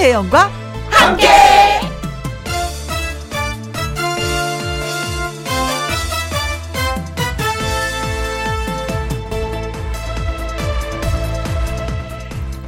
[0.00, 0.50] 김혜영과
[0.88, 1.26] 함께.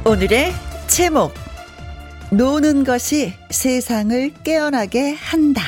[0.05, 0.53] 오늘의
[0.85, 1.33] 제목
[2.31, 5.63] 노는 것이 세상을 깨어나게 한다.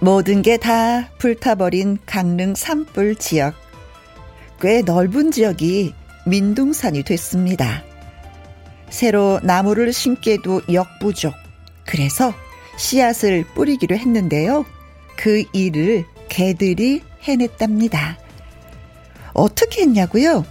[0.00, 3.54] 모든 게 다 불타버린 강릉 산불 지역.
[4.60, 5.94] 꽤 넓은 지역이
[6.26, 7.82] 민둥산이 됐습니다.
[8.92, 11.34] 새로 나무를 심기에도 역부족.
[11.86, 12.32] 그래서
[12.76, 14.66] 씨앗을 뿌리기로 했는데요.
[15.16, 18.18] 그 일을 개들이 해냈답니다.
[19.32, 20.44] 어떻게 했냐고요?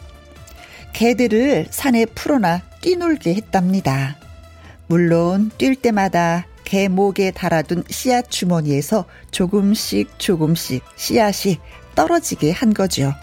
[0.93, 4.17] 개들을 산에 풀어놔 뛰놀게 했답니다.
[4.87, 11.59] 물론 뛸 때마다 개 목에 달아둔 씨앗 주머니에서 조금씩 조금씩 씨앗이
[11.93, 13.13] 떨어지게 한 거죠.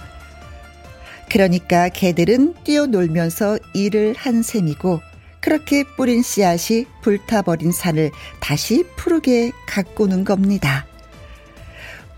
[1.29, 5.08] 그러니까 개들은 뛰어놀면서 일을 한 셈이고
[5.49, 10.85] 그렇게 뿌린 씨앗이 불타버린 산을 다시 푸르게 가꾸는 겁니다.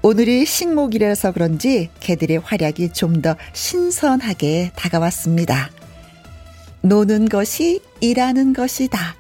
[0.02, 5.70] 오늘이 식목이라서 그런지 개들의 활약이 좀 더 신선하게 다가왔습니다.
[6.80, 9.14] 노는 것이 일하는 것이다.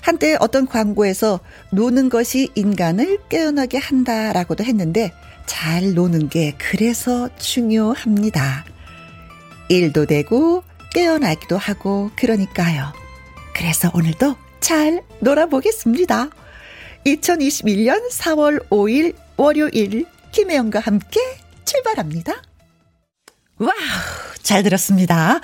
[0.00, 1.40] 한때 어떤 광고에서
[1.70, 5.12] 노는 것이 인간을 깨어나게 한다라고도 했는데
[5.44, 8.64] 잘 노는 게 그래서 중요합니다.
[9.68, 10.62] 일도 되고
[10.94, 12.90] 깨어나기도 하고 그러니까요.
[13.58, 16.30] 그래서 오늘도 잘 놀아보겠습니다.
[17.04, 21.18] 2021년 4월 5일 월요일 김혜영과 함께
[21.64, 22.40] 출발합니다.
[23.58, 23.70] Wow,
[24.44, 25.40] 잘 들었습니다.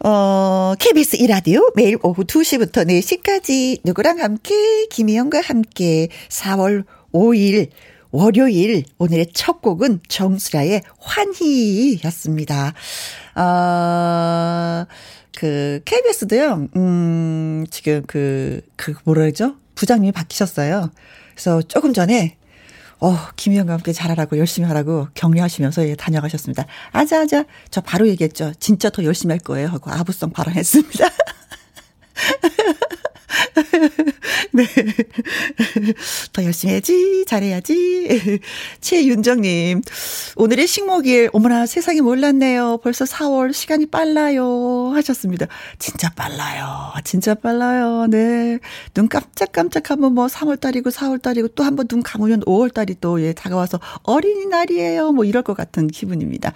[0.00, 7.70] 어, KBS 이라디오 매일 오후 2시부터 4시까지 누구랑 함께 김혜영과 함께 4월 5일
[8.10, 12.74] 월요일 오늘의 첫 곡은 정수라의 환희였습니다.
[13.34, 14.86] 아,
[15.36, 16.68] 그 KBS도요.
[16.76, 19.56] 음, 지금 그, 그 뭐라 그러죠?
[19.74, 20.90] 부장님이 바뀌셨어요.
[21.34, 22.36] 그래서 조금 전에
[23.00, 26.66] 어, 김희영과 함께 잘하라고 열심히 하라고 격려하시면서 예, 다녀가셨습니다.
[26.92, 27.44] 아자, 아자.
[27.70, 28.52] 저 바로 얘기했죠.
[28.60, 29.68] 진짜 더 열심히 할 거예요.
[29.68, 31.08] 하고 아부성 발언했습니다.
[34.52, 34.64] 네.
[36.32, 38.40] 더 열심히 해야지, 잘해야지.
[38.80, 39.82] 최윤정님,
[40.36, 42.78] 오늘의 식목일, 어머나 세상에 몰랐네요.
[42.82, 44.44] 벌써 4월, 시간이 빨라요.
[44.96, 45.46] 하셨습니다.
[45.78, 46.92] 진짜 빨라요.
[47.04, 48.06] 진짜 빨라요.
[48.08, 48.58] 네.
[48.94, 55.12] 눈 깜짝깜짝 하면 뭐 3월달이고 4월달이고 또 한번 눈 감으면 5월달이 또 예, 다가와서 어린이날이에요.
[55.12, 56.52] 뭐 이럴 것 같은 기분입니다.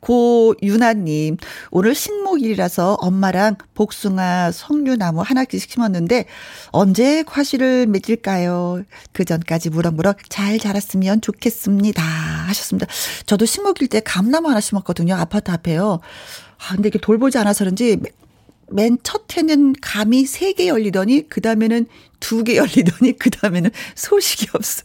[0.00, 1.36] 고윤아님,
[1.70, 6.26] 오늘 식목일이라서 엄마랑 복숭아, 석류나무 하나씩 심었는데
[6.70, 8.82] 언제 과실을 맺을까요?
[9.12, 12.02] 그 전까지 무럭무럭 잘 자랐으면 좋겠습니다.
[12.02, 12.86] 하셨습니다.
[13.26, 15.14] 저도 식목일 때 감나무 하나 심었거든요.
[15.14, 16.00] 아파트 앞에요.
[16.58, 17.98] 아, 근데 이게 돌보지 않아서 그런지
[18.70, 21.86] 맨 첫 해는 감이 세개 열리더니 그 다음에는
[22.20, 24.82] 두개 열리더니 그 다음에는 소식이 없어.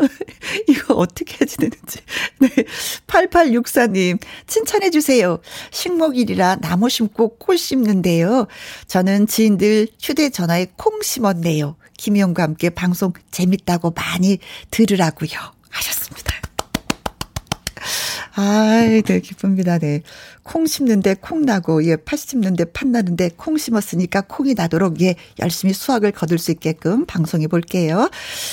[0.68, 2.00] 이거 어떻게 해야 되는지.
[2.40, 2.48] 네.
[3.06, 5.38] 8864님, 칭찬해 주세요.
[5.70, 8.46] 식목일이라 나무 심고 콩 심는데요.
[8.88, 11.76] 저는 지인들 휴대전화에 콩 심었네요.
[11.96, 14.38] 김희영과 함께 방송 재밌다고 많이
[14.70, 15.30] 들으라고요.
[15.70, 16.34] 하셨습니다.
[18.38, 19.78] 아이, 네, 기쁩니다.
[19.78, 20.02] 네.
[20.42, 25.72] 콩 심는데 콩 나고, 예, 팥 심는데 팥 나는데 콩 심었으니까 콩이 나도록, 예, 열심히
[25.72, 28.10] 수확을 거둘 수 있게끔 방송해 볼게요.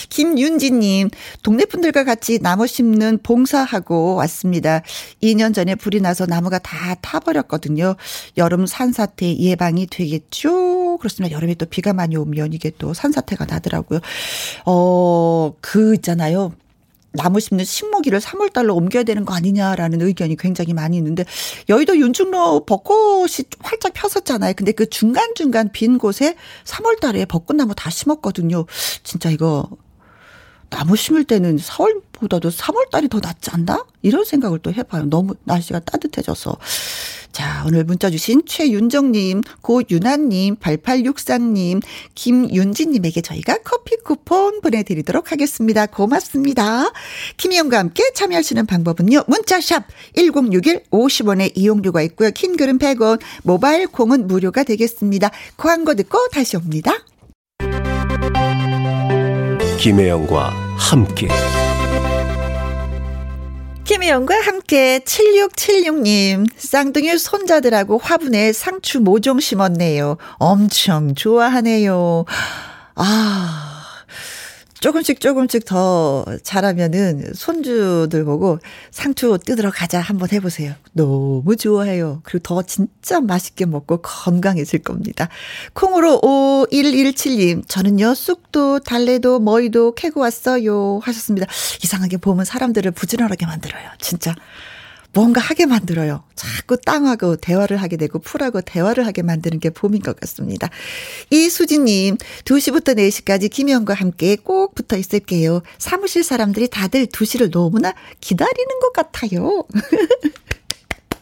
[0.08, 1.10] 김윤지님,
[1.44, 4.84] 동네 분들과 같이 나무 심는 봉사하고 왔습니다.
[5.22, 7.98] 2년 전에 불이 나서 나무가 다 타버렸거든요.
[8.38, 10.98] 여름 산사태 예방이 되겠죠?
[10.98, 11.36] 그렇습니다.
[11.36, 14.00] 여름에 또 비가 많이 오면 이게 또 산사태가 나더라고요.
[14.66, 16.54] 어, 그 있잖아요.
[17.14, 21.26] 나무 심는 식목일을 3월 달로 옮겨야 되는 거 아니냐라는 의견이 굉장히 많이 있는데
[21.70, 24.54] 여의도 윤중로 벚꽃이 활짝 폈었잖아요.
[24.56, 26.36] 근데 그 중간 중간 빈 곳에
[26.66, 28.66] 3월 달에 벚꽃나무 다 심었거든요.
[29.04, 29.70] 진짜 이거
[30.70, 33.86] 나무 심을 때는 4월 보다도 3월 달이 더 낫지 않나?
[34.02, 35.06] 이런 생각을 또 해봐요.
[35.06, 36.58] 너무 날씨가 따뜻해져서.
[37.34, 41.82] 자, 오늘 문자 주신 최윤정님, 고윤아님, 8864님,
[42.14, 45.88] 김윤지님에게 저희가 커피 쿠폰 보내드리도록 하겠습니다.
[45.88, 46.92] 고맙습니다.
[47.38, 49.24] 김희영과 함께 참여하시는 방법은요.
[49.28, 49.86] 문자샵
[50.16, 52.30] 1061 50원의 이용료가 있고요.
[52.32, 55.32] 킹 글은 100원, 모바일 콩은 무료가 되겠습니다.
[55.58, 56.94] 광고 듣고 다시 옵니다.
[59.80, 61.28] 김혜영과 함께.
[63.86, 70.18] 김혜영과 함께 7676님, 쌍둥이 손자들하고 화분에 상추 모종 심었네요.
[70.38, 72.24] 엄청 좋아하네요.
[72.96, 73.73] 아,
[74.84, 78.60] 조금씩 조금씩 더 잘하면은 손주들 보고
[78.92, 80.74] 상추 뜯으러 가자 한번 해보세요.
[80.92, 82.20] 너무 좋아해요.
[82.24, 85.30] 그리고 더 진짜 맛있게 먹고 건강해질 겁니다.
[85.72, 91.00] 콩으로 5117님, 저는요, 쑥도, 달래도, 머위도 캐고 왔어요.
[91.02, 91.48] 하셨습니다.
[91.82, 93.88] 이상하게 보면 사람들을 부지런하게 만들어요.
[94.02, 94.36] 진짜.
[95.14, 96.24] 뭔가 하게 만들어요.
[96.36, 100.70] 자꾸 땅하고 대화를 하게 되고 풀하고 대화를 하게 만드는 게 봄인 것 같습니다.
[101.30, 105.62] 이수진님, 2시부터 4시까지 김혜영과 함께 꼭 붙어 있을게요.
[105.78, 109.66] 사무실 사람들이 다들 2시를 너무나 기다리는 것 같아요.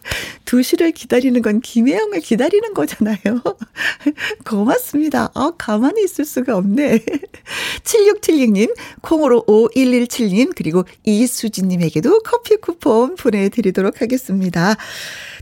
[0.46, 3.18] 2시를 기다리는 건 김혜영을 기다리는 거잖아요.
[4.46, 5.32] 고맙습니다.
[5.34, 7.00] 아, 가만히 있을 수가 없네.
[7.84, 14.76] 7676님, 콩으로 5117님, 그리고 이수진님에게도 커피 쿠폰 보내드리도록 하겠습니다.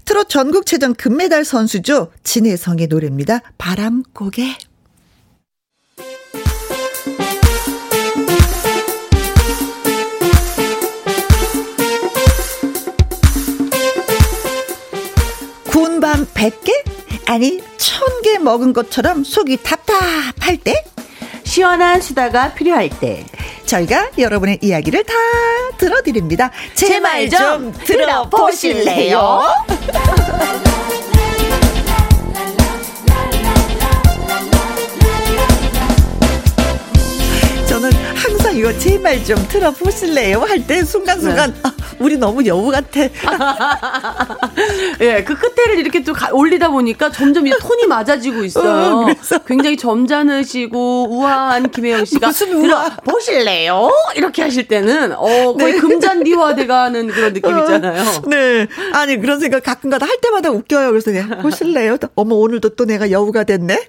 [0.05, 2.11] 트롯 전국체전 금메달 선수죠.
[2.23, 3.41] 진혜성의 노래입니다.
[3.57, 4.68] 바람고개.
[16.09, 16.71] 군밤 100개?
[17.27, 20.83] 아니, 1000개 먹은 것처럼 속이 답답할 때?
[21.43, 23.25] 시원한 수다가 필요할 때
[23.65, 25.13] 저희가 여러분의 이야기를 다
[25.77, 26.51] 들어드립니다.
[26.73, 29.41] 제 말 좀 들어보실래요?
[38.49, 40.39] 항상 이거 제말좀 들어보실래요?
[40.39, 41.59] 할 때 순간순간 네.
[41.63, 43.01] 아, 우리 너무 여우 같아.
[45.01, 49.05] 예, 그 끝에를 이렇게 또 가, 올리다 보니까 점점 이 톤이 맞아지고 있어요.
[49.07, 52.97] 어, 굉장히 점잖으시고 우아한 김혜영 씨가 무슨 우아?
[53.05, 53.91] 보실래요?
[54.15, 55.79] 이렇게 하실 때는 어 거의 네.
[55.79, 57.65] 금잔디화 돼가는 그런 느낌 어.
[58.27, 60.89] 네, 아니 그런 생각 가끔가다 할 때마다 웃겨요.
[60.89, 61.97] 그래서 그냥 보실래요?
[62.15, 63.79] 어머 오늘도 또 내가 여우가 됐네.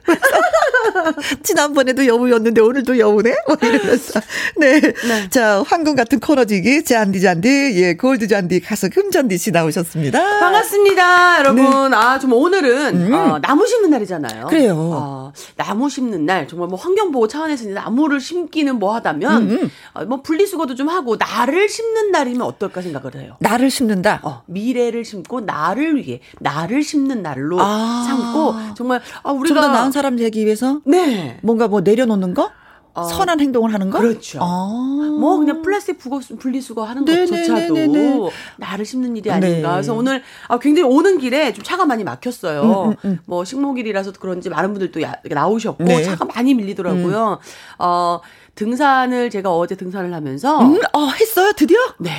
[1.43, 3.35] 지난번에도 여우였는데 오늘도 여우네?
[3.47, 4.21] 뭐 이러면서.
[4.57, 4.81] 네.
[4.81, 5.31] 네.
[5.31, 7.49] 자, 황금 같은 코너지기, 잔디 잔디,
[7.83, 10.19] 예, 골드 잔디, 가서 금잔디 씨 나오셨습니다.
[10.41, 11.91] 반갑습니다, 여러분.
[11.91, 11.97] 네.
[11.97, 13.13] 아, 좀 오늘은, 음.
[13.13, 14.47] 어, 나무 심는 날이잖아요.
[14.47, 14.75] 그래요.
[14.77, 19.71] 어, 나무 심는 날, 정말 뭐 환경 보호 차원에서 나무를 심기는 뭐 하다면, 음, 음.
[19.95, 23.37] 어, 뭐 분리수거도 좀 하고, 나를 심는 날이면 어떨까 생각을 해요.
[23.41, 24.21] 나를 심는다?
[24.23, 28.05] 어, 미래를 심고, 나를 위해, 나를 심는 날로 아.
[28.07, 29.55] 삼고, 정말, 아, 우리가.
[29.55, 30.70] 좀 더 나은 사람 되기 위해서?
[30.85, 31.39] 네.
[31.43, 32.51] 뭔가 뭐 내려놓는 거?
[32.93, 33.05] 어.
[33.05, 34.01] 선한 행동을 하는 거?
[34.01, 34.41] 그렇죠.
[34.43, 35.17] 아.
[35.21, 38.31] 뭐 그냥 플라스틱 부거, 분리수거 하는 것조차도 네네네네.
[38.57, 39.49] 나를 심는 일이 아닌가.
[39.49, 39.63] 네.
[39.63, 42.63] 그래서 오늘 아, 굉장히 오는 길에 좀 차가 많이 막혔어요.
[42.63, 43.19] 음, 음, 음.
[43.27, 46.03] 뭐 식목일이라서 그런지 많은 분들 또 야, 나오셨고 네.
[46.03, 47.39] 차가 많이 밀리더라고요.
[47.41, 47.75] 음.
[47.79, 48.21] 어
[48.57, 51.79] 등산을 제가 어제 등산을 하면서 음, 어 했어요 드디어?
[51.99, 52.11] 네.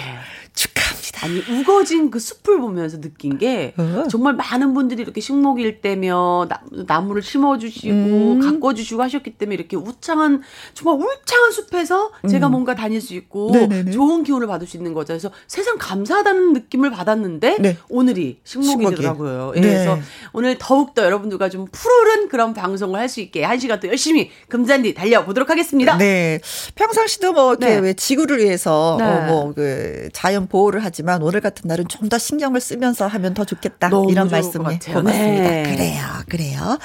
[0.53, 1.00] 축하합니다.
[1.24, 4.06] 아니 우거진 그 숲을 보면서 느낀 게 어.
[4.10, 6.48] 정말 많은 분들이 이렇게 식목일 때며
[6.88, 8.40] 나, 무를 심어주시고 음.
[8.42, 10.42] 가꿔주시고 하셨기 때문에 이렇게 우창한
[10.74, 12.28] 정말 울창한 숲에서 음.
[12.28, 13.92] 제가 뭔가 다닐 수 있고 네네네.
[13.92, 15.14] 좋은 기운을 받을 수 있는 거죠.
[15.14, 17.78] 그래서 세상 감사하다는 느낌을 받았는데 네.
[17.90, 19.52] 오늘이 식목일이더라고요.
[19.56, 19.62] 네.
[19.62, 20.00] 그래서
[20.34, 24.32] 오늘 더욱 더 여러분들과 좀 푸르른 그런 방송을 할 수 있게 한 시간 또 열심히
[24.48, 25.98] 금잔디 달려보도록 하겠습니다.
[25.98, 26.40] 네,
[26.76, 27.78] 평상시도 뭐 이렇게 네.
[27.80, 29.06] 왜 지구를 위해서 네.
[29.06, 33.90] 어, 뭐그 자연 보호를 하지만 오늘 같은 날은 좀 더 신경을 쓰면서 하면 더 좋겠다.
[34.10, 35.02] 이런 말씀을 고맙습니다.
[35.02, 35.63] 네.
[35.63, 36.78] 그래요, 그래요.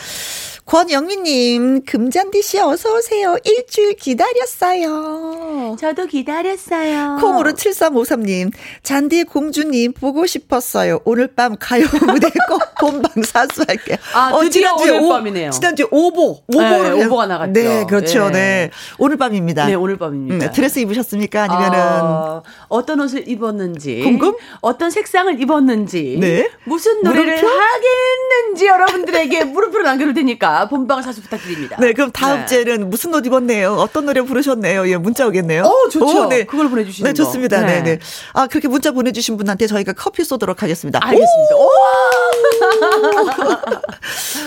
[0.66, 3.36] 권영미님, 금잔디 씨 어서 오세요.
[3.44, 5.76] 일주일 기다렸어요.
[5.78, 7.18] 저도 기다렸어요.
[7.20, 8.50] 콩으로 7353님,
[8.82, 10.98] 잔디의 공주님 보고 싶었어요.
[11.04, 13.96] 오늘 밤 가요 무대 꼭 본방 사수할게요.
[14.12, 15.50] 아, 어, 드디어 오늘 오, 밤이네요.
[15.52, 16.98] 지난주에 오보, 오보를.
[16.98, 17.52] 네, 오보가 나갔죠.
[17.52, 18.26] 네, 그렇죠.
[18.30, 18.32] 네.
[18.32, 18.70] 네.
[18.98, 19.66] 오늘 밤입니다.
[19.66, 20.46] 네, 오늘 밤입니다.
[20.46, 21.44] 음, 드레스 입으셨습니까?
[21.44, 21.78] 아니면은.
[21.78, 24.00] 어, 어떤 옷을 입었는지.
[24.02, 24.34] 궁금?
[24.62, 26.18] 어떤 색상을 입었는지.
[26.20, 26.50] 네.
[26.64, 27.46] 무슨 노래를 물음표?
[27.48, 30.55] 하겠는지 여러분들에게 물음표를 남겨둘 테니까.
[30.68, 31.76] 본방 사수 부탁드립니다.
[31.78, 32.46] 네, 그럼 다음 네.
[32.46, 33.74] 주에는 무슨 옷 입었네요?
[33.74, 34.88] 어떤 노래 부르셨네요?
[34.88, 35.64] 예, 문자 오겠네요.
[35.64, 36.24] 어, 좋죠.
[36.24, 36.44] 오, 네.
[36.44, 37.60] 그걸 보내 주시면 네, 좋습니다.
[37.60, 37.82] 네.
[37.82, 37.98] 네, 네.
[38.32, 40.98] 아, 그렇게 문자 보내 주신 분한테 저희가 커피 쏘도록 하겠습니다.
[41.02, 41.56] 알겠습니다.
[41.56, 41.68] 오!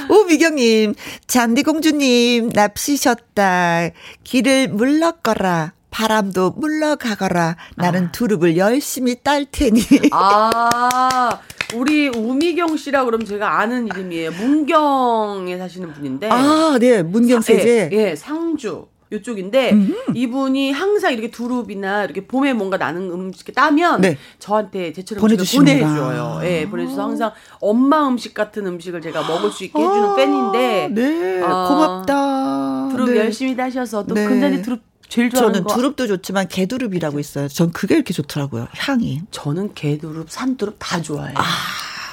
[0.16, 0.96] 오, 미경 님,
[1.28, 3.90] 잔디 공주님, 납시셨다.
[4.24, 5.74] 길을 물러거라.
[5.92, 7.56] 바람도 물러가거라.
[7.76, 8.12] 나는 아.
[8.12, 9.82] 두릅을 열심히 딸 테니.
[10.12, 11.40] 아,
[11.76, 14.32] 우리 우미경 씨라 그러면 제가 아는 이름이에요.
[14.32, 16.30] 문경에 사시는 분인데.
[16.30, 17.04] 아, 네.
[17.04, 17.90] 문경 세제.
[17.92, 18.88] 예, 예, 상주.
[19.12, 19.96] 요쪽인데 음.
[20.14, 24.18] 이분이 항상 이렇게 두릅이나 이렇게 봄에 뭔가 나는 음식 따면 네.
[24.38, 26.42] 저한테 제철 음식을 보내줘요.
[26.44, 30.90] 예, 보내줘서 항상 엄마 음식 같은 음식을 제가 먹을 수 있게 해주는 아, 팬인데.
[30.92, 32.90] 네, 어, 고맙다.
[32.92, 33.18] 두릅 네.
[33.18, 34.28] 열심히 따셔서 또 네.
[34.28, 35.76] 금잔디 두릅 제일 좋아하는 저는 거.
[35.76, 37.48] 두릅도 좋지만 개두릅이라고 있어요.
[37.48, 38.68] 전 그게 이렇게 좋더라고요.
[38.74, 39.24] 향이.
[39.32, 41.34] 저는 개두릅, 산두릅 다 좋아해요.
[41.38, 41.44] 아.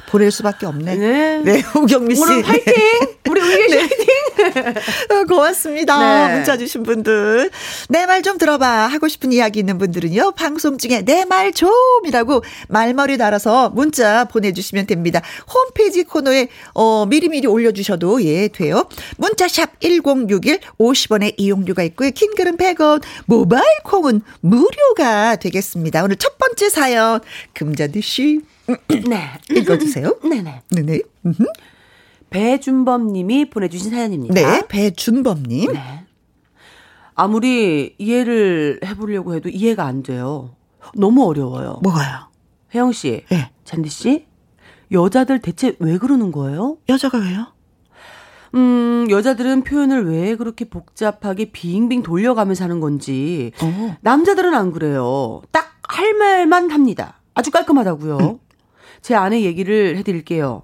[0.09, 0.97] 보낼 수밖에 없네.
[0.97, 1.39] 네.
[1.45, 2.23] 네, 우경미 씨.
[2.23, 2.75] 오늘 화이팅!
[3.29, 3.81] 우리 우경미 씨 네.
[3.81, 4.07] 화이팅!
[5.11, 6.29] 어, 고맙습니다.
[6.29, 6.35] 네.
[6.37, 7.51] 문자 주신 분들.
[7.89, 8.67] 내 말 좀 들어봐.
[8.87, 10.33] 하고 싶은 이야기 있는 분들은요.
[10.33, 15.21] 방송 중에 내 말 좀이라고 말머리 달아서 문자 보내주시면 됩니다.
[15.53, 18.89] 홈페이지 코너에 어, 미리미리 올려주셔도 예 돼요.
[19.17, 22.11] 문자샵 1061 50원의 이용료가 있고요.
[22.11, 26.05] 킹글은 100원, 모바일 콩은 무료가 되겠습니다.
[26.05, 27.21] 오늘 첫 번째 사연
[27.55, 28.41] 금자디 씨.
[28.89, 29.31] 네.
[29.51, 30.19] 읽어주세요.
[30.29, 30.63] 네네.
[30.71, 31.01] 네네.
[32.31, 34.35] 배준범 님이 보내주신 사연입니다.
[34.35, 35.73] 네, 배준범 님.
[35.73, 36.05] 네.
[37.15, 40.55] 아무리 이해를 해보려고 해도 이해가 안 돼요.
[40.95, 41.81] 너무 어려워요.
[41.83, 42.29] 뭐가요?
[42.75, 43.25] 혜영 씨.
[43.31, 43.51] 네.
[43.65, 44.27] 잔디 씨.
[44.93, 46.77] 여자들 대체 왜 그러는 거예요?
[46.89, 47.47] 여자가 왜요?
[48.55, 53.53] 음, 여자들은 표현을 왜 그렇게 복잡하게 빙빙 돌려가면서 하는 건지.
[53.63, 53.97] 어.
[54.03, 55.43] 남자들은 안 그래요.
[55.53, 57.21] 딱 할 말만 합니다.
[57.35, 58.19] 아주 깔끔하다고요.
[58.19, 58.39] 음.
[59.07, 60.63] 제 아내 얘기를 해드릴게요.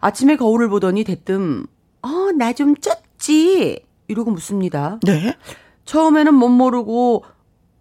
[0.00, 1.66] 아침에 거울을 보더니 대뜸,
[2.00, 3.82] 어, 나 좀 쪘지?
[4.08, 4.98] 이러고 묻습니다.
[5.04, 5.36] 네.
[5.84, 7.24] 처음에는 못 모르고,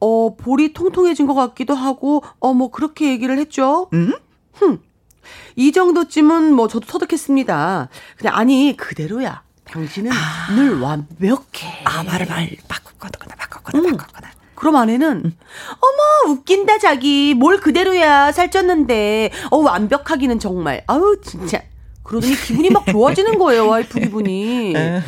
[0.01, 3.87] 어, 볼이 통통해진 것 같기도 하고, 어, 뭐, 그렇게 얘기를 했죠.
[3.93, 4.11] 음?
[4.55, 4.81] 흠.
[5.55, 7.87] 이 정도쯤은 뭐, 저도 터득했습니다.
[8.17, 9.41] 그냥, 아니, 그대로야.
[9.63, 10.53] 당신은 아.
[10.53, 11.83] 늘 완벽해.
[11.85, 13.95] 아, 말을 말 바꿨거나, 바꿨거나, 음.
[13.95, 14.27] 바꿨거나.
[14.57, 15.37] 그럼 아내는 음.
[15.79, 21.61] 어머 웃긴다 자기 뭘 그대로야 살쪘는데 어 완벽하기는 정말 아우 진짜
[22.07, 24.71] 그러더니 기분이 막 좋아지는 거예요, 와이프 기분이.
[24.73, 25.01] 네.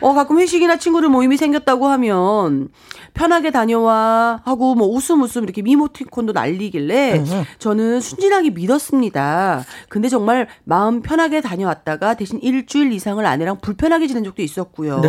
[0.00, 2.68] 어, 가끔 회식이나 친구들 모임이 생겼다고 하면
[3.16, 7.24] 편하게 다녀와 하고 뭐 웃음 웃음 이렇게 미모티콘도 날리길래
[7.58, 9.64] 저는 순진하게 믿었습니다.
[9.88, 15.00] 근데 정말 마음 편하게 다녀왔다가 대신 일주일 이상을 아내랑 불편하게 지낸 적도 있었고요.
[15.00, 15.08] 네.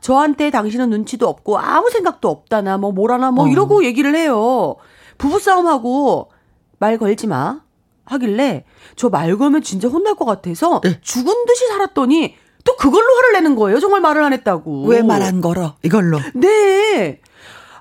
[0.00, 3.48] 저한테 당신은 눈치도 없고 아무 생각도 없다나 뭐 뭐라나 뭐 어.
[3.48, 4.76] 이러고 얘기를 해요.
[5.18, 6.30] 부부싸움하고
[6.78, 7.60] 말 걸지 마.
[8.06, 8.64] 하길래
[8.94, 10.98] 저 말 걸면 진짜 혼날 것 같아서 네.
[11.02, 12.36] 죽은 듯이 살았더니
[12.66, 13.80] 또 그걸로 화를 내는 거예요.
[13.80, 14.84] 정말 말을 안 했다고.
[14.86, 15.76] 왜 말 안 걸어?
[15.82, 16.18] 이걸로.
[16.34, 17.20] 네.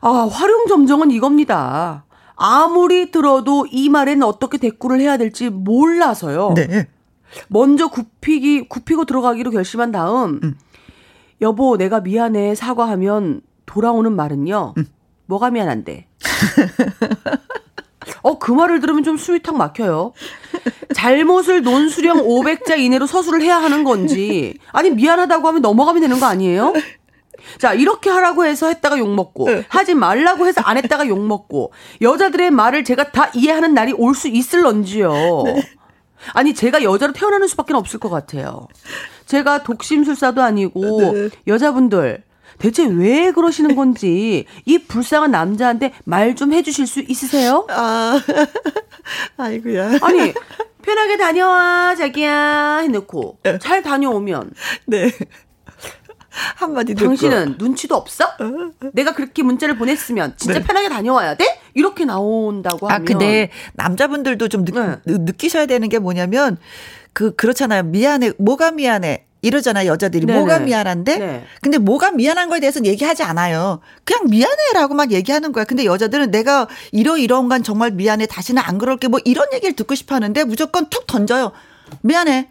[0.01, 2.05] 아, 활용 점정은 이겁니다.
[2.35, 6.53] 아무리 들어도 이 말에는 어떻게 대꾸를 해야 될지 몰라서요.
[6.55, 6.87] 네.
[7.47, 10.55] 먼저 굽히기, 굽히고 들어가기로 결심한 다음, 음.
[11.41, 14.85] 여보, 내가 미안해, 사과하면 돌아오는 말은요, 음.
[15.25, 16.07] 뭐가 미안한데?
[18.21, 20.13] 어, 그 말을 들으면 좀 숨이 탁 막혀요.
[20.93, 26.73] 잘못을 논수령 500자 이내로 서술을 해야 하는 건지, 아니, 미안하다고 하면 넘어가면 되는 거 아니에요?
[27.59, 31.71] 자, 이렇게 하라고 해서 했다가 욕먹고, 하지 말라고 해서 안 했다가 욕먹고,
[32.01, 35.11] 여자들의 말을 제가 다 이해하는 날이 올 수 있을런지요.
[35.45, 35.63] 네.
[36.33, 38.67] 아니, 제가 여자로 태어나는 수밖에 없을 것 같아요.
[39.25, 41.29] 제가 독심술사도 아니고, 네.
[41.47, 42.23] 여자분들,
[42.59, 47.65] 대체 왜 그러시는 건지 이 불쌍한 남자한테 말 좀 해주실 수 있으세요?
[47.69, 48.19] 아,
[49.37, 49.99] 아이고야.
[50.01, 50.33] 아니
[50.81, 53.57] 편하게 다녀와 자기야 해놓고 네.
[53.59, 54.51] 잘 다녀오면
[54.87, 55.11] 네.
[56.55, 57.07] 한마디 듣고.
[57.07, 58.25] 당신은 눈치도 없어?
[58.93, 60.65] 내가 그렇게 문자를 보냈으면 진짜 네.
[60.65, 61.45] 편하게 다녀와야 돼?
[61.73, 63.01] 이렇게 나온다고 아, 하면.
[63.01, 64.97] 아, 근데 남자분들도 좀 느, 네.
[65.05, 66.57] 느끼셔야 되는 게 뭐냐면
[67.13, 67.83] 그 그렇잖아요.
[67.83, 68.33] 미안해.
[68.37, 69.25] 뭐가 미안해?
[69.45, 70.25] 이러잖아 여자들이.
[70.25, 70.39] 네네.
[70.39, 71.17] 뭐가 미안한데?
[71.17, 71.45] 네.
[71.61, 73.79] 근데 뭐가 미안한 거에 대해서는 얘기하지 않아요.
[74.03, 75.65] 그냥 미안해라고만 얘기하는 거야.
[75.65, 78.25] 근데 여자들은 내가 이러 이런 건 정말 미안해.
[78.25, 79.07] 다시는 안 그럴게.
[79.07, 81.51] 뭐 이런 얘기를 듣고 싶어 하는데 무조건 툭 던져요.
[82.01, 82.49] 미안해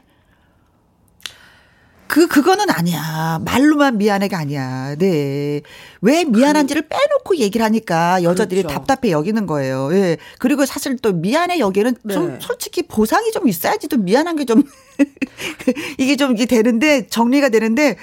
[2.07, 3.41] 그, 그거는 아니야.
[3.45, 4.95] 말로만 미안해가 아니야.
[4.97, 5.63] 네.
[6.01, 8.79] 왜 미안한지를 빼놓고 얘기를 하니까 여자들이 그렇죠.
[8.79, 9.91] 답답해 여기는 거예요.
[9.93, 10.19] 예.
[10.39, 12.15] 그리고 사실 또 미안해 여기는 네.
[12.15, 14.63] 좀 솔직히 보상이 좀 있어야지 또 미안한 게 좀,
[15.99, 17.97] 이게 좀 이게 되는데, 정리가 되는데,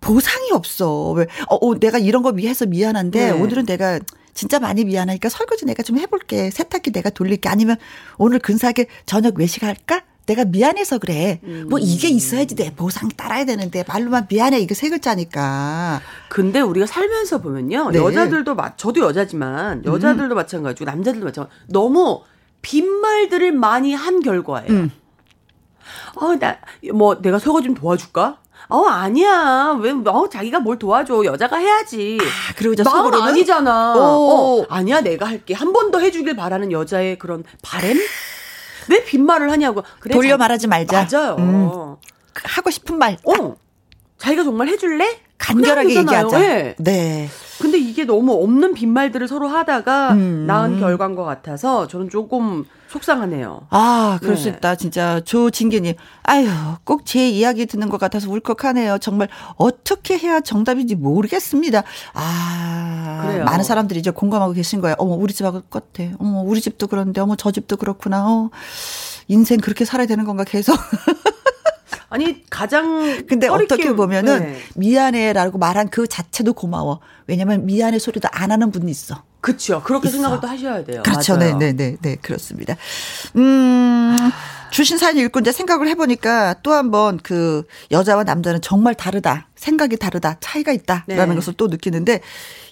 [0.00, 1.12] 보상이 없어.
[1.12, 3.30] 왜, 어, 어 내가 이런 거 위해서 미안한데, 네.
[3.30, 4.00] 오늘은 내가
[4.34, 6.50] 진짜 많이 미안하니까 설거지 내가 좀 해볼게.
[6.50, 7.48] 세탁기 내가 돌릴게.
[7.48, 7.76] 아니면
[8.18, 10.02] 오늘 근사하게 저녁 외식할까?
[10.26, 11.40] 내가 미안해서 그래.
[11.44, 11.66] 음.
[11.68, 16.00] 뭐 이게 있어야지 내 보상 따라야 되는데 말로만 미안해 이거 세 글자니까.
[16.28, 17.90] 근데 우리가 살면서 보면요.
[17.90, 17.98] 네.
[17.98, 19.84] 여자들도 마, 저도 여자지만 음.
[19.84, 20.36] 여자들도 음.
[20.36, 22.22] 마찬가지고 남자들도 마찬가지고 너무
[22.62, 24.70] 빈말들을 많이 한 결과예요.
[24.70, 24.90] 음.
[26.16, 26.56] 어, 나,
[26.94, 28.38] 뭐, 내가 설거지 좀 도와줄까?
[28.68, 29.76] 어, 아니야.
[29.80, 31.24] 왜, 어, 자기가 뭘 도와줘.
[31.26, 32.16] 여자가 해야지.
[32.22, 33.94] 아, 그리고 이제 마음 아니잖아.
[33.98, 35.52] 어, 아니야, 내가 할게.
[35.52, 37.98] 한 번 더 해주길 바라는 여자의 그런 바램?
[38.88, 39.82] 왜 빈말을 하냐고.
[40.00, 41.08] 그래, 돌려 자, 말하지 말자.
[41.10, 41.36] 맞아요.
[41.38, 41.96] 음.
[42.34, 43.16] 하고 싶은 말.
[43.24, 43.56] 어.
[44.18, 45.20] 자기가 정말 해줄래?
[45.38, 46.38] 간결하게 얘기하자.
[46.38, 46.74] 네.
[46.78, 47.28] 네.
[47.60, 50.44] 근데 이게 너무 없는 빈말들을 서로 하다가 음.
[50.46, 52.64] 나은 결과인 것 같아서 저는 조금
[52.94, 53.66] 속상하네요.
[53.70, 54.40] 아, 그럴 네.
[54.42, 54.76] 수 있다.
[54.76, 55.94] 진짜 조진기님.
[56.22, 56.48] 아유,
[56.84, 58.98] 꼭 제 이야기 듣는 것 같아서 울컥하네요.
[58.98, 61.82] 정말 어떻게 해야 정답인지 모르겠습니다.
[62.14, 63.44] 아, 그래요.
[63.44, 64.94] 많은 사람들이 이제 공감하고 계신 거예요.
[64.98, 66.10] 어머, 우리 집하고 똑같아.
[66.18, 68.24] 어머, 우리 집도 그런데, 어머, 저 집도 그렇구나.
[68.26, 68.50] 어.
[69.28, 70.76] 인생 그렇게 살아야 되는 건가 계속.
[72.10, 74.58] 아니 가장 근데 어떻게 보면은 네.
[74.76, 77.00] 미안해라고 말한 그 자체도 고마워.
[77.26, 79.22] 왜냐면 미안해 소리도 안 하는 분이 있어.
[79.44, 79.82] 그렇죠.
[79.82, 80.16] 그렇게 있어.
[80.16, 81.02] 생각을 또 하셔야 돼요.
[81.04, 81.36] 그렇죠.
[81.36, 82.76] 네, 네, 네, 네, 그렇습니다.
[83.36, 84.16] 음,
[84.70, 89.48] 주신 사연 읽고 이제 생각을 해보니까 또 한번 그 여자와 남자는 정말 다르다.
[89.54, 90.38] 생각이 다르다.
[90.40, 91.34] 차이가 있다라는 네.
[91.34, 92.22] 것을 또 느끼는데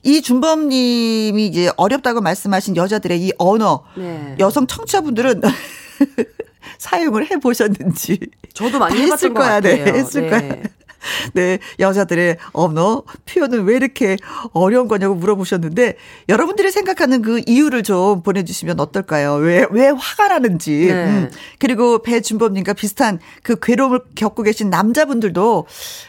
[0.03, 4.35] 이 준범님이 이제 어렵다고 말씀하신 여자들의 이 언어 네.
[4.39, 5.43] 여성 청취자분들은
[6.79, 8.19] 사용을 해 보셨는지
[8.55, 10.31] 저도 많이 해봤을 거야, 네, 했을 네.
[10.31, 10.63] 거야.
[11.35, 14.17] 네, 여자들의 언어 표현은 왜 이렇게
[14.53, 15.97] 어려운 거냐고 물어보셨는데
[16.29, 19.35] 여러분들이 생각하는 그 이유를 좀 보내주시면 어떨까요?
[19.35, 20.87] 왜 왜 화가 나는지.
[20.87, 21.05] 네.
[21.07, 21.31] 음.
[21.59, 25.67] 그리고 배준범님과 비슷한 그 괴로움을 겪고 계신 남자분들도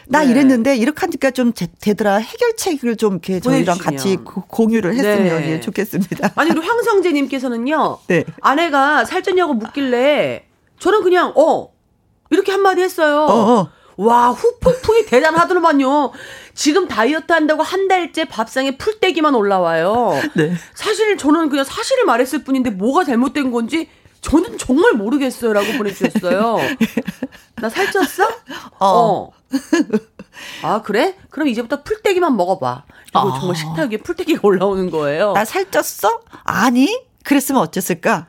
[0.08, 0.30] 나 네.
[0.30, 5.52] 이랬는데 이렇게 하니까 좀 되더라 해결책을 좀 이렇게 저희랑 같이 공유를 했으면 네.
[5.52, 6.32] 예, 좋겠습니다.
[6.36, 7.98] 아니 그리고 황성재님께서는요.
[8.08, 8.24] 네.
[8.40, 10.44] 아내가 살쪘냐고 묻길래
[10.78, 11.68] 저는 그냥 어
[12.30, 13.20] 이렇게 한마디 했어요.
[13.20, 13.68] 어, 어.
[13.96, 16.12] 와, 후폭풍이 대단하더만요.
[16.54, 20.20] 지금 다이어트 한다고 한 달째 밥상에 풀떼기만 올라와요.
[20.34, 20.54] 네.
[20.74, 23.88] 사실 저는 그냥 사실을 말했을 뿐인데 뭐가 잘못된 건지
[24.20, 26.56] 저는 정말 모르겠어요라고 보내주셨어요.
[27.56, 28.26] 나 살쪘어?
[28.78, 28.86] 어.
[28.88, 29.30] 어.
[30.62, 31.16] 아 그래?
[31.30, 32.84] 그럼 이제부터 풀떼기만 먹어봐.
[33.10, 33.38] 이거 아.
[33.38, 35.32] 정말 식탁 위에 풀떼기가 올라오는 거예요.
[35.32, 36.20] 나 살쪘어?
[36.44, 37.04] 아니.
[37.24, 38.26] 그랬으면 어쨌을까?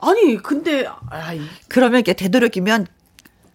[0.00, 1.40] 아니 근데 아이.
[1.68, 2.86] 그러면 이렇게 되도록이면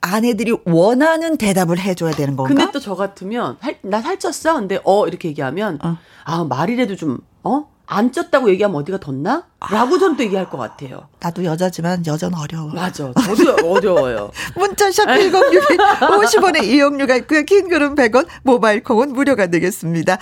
[0.01, 2.53] 아내들이 원하는 대답을 해줘야 되는 건가?
[2.53, 4.55] 근데 또 저 같으면 나 살쪘어?
[4.55, 5.97] 근데 어 이렇게 얘기하면 어.
[6.23, 7.67] 아 말이라도 좀 어?
[7.91, 9.45] 안 쪘다고 얘기하면 어디가 덧나?
[9.71, 11.07] 라고 전 또 얘기할 것 같아요.
[11.19, 12.71] 나도 여자지만 여자는 어려워.
[12.71, 13.11] 맞아.
[13.13, 14.31] 저도 어려워요.
[14.55, 17.41] 문자샵 1061 50원의 이용료가 있고요.
[17.43, 20.19] 긴 글은 100원, 모바일 콩은 무료가 되겠습니다.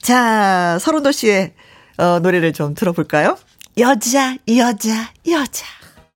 [0.00, 1.52] 자, 서른도 씨의
[1.98, 3.36] 어, 노래를 좀 들어볼까요?
[3.78, 5.66] 여자, 여자, 여자.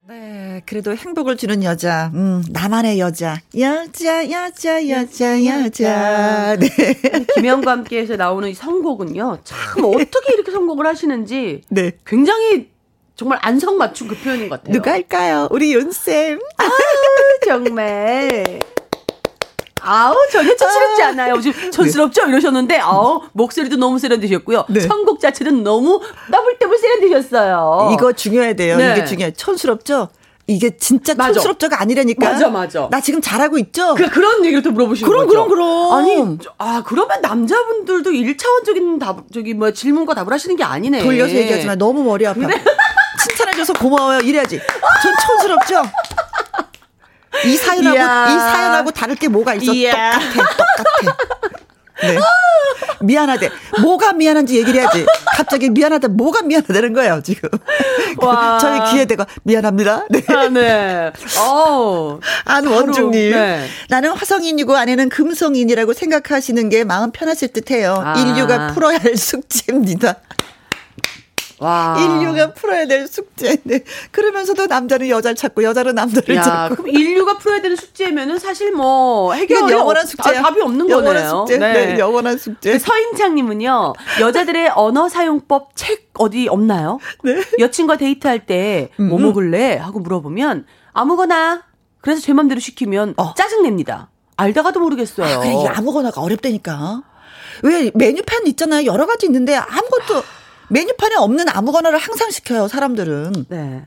[0.07, 6.57] 네, 그래도 행복을 주는 여자, 음, 나만의 여자, 여자, 여자, 여자, 여자.
[6.57, 6.69] 네.
[7.35, 11.93] 김영과 함께해서 나오는 이 선곡은요, 참 어떻게 이렇게 선곡을 하시는지, 네.
[12.07, 12.69] 굉장히
[13.17, 14.75] 정말 안성맞춤 그 표현인 것 같아요.
[14.75, 15.49] 누가 할까요?
[15.51, 16.39] 우리 윤쌤.
[16.59, 16.69] 아,
[17.47, 18.61] 정말.
[19.85, 21.09] 아우 전혀 촌스럽지 아.
[21.09, 21.41] 않아요.
[21.41, 22.25] 지금 촌스럽죠?
[22.25, 22.33] 네.
[22.33, 24.65] 이러셨는데 아우 목소리도 너무 세련되셨고요.
[24.69, 24.81] 네.
[24.81, 27.91] 선곡 자체는 너무 더블 더블 세련되셨어요.
[27.95, 28.77] 이거 중요해야 돼요.
[28.77, 28.93] 네.
[28.93, 29.33] 이게 중요해.
[29.33, 30.09] 촌스럽죠?
[30.47, 31.33] 이게 진짜 맞아.
[31.33, 32.31] 촌스럽죠가 아니라니까.
[32.33, 32.89] 맞아, 맞아.
[32.91, 33.95] 나 지금 잘하고 있죠?
[33.95, 35.49] 그, 그런 얘기를 또 물어보시는 그럼, 거죠.
[35.49, 35.93] 그럼, 그럼.
[35.95, 41.03] 아니, 아, 그러면 남자분들도 1차원적인 답, 저기, 뭐, 질문과 답을 하시는 게 아니네.
[41.03, 42.41] 돌려서 얘기하지만 너무 머리 아파.
[42.41, 42.63] 그래?
[43.27, 44.21] 칭찬해줘서 고마워요.
[44.21, 44.59] 이래야지.
[44.61, 45.83] 전 촌스럽죠?
[47.45, 48.27] 이 사연하고 이야.
[48.29, 49.73] 이 사연하고 다를 게 뭐가 있어?
[49.73, 50.13] 이야.
[50.13, 50.57] 똑같아,
[51.03, 51.17] 똑같아.
[52.03, 52.19] 네.
[53.01, 53.51] 미안하대.
[53.83, 55.07] 뭐가 미안한지 얘기를 해야지.
[55.37, 56.09] 갑자기 미안하다.
[56.09, 57.49] 뭐가 미안하다는 거예요, 지금.
[58.19, 58.59] 와.
[58.59, 60.07] 저희 귀에 대고 미안합니다.
[60.11, 60.23] 네.
[60.29, 61.13] 아, 네.
[61.41, 62.19] 어.
[62.45, 63.31] 안원중님.
[63.33, 63.67] 네.
[63.89, 68.03] 나는 화성인이고 아내는 금성인이라고 생각하시는 게 마음 편하실 듯 해요.
[68.05, 68.19] 아.
[68.19, 70.17] 인류가 풀어야 할 숙제입니다.
[71.61, 71.97] 와.
[71.99, 73.57] 인류가 풀어야 될 숙제.
[73.65, 73.81] 네.
[74.11, 76.77] 그러면서도 남자는 여자를 찾고 여자는 남자를 야, 찾고.
[76.83, 80.31] 그럼 인류가 풀어야 되는 숙제면은 사실 뭐 해결이 영원한 숙제.
[80.31, 81.31] 아, 답이 없는 영원한 거네요.
[81.47, 81.59] 숙제.
[81.59, 81.73] 네.
[81.95, 81.99] 네.
[81.99, 82.73] 영원한 숙제.
[82.73, 83.93] 그 서인창님은요.
[84.21, 86.99] 여자들의 언어 사용법 책 어디 없나요?
[87.23, 87.43] 네.
[87.59, 91.63] 여친과 데이트할 때 뭐 먹을래 하고 물어보면 아무거나.
[92.01, 93.33] 그래서 제 맘대로 시키면 어.
[93.35, 94.11] 짜증냅니다.
[94.37, 95.27] 알다가도 모르겠어요.
[95.27, 97.03] 아, 그래 이게 아무거나가 어렵다니까.
[97.63, 98.85] 왜 메뉴판 있잖아요.
[98.87, 100.23] 여러 가지 있는데 아무것도
[100.69, 103.47] 메뉴판에 없는 아무거나를 항상 시켜요, 사람들은.
[103.49, 103.85] 네.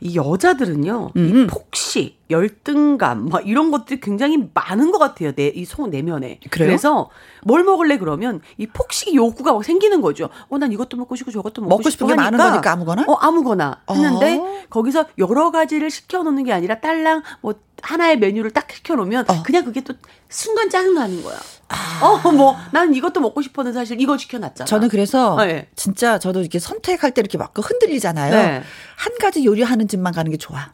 [0.00, 1.28] 이 여자들은요, 음.
[1.28, 5.32] 이 폭식, 열등감, 막 이런 것들이 굉장히 많은 것 같아요.
[5.32, 6.40] 내, 이 속 내면에.
[6.50, 6.68] 그래요?
[6.68, 7.10] 그래서
[7.44, 10.28] 뭘 먹을래 그러면 이 폭식 욕구가 막 생기는 거죠.
[10.48, 13.04] 어, 난 이것도 먹고 싶고 저것도 먹고, 먹고 싶은 게 많은 거니까 아무거나?
[13.06, 13.80] 어, 아무거나.
[13.88, 14.62] 했는데 어.
[14.70, 19.42] 거기서 여러 가지를 시켜놓는 게 아니라 딸랑 뭐 하나의 메뉴를 딱 시켜놓으면 어.
[19.42, 19.94] 그냥 그게 또
[20.28, 21.36] 순간 짜증나는 거야.
[21.68, 22.20] 아.
[22.24, 24.66] 어, 뭐, 나는 이것도 먹고 싶었는데 사실 이거 시켜놨잖아.
[24.66, 25.68] 저는 그래서 네.
[25.74, 28.34] 진짜 저도 이렇게 선택할 때 이렇게 막 흔들리잖아요.
[28.34, 28.62] 네.
[28.96, 30.70] 한 가지 요리하는 집만 가는 게 좋아.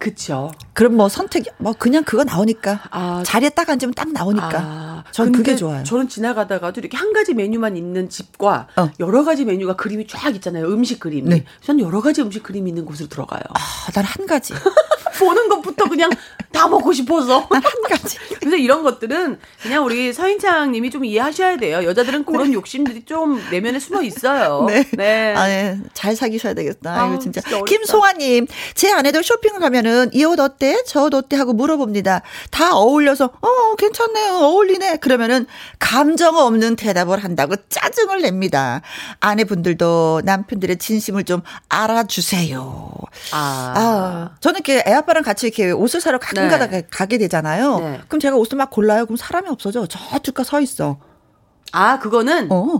[0.00, 0.50] 그쵸.
[0.72, 2.80] 그럼 뭐 선택, 뭐 그냥 그거 나오니까.
[2.90, 4.50] 아, 자리에 딱 앉으면 딱 나오니까.
[4.58, 5.84] 아, 전 그게 좋아요.
[5.84, 8.90] 저는 지나가다가도 이렇게 한 가지 메뉴만 있는 집과 어.
[8.98, 10.66] 여러 가지 메뉴가 그림이 쫙 있잖아요.
[10.72, 11.28] 음식 그림이.
[11.28, 11.44] 네.
[11.62, 13.42] 저는 여러 가지 음식 그림이 있는 곳으로 들어가요.
[13.50, 14.54] 아, 난 한 가지.
[15.20, 16.08] 보는 것부터 그냥
[16.52, 17.40] 다 먹고 싶어서.
[17.50, 18.18] 한 가지.
[18.40, 21.84] 그래서 이런 것들은 그냥 우리 서인창 님이 좀 이해하셔야 돼요.
[21.84, 22.52] 여자들은 그런 네.
[22.54, 24.64] 욕심들이 좀 내면에 숨어 있어요.
[24.68, 24.84] 네.
[24.92, 25.34] 네.
[25.36, 25.78] 아, 네.
[25.94, 27.02] 잘 사귀셔야 되겠다.
[27.02, 27.40] 아, 이거 진짜.
[27.40, 30.82] 진짜 김송아 님, 제 아내도 쇼핑을 가면은 이 옷 어때?
[30.86, 31.36] 저 옷 어때?
[31.36, 32.22] 하고 물어봅니다.
[32.50, 34.34] 다 어울려서, 어, 괜찮네요.
[34.38, 34.96] 어울리네.
[34.98, 35.46] 그러면은
[35.78, 38.82] 감정 없는 대답을 한다고 짜증을 냅니다.
[39.20, 42.90] 아내분들도 남편들의 진심을 좀 알아주세요.
[43.32, 43.72] 아.
[43.76, 46.58] 아 저는 이렇게 애 아빠랑 같이 이렇게 옷을 사러 가끔 네.
[46.58, 47.78] 가다 가게 되잖아요.
[47.80, 48.00] 네.
[48.08, 49.04] 그럼 제가 옷을 막 골라요.
[49.06, 49.86] 그럼 사람이 없어져.
[49.86, 50.98] 저쪽 가 서 있어.
[51.72, 52.78] 아, 그거는 어.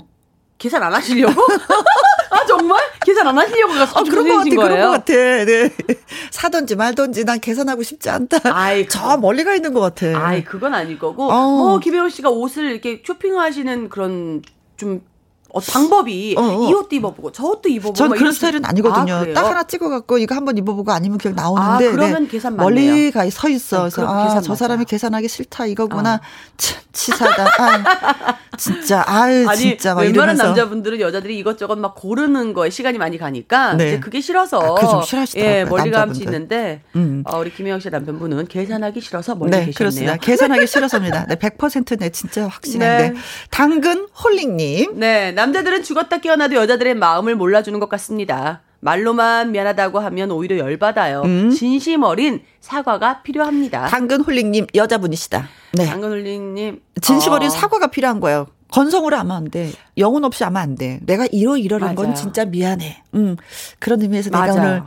[0.59, 1.33] 계산 안 하시려고?
[2.31, 4.61] 아 정말 계산 안 하시려고 가서 아, 그런 것 같아, 거예요?
[4.61, 5.12] 그런 것 같아.
[5.14, 5.70] 네.
[6.31, 8.38] 사든지 말든지 난 계산하고 싶지 않다.
[8.44, 10.07] 아이, 저 멀리 가 있는 것 같아.
[10.27, 11.31] 아이 그건 아닐 거고.
[11.31, 11.57] 어.
[11.57, 14.42] 뭐 김혜원 씨가 옷을 이렇게 쇼핑하시는 그런
[14.77, 15.03] 좀
[15.52, 16.68] 어, 방법이 어, 어.
[16.70, 19.14] 이 옷도 입어보고 저 옷도 입어보고 전 그런 스타일은 아니거든요.
[19.14, 22.28] 아, 딱 하나 찍어갖고 이거 한번 입어보고 아니면 그냥 나오는데 아, 그러면 네.
[22.30, 22.90] 계산 맞네요.
[22.90, 23.84] 멀리 가 서 있어.
[23.84, 26.14] 네, 그래서 아, 저 사람이 계산하기 싫다 이거구나.
[26.14, 26.20] 아.
[26.56, 27.44] 참 치사다.
[27.58, 30.44] 아, 진짜 아유 아니, 진짜 막 웬만한 이러면서.
[30.46, 33.86] 남자분들은 여자들이 이것저것 막 고르는 거에 시간이 많이 가니까 네.
[33.88, 35.56] 이제 그게 싫어서 아, 그좀 싫어하시더라고요.
[35.58, 37.22] 예, 멀리 감지 있는데 음.
[37.26, 39.74] 어, 우리 김혜영 씨 남편분은 계산하기 싫어서 멀리 네, 계시네요.
[39.76, 40.16] 그렇습니다.
[40.16, 41.26] 계산하기 싫어서입니다.
[41.26, 43.10] 네, 100%네 진짜 확신인데.
[43.10, 43.14] 네.
[43.50, 44.98] 당근 홀링님.
[44.98, 48.61] 네, 남자들은 죽었다 깨어나도 여자들의 마음을 몰라주는 것 같습니다.
[48.81, 51.22] 말로만 미안하다고 하면 오히려 열받아요.
[51.22, 51.50] 음.
[51.50, 53.87] 진심 어린 사과가 필요합니다.
[53.87, 55.48] 당근홀링님 여자분이시다.
[55.74, 55.87] 네.
[55.87, 57.50] 당근홀링님 진심 어린 어.
[57.50, 58.48] 사과가 필요한 거예요.
[58.70, 59.72] 건성으로 하면 안 돼.
[59.96, 61.00] 영혼 없이 하면 안 돼.
[61.05, 63.03] 내가 이러 이러는 건 진짜 미안해.
[63.14, 63.37] 음.
[63.79, 64.53] 그런 의미에서 맞아요.
[64.53, 64.83] 내가 오늘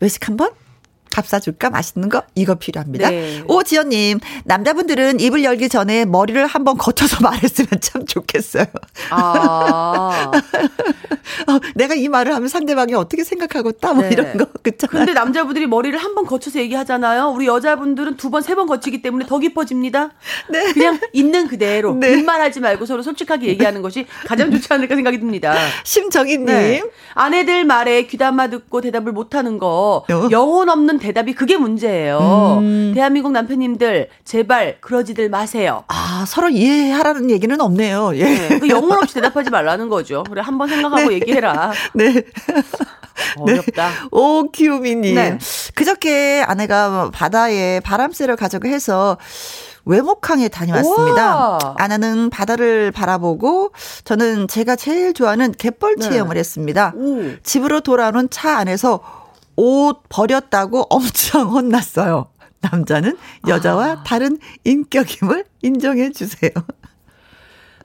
[0.00, 0.50] 외식 한 번
[1.16, 1.70] 밥 사줄까?
[1.70, 2.22] 맛있는 거?
[2.34, 3.08] 이거 필요합니다.
[3.08, 3.42] 네.
[3.48, 8.66] 오지연님, 남자분들은 입을 열기 전에 머리를 한번 거쳐서 말했으면 참 좋겠어요.
[9.08, 10.30] 아.
[11.48, 14.10] 어, 내가 이 말을 하면 상대방이 어떻게 생각하고 따뭐 네.
[14.12, 14.46] 이런 거.
[14.62, 14.86] 그쵸?
[14.88, 17.28] 근데 남자분들이 머리를 한 번 거쳐서 얘기하잖아요.
[17.34, 20.10] 우리 여자분들은 두 번, 세 번 거치기 때문에 더 깊어집니다.
[20.50, 20.72] 네.
[20.72, 21.94] 그냥 있는 그대로.
[21.94, 22.14] 네.
[22.16, 25.54] 빈말 하지 말고 서로 솔직하게 얘기하는 것이 가장 좋지 않을까 생각이 듭니다.
[25.84, 26.46] 심정희님.
[26.46, 26.82] 네.
[27.14, 30.04] 아내들 말에 귀담아 듣고 대답을 못하는 거.
[30.10, 30.28] 어.
[30.30, 32.58] 영혼 없는 대답이 그게 문제예요.
[32.60, 32.92] 음.
[32.92, 35.84] 대한민국 남편님들 제발 그러지들 마세요.
[35.86, 38.16] 아 서로 이해하라는 얘기는 없네요.
[38.16, 38.24] 예.
[38.24, 40.24] 네, 그 영혼 없이 대답하지 말라는 거죠.
[40.24, 41.14] 그래 한번 생각하고 네.
[41.14, 41.72] 얘기해라.
[41.94, 42.24] 네.
[43.38, 43.88] 어렵다.
[43.88, 43.94] 네.
[44.10, 45.14] 오키우미님.
[45.14, 45.38] 네.
[45.74, 49.16] 그저께 아내가 바다에 바람 쐬러 가자고 해서
[49.84, 51.38] 외목항에 다녀왔습니다.
[51.38, 51.74] 우와.
[51.78, 53.70] 아내는 바다를 바라보고
[54.02, 56.08] 저는 제가 제일 좋아하는 갯벌 네.
[56.08, 56.92] 체험을 했습니다.
[56.96, 57.22] 오.
[57.44, 59.25] 집으로 돌아오는 차 안에서
[59.56, 62.30] 옷 버렸다고 엄청 혼났어요.
[62.60, 63.16] 남자는
[63.46, 64.02] 여자와 아.
[64.02, 66.50] 다른 인격임을 인정해 주세요.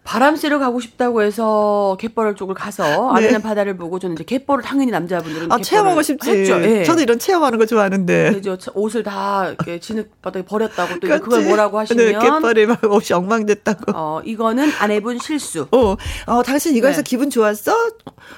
[0.04, 3.18] 바람 쐬러 가고 싶다고 해서 갯벌 쪽을 가서 네.
[3.18, 6.30] 아내는 바다를 보고 저는 이제 갯벌을 당연히 남자분들은 아, 체험하고 싶지.
[6.32, 6.58] 했죠.
[6.58, 6.84] 네.
[6.84, 8.32] 저도 이런 체험하는 거 좋아하는데.
[8.32, 8.58] 그죠.
[8.74, 13.92] 옷을 다 이렇게 진흙바닥에 버렸다고 또 그걸 뭐라고 하시면 네, 갯벌에 막 옷이 엉망됐다고.
[13.96, 15.68] 어, 이거는 아내분 실수.
[15.72, 17.04] 어, 어 당신 이거 해서 네.
[17.04, 17.72] 기분 좋았어?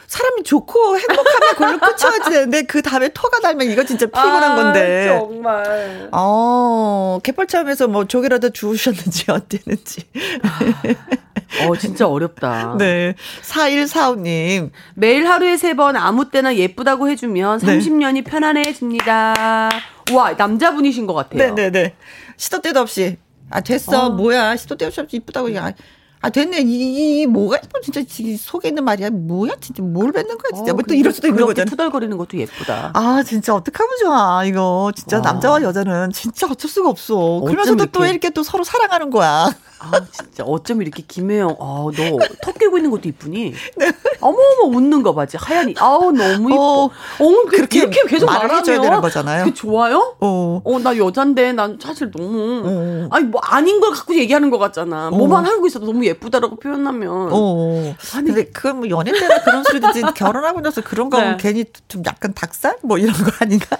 [0.07, 5.07] 사람이 좋고 행복하면 그걸로 끝이어야 되는데 그 다음에 토가 달면 이거 진짜 피곤한 아, 건데.
[5.07, 6.09] 정말.
[6.11, 10.03] 어, 갯벌 체험에서 뭐 조개라도 주우셨는지 어땠는지.
[10.43, 10.59] 아.
[11.61, 12.75] 어, 진짜 어렵다.
[12.79, 13.15] 네.
[13.41, 14.71] 4145님.
[14.95, 18.21] 매일 하루에 세 번 아무 때나 예쁘다고 해주면 30년이 네.
[18.23, 19.69] 편안해집니다.
[20.13, 21.39] 와, 남자분이신 것 같아요.
[21.39, 21.69] 네네네.
[21.71, 21.95] 네, 네.
[22.37, 23.17] 시도 때도 없이.
[23.49, 24.05] 아, 됐어.
[24.05, 24.09] 어.
[24.11, 24.55] 뭐야.
[24.55, 25.47] 시도 때도 없이 이쁘다고.
[25.59, 25.71] 아
[26.29, 26.61] 됐네.
[26.61, 28.01] 이, 이 뭐가 뭐 진짜
[28.39, 29.09] 속에 있는 말이야?
[29.09, 29.53] 뭐야?
[29.59, 30.71] 진짜 뭘 뱉는 거야 진짜?
[30.71, 31.69] 어, 뭐또 이럴 수도 있는 거잖아.
[31.69, 32.91] 투덜거리는 것도 예쁘다.
[32.93, 34.91] 아 진짜 어떡하면 좋아 이거.
[34.95, 35.21] 진짜 와.
[35.21, 37.41] 남자와 여자는 진짜 어쩔 수가 없어.
[37.41, 37.91] 그러면서도 이렇게.
[37.91, 39.49] 또 이렇게 또 서로 사랑하는 거야.
[39.79, 40.45] 아 진짜.
[40.45, 43.53] 어쩜 이렇게 김혜영 아너턱 깨고 있는 것도 이쁘니?
[43.75, 43.91] 네.
[44.21, 45.75] 어머어머 웃는 거 봐지 하얀이.
[45.77, 46.85] 아우 너무 이뻐.
[46.85, 49.43] 어, 어 그렇게 이렇게 계속 말하면 되는 거잖아요.
[49.43, 50.15] 그게 좋아요?
[50.19, 51.51] 어어나 여잔데.
[51.53, 52.63] 난 사실 너무.
[52.65, 53.07] 어.
[53.11, 55.09] 아니 뭐 아닌 걸 갖고 얘기하는 것 같잖아.
[55.09, 55.11] 어.
[55.11, 57.29] 뭐만 하고 있어도 너무 예 쁘다라고 표현하면.
[57.31, 58.27] 어 아니.
[58.27, 61.37] 근데 그건 뭐 연애 때나 그런 소리든지 결혼하고 나서 그런 거 네.
[61.39, 62.77] 괜히 좀 약간 닭살?
[62.83, 63.77] 뭐 이런 거 아닌가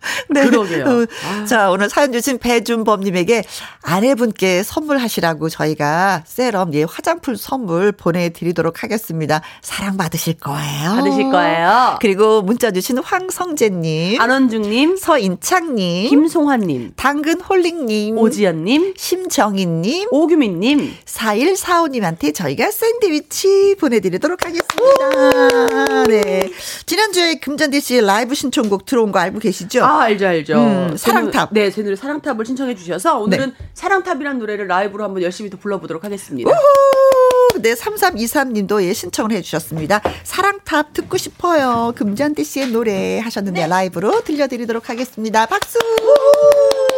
[0.30, 0.44] 네.
[0.46, 0.84] 그러게요.
[0.84, 1.44] 어, 아.
[1.44, 3.44] 자, 오늘 사연 주신 배준범님에게
[3.82, 9.42] 아내분께 선물하시라고 저희가 세럼, 예, 화장품 선물 보내드리도록 하겠습니다.
[9.62, 10.90] 사랑받으실 거예요.
[10.90, 11.98] 받으실 거예요.
[12.00, 24.44] 그리고 문자 주신 황성재님, 안원중님, 서인창님, 김송환님, 당근홀링님, 오지연님, 심정희님, 오규민님, 4145님한테 저희가 샌드위치 보내드리도록
[24.44, 25.87] 하겠습니다.
[26.08, 26.50] 네.
[26.86, 29.84] 지난주에 금잔디 씨의 라이브 신청곡 들어온 거 알고 계시죠?
[29.84, 30.54] 아, 알죠, 알죠.
[30.54, 31.50] 음, 사랑탑.
[31.52, 33.66] 네, 제 노래 사랑탑을 신청해 주셔서 오늘은 네.
[33.74, 36.50] 사랑탑이란 노래를 라이브로 한번 열심히 또 불러보도록 하겠습니다.
[36.50, 37.60] 우후!
[37.60, 40.00] 네, 3323님도 예, 신청을 해주셨습니다.
[40.24, 41.92] 사랑탑 듣고 싶어요.
[41.96, 43.66] 금잔디 씨의 노래 하셨는데 네.
[43.66, 45.46] 라이브로 들려드리도록 하겠습니다.
[45.46, 45.78] 박수!
[45.78, 46.88] 우후!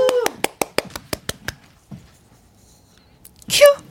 [3.51, 3.89] 큐!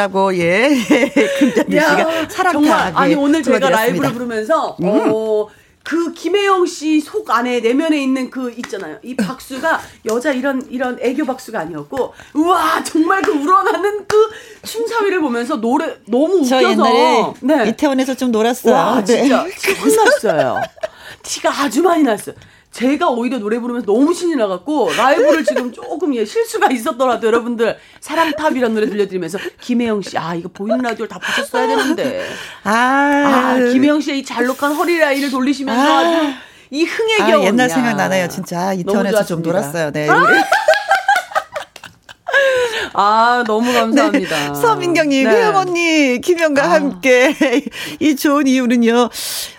[0.00, 0.68] 사랑탑을 쌓으시라고 예
[1.38, 3.68] 금잔디 야, 씨가 사랑탑 정말 아니 예, 오늘 제가.
[3.70, 5.46] 라이브를 부르면서 어.
[5.82, 8.98] 그 김혜영 씨 속 안에 내면에 있는 그 있잖아요.
[9.02, 14.16] 이 박수가 여자 이런 이런 애교 박수가 아니었고 우와 정말 그 우러나는 그
[14.62, 17.68] 춤사위를 보면서 노래 너무 저 웃겨서 옛날에 네.
[17.70, 18.74] 이태원에서 좀 놀았어요.
[18.74, 19.22] 와 네.
[19.22, 19.46] 진짜
[19.82, 20.60] 혼났어요.
[21.22, 22.34] 티가 아주 많이 났어요.
[22.72, 28.74] 제가 오히려 노래 부르면서 너무 신이 나갖고 라이브를 지금 조금 예, 실수가 있었더라도 여러분들 사랑탑이라는
[28.74, 32.24] 노래 들려드리면서 김혜영 씨 아 이거 보이는 라디오를 다 보셨어야 되는데
[32.62, 35.98] 아, 아 김혜영 씨의 이 잘록한 허리 라인을 돌리시면서 아.
[36.00, 36.34] 아.
[36.70, 38.28] 주이 흥의 아, 겨울 옛날 생각 나네요.
[38.28, 39.42] 진짜 이태원에서 좀.
[39.42, 39.90] 놀았어요.
[39.90, 40.08] 네.
[40.08, 40.24] 아
[43.46, 44.52] 너무 감사합니다.
[44.52, 44.60] 네.
[44.60, 45.30] 서민경님, 네.
[45.30, 46.70] 혜영 언니, 김영과 아.
[46.72, 47.34] 함께
[48.00, 49.08] 이 좋은 이유는요.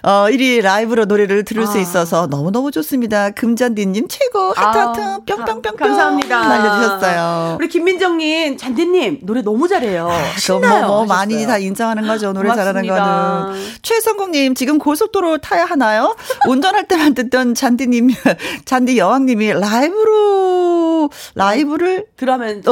[0.03, 1.81] 어, 1위 라이브로 노래를 들을 수 아.
[1.81, 3.29] 있어서 너무너무 좋습니다.
[3.31, 6.47] 금잔디님 최고 하트 아, 하트 뿅뿅뿅뿅 가- 감사합니다.
[6.47, 7.57] 날려주셨어요.
[7.59, 10.05] 우리 김민정님, 잔디님 노래 너무 잘해요.
[10.07, 10.87] 그럼 신나요.
[10.87, 11.05] 뭐, 뭐.
[11.05, 12.33] 많이 다 인정하는 거죠.
[12.33, 13.45] 노래 잘하는 고맙습니다.
[13.47, 13.61] 거는.
[13.81, 16.15] 최성국님 지금 고속도로 타야 하나요?
[16.47, 18.09] 운전할 때만 듣던 잔디님,
[18.65, 22.71] 잔디 여왕님이 라이브로 라이브를 들으면, 들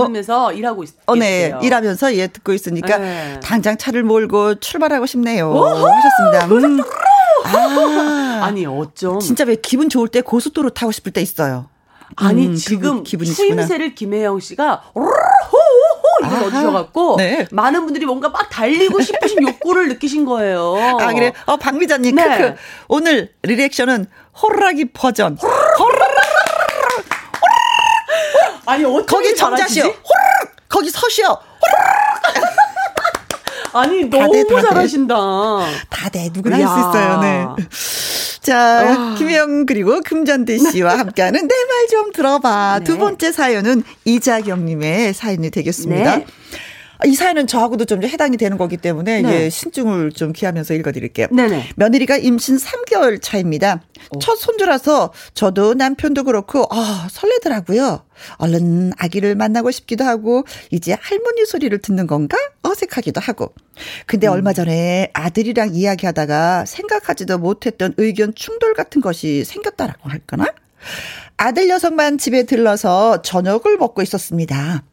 [0.53, 1.47] 일하고 있, 어, 네.
[1.47, 1.59] 있어요.
[1.61, 3.39] 일하면서 예, 듣고 있으니까 네.
[3.43, 5.51] 당장 차를 몰고 출발하고 싶네요.
[5.53, 6.45] 하셨습니다.
[6.47, 6.79] 음.
[7.45, 11.67] 아, 아니 어쩜 진짜 왜 기분 좋을 때 고속도로 타고 싶을 때 있어요.
[12.15, 13.03] 아니 음, 지금.
[13.03, 15.13] 추임새를 김혜영 씨가 이걸
[16.23, 16.39] 아하.
[16.41, 17.47] 넣어주셔갖고 네.
[17.51, 20.75] 많은 분들이 뭔가 막 달리고 싶으신 욕구를 느끼신 거예요.
[20.99, 21.33] 아, 그래.
[21.45, 22.37] 어, 박미자님, 네.
[22.37, 22.55] 크크.
[22.87, 24.07] 오늘 리액션은
[24.41, 25.37] 호루라기 버전.
[25.37, 26.09] 호루라기
[28.65, 29.35] 아니 어떻게 거기?
[29.35, 29.83] 정자시오.
[30.69, 31.37] 거기 서시오.
[33.73, 34.61] 아니 다 너무 돼, 다 돼.
[34.67, 35.15] 잘하신다.
[35.89, 36.29] 다 돼.
[36.33, 36.79] 누구나 할 수.
[36.79, 37.19] 있어요.
[37.21, 37.45] 네.
[38.41, 42.79] 자, 김혜영 그리고 금잔대 씨와 함께하는 내 말 좀 들어봐.
[42.79, 42.83] 네.
[42.85, 46.17] 두 번째 사연은 이자경님의 사연이 되겠습니다.
[46.17, 46.25] 네.
[47.01, 49.45] 아, 이 사연은 저하고도 좀 해당이 되는 거기 때문에 네.
[49.45, 51.27] 예, 신중을 좀 기하면서 읽어드릴게요.
[51.31, 51.69] 네네.
[51.77, 53.81] 며느리가 임신 3개월 차입니다.
[54.19, 58.03] 첫 손주라서 저도 남편도 그렇고 아 설레더라고요.
[58.35, 63.53] 얼른 아기를 만나고 싶기도 하고 이제 할머니 소리를 듣는 건가 어색하기도 하고.
[64.05, 70.47] 근데 얼마 전에 아들이랑 이야기하다가 생각하지도 못했던 의견 충돌 같은 것이 생겼다라고 할까나?
[71.37, 74.83] 아들 녀석만 집에 들러서 저녁을 먹고 있었습니다.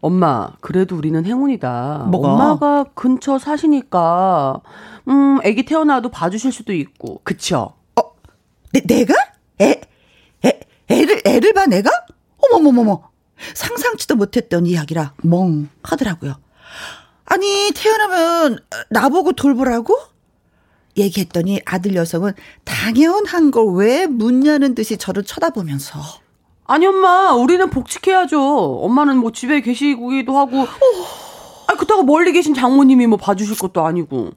[0.00, 2.08] 엄마, 그래도 우리는 행운이다.
[2.10, 2.32] 뭐가?
[2.32, 4.60] 엄마가 근처 사시니까,
[5.08, 7.72] 음, 아기 태어나도 봐주실 수도 있고, 그쵸?
[8.72, 9.14] 내, 내가?
[9.60, 9.80] 애,
[10.44, 11.90] 애, 애를, 애를 봐, 내가?
[12.38, 13.08] 어머머머머.
[13.54, 16.36] 상상치도 못했던 이야기라 멍 하더라고요.
[17.26, 18.58] 아니, 태어나면
[18.90, 19.96] 나보고 돌보라고?
[20.96, 22.32] 얘기했더니 아들 여성은
[22.64, 26.00] 당연한 걸 왜 묻냐는 듯이 저를 쳐다보면서
[26.66, 30.66] 아니 엄마 우리는 복직해야죠 엄마는 뭐 집에 계시기도 하고 어.
[31.68, 34.30] 아니 그렇다고 멀리 계신 장모님이 뭐 봐주실 것도 아니고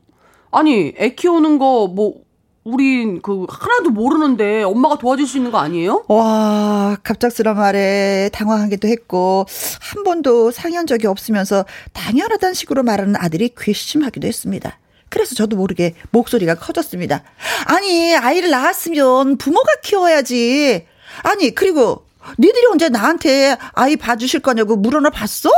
[0.52, 2.30] 아니 애 키우는 거 뭐
[2.63, 6.04] 우린 그 하나도 모르는데 엄마가 도와줄 수 있는 거 아니에요?
[6.08, 9.46] 와 갑작스러운 말에 당황하기도 했고
[9.94, 14.78] 한 번도 상연 적이 없으면서 당연하다는 식으로 말하는 아들이 괘씸하기도 했습니다.
[15.10, 17.24] 그래서 저도 모르게 목소리가 커졌습니다.
[17.65, 20.86] 아니, 아이를 낳았으면 부모가 키워야지.
[21.24, 22.06] 아니, 그리고
[22.38, 25.50] 니들이 언제 나한테 아이 봐주실 거냐고 물어나 봤어?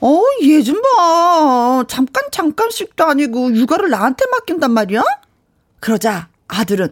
[0.00, 1.84] 어, 얘 좀 봐.
[1.88, 5.02] 잠깐, 잠깐씩도 아니고 육아를 나한테 맡긴단 말이야?
[5.80, 6.90] 그러자 아들은,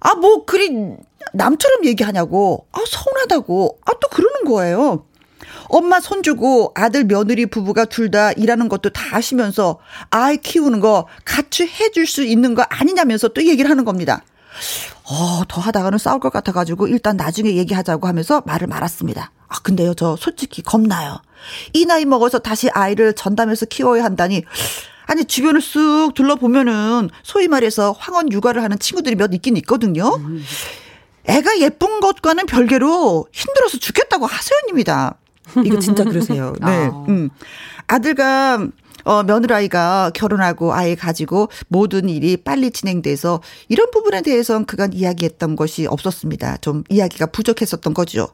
[0.00, 0.70] 아, 뭐, 그리,
[1.32, 2.66] 남처럼 얘기하냐고.
[2.72, 3.78] 아, 서운하다고.
[3.86, 5.06] 아, 또 그러는 거예요.
[5.68, 9.78] 엄마 손 주고 아들 며느리 부부가 둘 다 일하는 것도 다 하시면서
[10.10, 14.22] 아이 키우는 거 같이 해줄 수 있는 거 아니냐면서 또 얘기를 하는 겁니다.
[15.10, 19.32] 어, 더 하다가는 싸울 것 같아가지고 일단 나중에 얘기하자고 하면서 말을 말았습니다.
[19.48, 21.20] 아, 근데요, 저 솔직히 겁나요.
[21.72, 24.44] 이 나이 먹어서 다시 아이를 전담해서 키워야 한다니.
[25.06, 30.12] 아니, 주변을 쑥 둘러보면은 소위 말해서 황혼 육아를 하는 친구들이 몇 있긴 있거든요.
[31.24, 35.16] 애가 예쁜 것과는 별개로 힘들어서 죽겠다고 하소연입니다.
[35.64, 36.52] 이거 진짜 그러세요.
[36.64, 36.66] 네.
[36.66, 37.04] 아.
[37.08, 37.30] 음.
[37.88, 38.68] 아들과
[39.04, 45.86] 어, 며느라이가 결혼하고 아이 가지고 모든 일이 빨리 진행돼서 이런 부분에 대해서는 그간 이야기했던 것이
[45.86, 46.58] 없었습니다.
[46.58, 48.28] 좀 이야기가 부족했었던 거죠.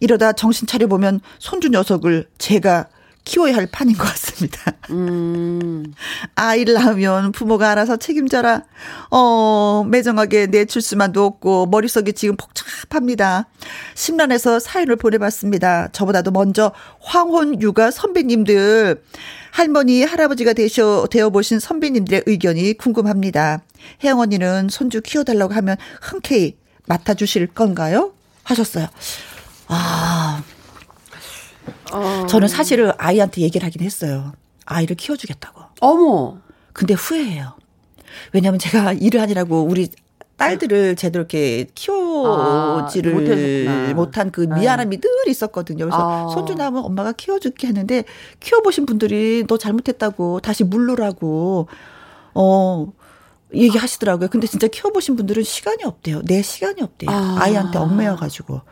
[0.00, 2.88] 이러다 정신 차려보면 손주 녀석을 제가
[3.24, 4.72] 키워야 할 판인 것 같습니다.
[4.90, 5.92] 음.
[6.34, 8.64] 아이를 낳으면 부모가 알아서 책임져라.
[9.10, 13.48] 어, 매정하게 내출 수만도 없고 머릿속이 지금 복잡합니다.
[13.94, 15.88] 심란해서 사연을 보내봤습니다.
[15.92, 19.02] 저보다도 먼저 황혼 육아 선배님들
[19.52, 23.62] 할머니 할아버지가 되셔 되어 보신 선배님들의 의견이 궁금합니다.
[24.02, 26.56] 혜영 언니는 손주 키워달라고 하면 흔쾌히
[26.86, 28.12] 맡아주실 건가요?
[28.44, 28.88] 하셨어요.
[29.68, 30.42] 아.
[31.92, 32.26] 어.
[32.28, 34.32] 저는 사실은 아이한테 얘기를 하긴 했어요.
[34.66, 35.60] 아이를 키워주겠다고.
[35.80, 36.38] 어머.
[36.72, 37.54] 근데 후회해요.
[38.32, 39.88] 왜냐면 제가 일을 하느라고 우리
[40.36, 44.60] 딸들을 제대로 이렇게 키워지를 아, 못한 그 네.
[44.60, 45.00] 미안함이 네.
[45.00, 45.84] 늘 있었거든요.
[45.84, 46.32] 그래서 아.
[46.32, 48.04] 손주 낳으면 엄마가 키워줄게 했는데
[48.40, 51.68] 키워보신 분들이 너 잘못했다고 다시 물러라고
[52.34, 52.92] 어
[53.54, 54.28] 얘기하시더라고요.
[54.28, 56.22] 근데 진짜 키워보신 분들은 시간이 없대요.
[56.24, 57.10] 내 시간이 없대요.
[57.10, 57.36] 아.
[57.40, 58.62] 아이한테 얽매여가지고.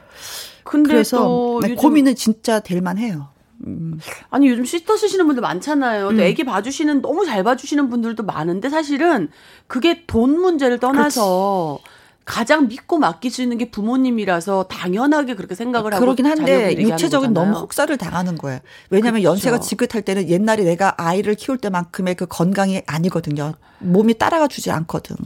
[0.68, 3.28] 근데 그래서 네, 고민은 진짜 될 만해요.
[3.66, 3.98] 음.
[4.30, 6.10] 아니 요즘 시터 쓰시는 분들 많잖아요.
[6.10, 6.20] 또 음.
[6.20, 9.30] 애기 봐주시는 너무 잘 봐주시는 분들도 많은데 사실은
[9.66, 11.98] 그게 돈 문제를 떠나서 그렇지.
[12.28, 17.56] 가장 믿고 맡길 수 있는 게 부모님이라서 당연하게 그렇게 생각을 하고 그러긴 한데 육체적인 너무
[17.56, 18.60] 혹사를 당하는 거예요.
[18.90, 19.30] 왜냐하면 그렇죠.
[19.30, 23.54] 연세가 지긋할 때는 옛날에 내가 아이를 키울 때만큼의 그 건강이 아니거든요.
[23.78, 25.16] 몸이 따라가 주지 않거든.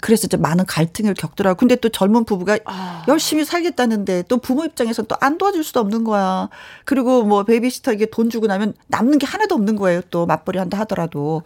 [0.00, 1.58] 그래서 좀 많은 갈등을 겪더라고.
[1.58, 3.04] 근데 또 젊은 부부가 아.
[3.08, 6.48] 열심히 살겠다는데 또 부모 입장에서 또안 도와줄 수도 없는 거야.
[6.84, 10.00] 그리고 뭐 베이비시터 이게 돈 주고 나면 남는 게 하나도 없는 거예요.
[10.10, 11.42] 또 맞벌이 한다 하더라도.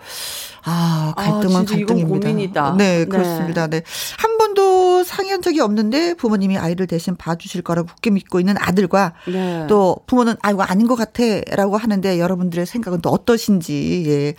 [0.62, 2.08] 아, 갈등은 아, 갈등입니다.
[2.08, 2.74] 고민이다.
[2.78, 3.66] 네, 그렇습니다.
[3.66, 3.80] 네.
[3.80, 3.84] 네.
[4.18, 9.66] 한 번도 상의한 적이 없는데 부모님이 아이를 대신 봐주실 거라고 굳게 믿고 있는 아들과 네.
[9.68, 14.34] 또 부모는 아이고 아닌 것 같아라고 하는데 여러분들의 생각은 또 어떠신지 예.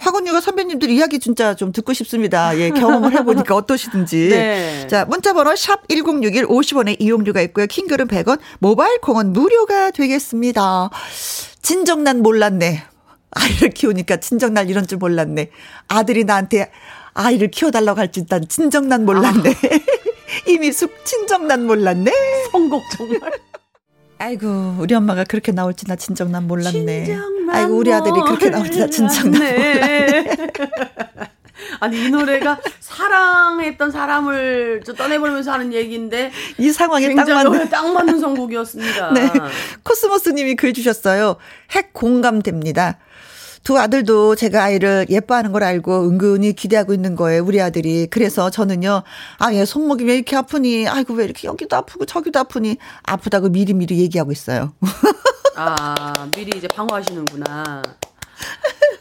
[0.00, 2.56] 화건유가 선배님들 이야기 진짜 좀 듣고 싶습니다.
[2.58, 4.28] 예, 경험을 해보니까 어떠시든지.
[4.32, 4.86] 네.
[4.88, 7.66] 자, 문자번호 샵 1061 50원의 이용료가 있고요.
[7.66, 10.90] 킹글은 100원, 모바일 콩은 무료가 되겠습니다.
[11.62, 12.82] 진정 난 몰랐네.
[13.32, 15.50] 아이를 키우니까 진정 날 이런 줄 몰랐네.
[15.88, 16.70] 아들이 나한테
[17.12, 19.50] 아이를 키워달라고 할줄난 진정 난 몰랐네.
[19.50, 19.54] 아.
[20.48, 22.10] 이미 숙 친정 난 몰랐네.
[22.52, 23.32] 선곡 정말.
[24.20, 27.04] 아이고 우리 엄마가 그렇게 나올지 나 진정 난 몰랐네.
[27.06, 30.36] 진정 아이고 우리 아들이 그렇게 나올지 나 진정 난 몰랐네.
[31.80, 39.12] 아니 이 노래가 사랑했던 사람을 떠내보면서 하는 얘기인데 이 상황에 딱 맞는 딱 맞는 선곡이었습니다.
[39.16, 39.30] 네,
[39.84, 41.36] 코스모스님이 글 주셨어요.
[41.70, 42.98] 핵 공감됩니다.
[43.62, 47.44] 두 아들도 제가 아이를 예뻐하는 걸 알고 은근히 기대하고 있는 거예요.
[47.44, 48.06] 우리 아들이.
[48.08, 49.02] 그래서 저는요.
[49.38, 50.88] 아, 얘 손목이 왜 이렇게 아프니?
[50.88, 52.78] 아이고, 왜 이렇게 여기도 아프고 저기도 아프니?
[53.02, 54.72] 아프다고 미리미리 얘기하고 있어요.
[55.56, 57.82] 아, 미리 이제 방어하시는구나.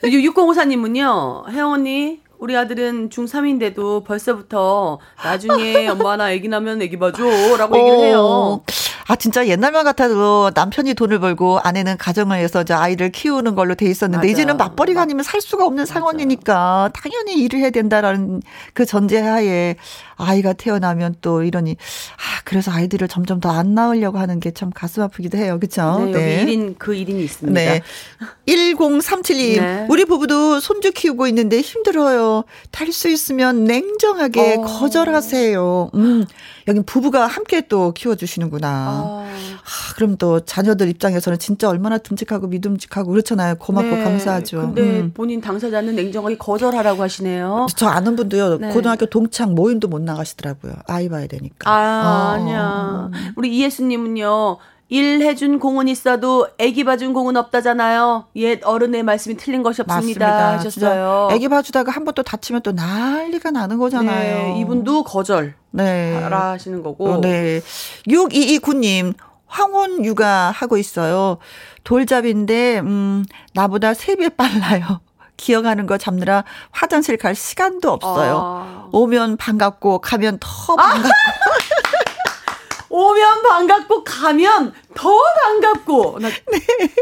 [0.04, 7.24] 6054님은요, 혜영 언니, 우리 아들은 중3인데도 벌써부터 나중에 엄마 나 애기 나면 애기 봐줘
[7.58, 8.62] 라고 얘기를 해요.
[9.10, 13.74] 어, 아, 진짜 옛날만 같아도 남편이 돈을 벌고 아내는 가정을 해서 저 아이를 키우는 걸로
[13.74, 14.32] 돼 있었는데 맞아.
[14.32, 15.94] 이제는 맞벌이가 아니면 살 수가 없는 맞아.
[15.96, 18.42] 상황이니까 당연히 일을 해야 된다라는
[18.74, 19.76] 그 전제하에
[20.16, 21.72] 아이가 태어나면 또 이러니
[22.18, 25.58] 아, 그래서 아이들을 점점 더 안 낳으려고 하는 게 참 가슴 아프기도 해요.
[25.60, 26.00] 그렇죠?
[26.06, 26.46] 네, 네.
[26.46, 27.60] 1인 그 1인이 있습니다.
[27.60, 27.82] 네.
[28.48, 29.60] 1037님.
[29.62, 29.86] 네.
[29.90, 32.44] 우리 부부도 손주 키우고 있는데 힘들어요.
[32.72, 34.62] 탈 수 있으면 냉정하게 어.
[34.62, 35.92] 거절하세요.
[35.94, 36.26] 음.
[36.70, 38.68] 여긴 부부가 함께 또 키워주시는구나.
[38.70, 39.26] 아.
[39.26, 43.56] 아, 그럼 또 자녀들 입장에서는 진짜 얼마나 듬직하고 믿음직하고 그렇잖아요.
[43.56, 44.04] 고맙고 네.
[44.04, 44.62] 감사하죠.
[44.62, 45.12] 근데 음.
[45.14, 47.68] 본인 당사자는 냉정하게 거절하라고 하시네요.
[47.76, 48.58] 저 아는 분도요.
[48.60, 48.70] 네.
[48.70, 50.74] 고등학교 동창 모임도 못 나가시더라고요.
[50.86, 51.70] 아이 봐야 되니까.
[51.70, 52.34] 아, 어.
[52.34, 53.10] 아니야.
[53.36, 54.58] 우리 이예수님은요.
[54.92, 58.26] 일 해준 공은 있어도 애기 봐준 공은 없다잖아요.
[58.38, 60.28] 옛 어른의 말씀이 틀린 것이 없습니다.
[60.58, 61.30] 맞습니다.
[61.32, 64.54] 애기 봐주다가 한 번 또 다치면 또 난리가 나는 거잖아요.
[64.54, 65.54] 네, 이분도 거절.
[65.72, 66.16] 네.
[66.32, 67.08] 하시는 거고.
[67.08, 67.62] 어, 네.
[68.08, 69.14] 6229님,
[69.46, 71.38] 황혼 육아 하고 있어요.
[71.84, 73.24] 돌잡인데, 음,
[73.54, 75.02] 나보다 3배 빨라요.
[75.38, 78.42] 기억하는 거 잡느라 화장실 갈 시간도 없어요.
[78.44, 78.90] 아.
[78.92, 81.08] 오면 반갑고, 가면 더 반갑고.
[81.08, 81.12] 아.
[83.00, 85.10] 오면 반갑고 가면 더
[85.44, 86.20] 반갑고.
[86.22, 86.30] 네.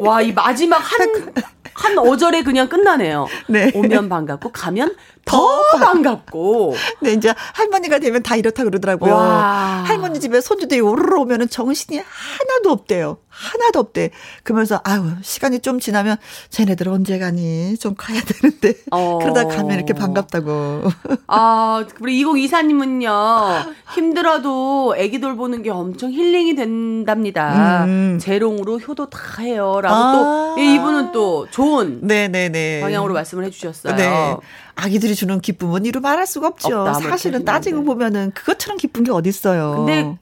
[0.01, 1.33] 와, 이 마지막 한,
[1.73, 3.27] 한 어절에 그냥 끝나네요.
[3.47, 3.71] 네.
[3.73, 4.95] 오면 반갑고 가면
[5.27, 6.75] 더 반갑고.
[7.01, 9.13] 네, 이제 할머니가 되면 다 이렇다 그러더라고요.
[9.13, 9.83] 와.
[9.85, 13.17] 할머니 집에 손주들이 오르르 오면은 정신이 하나도 없대요.
[13.37, 14.09] 하나도 없대.
[14.43, 16.17] 그러면서 아유 시간이 좀 지나면
[16.49, 19.19] 쟤네들 언제 가니 좀 가야 되는데 어.
[19.21, 20.83] 그러다 가면 이렇게 반갑다고.
[21.27, 27.83] 아 우리 2024님은요 힘들어도 애기 돌보는 게 엄청 힐링이 된답니다.
[27.85, 28.17] 음.
[28.19, 30.53] 재롱으로 효도 다 해요 라고 아.
[30.55, 33.95] 또 이분은 또 좋은 네네네 방향으로 말씀을 해주셨어요.
[33.95, 34.35] 네.
[34.77, 36.79] 아기들이 주는 기쁨은 이루 말할 수가 없죠.
[36.81, 39.75] 없다, 사실은 따지고 보면은 그것처럼 기쁜 게 어딨어요.
[39.77, 40.17] 근데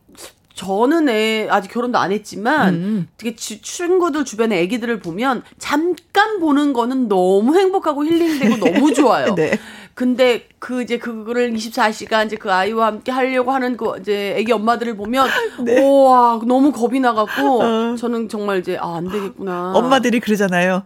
[0.54, 3.08] 저는 애 아직 결혼도 안 했지만 음.
[3.18, 9.36] 되게 주, 친구들 주변에 애기들을 보면 잠깐 보는 거는 너무 행복하고 힐링되고 너무 좋아요.
[9.36, 9.60] 네.
[9.94, 14.96] 근데 그 이제 그거를 24시간 이제 그 아이와 함께 하려고 하는 그 이제 애기 엄마들을
[14.96, 15.28] 보면
[15.64, 15.82] 네.
[15.82, 17.96] 우와 너무 겁이 나갖고 어.
[17.98, 19.74] 저는 정말 이제 아 안 되겠구나.
[19.76, 20.84] 엄마들이 그러잖아요.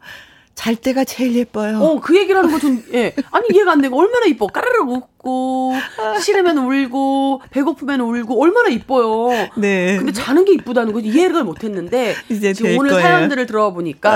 [0.60, 1.80] 잘 때가 제일 예뻐요.
[1.82, 3.14] 어, 그 얘기를 하는 거 좀, 예.
[3.32, 4.46] 아니, 이해가 안 되고, 얼마나 이뻐.
[4.48, 5.72] 까르르 웃고,
[6.22, 9.30] 싫으면 울고, 배고프면 울고, 얼마나 이뻐요.
[9.56, 9.96] 네.
[9.96, 13.02] 근데 자는 게 이쁘다는 거 이해를 못 했는데, 이제 지금 오늘 거예요.
[13.04, 14.12] 사연들을 들어보니까,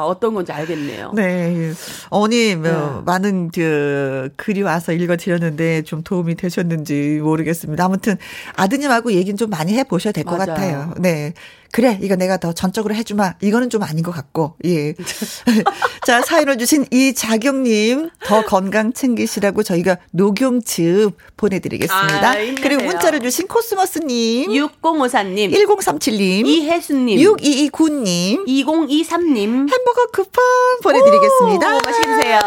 [0.00, 1.12] 아, 어떤 건지 알겠네요.
[1.14, 1.70] 네.
[2.10, 3.02] 어머니, 뭐, 네.
[3.04, 7.84] 많은 그, 글이 와서 읽어드렸는데, 좀 도움이 되셨는지 모르겠습니다.
[7.84, 8.16] 아무튼,
[8.56, 10.94] 아드님하고 얘기는 좀 많이 해보셔야 될 것 같아요.
[10.98, 11.32] 네.
[11.72, 13.34] 그래, 이거 내가 더 전적으로 해주마.
[13.42, 14.94] 이거는 좀 아닌 것 같고, 예.
[16.06, 22.30] 자, 사연을 주신 이자경님, 더 건강 챙기시라고 저희가 녹용즙 보내드리겠습니다.
[22.30, 30.44] 아, 그리고 문자를 주신 코스모스님, 6054님, 1037님, 이혜수님, 6229님, 2023님, 햄버거 쿠폰
[30.82, 31.76] 보내드리겠습니다.
[31.76, 32.40] 오, 맛있으세요.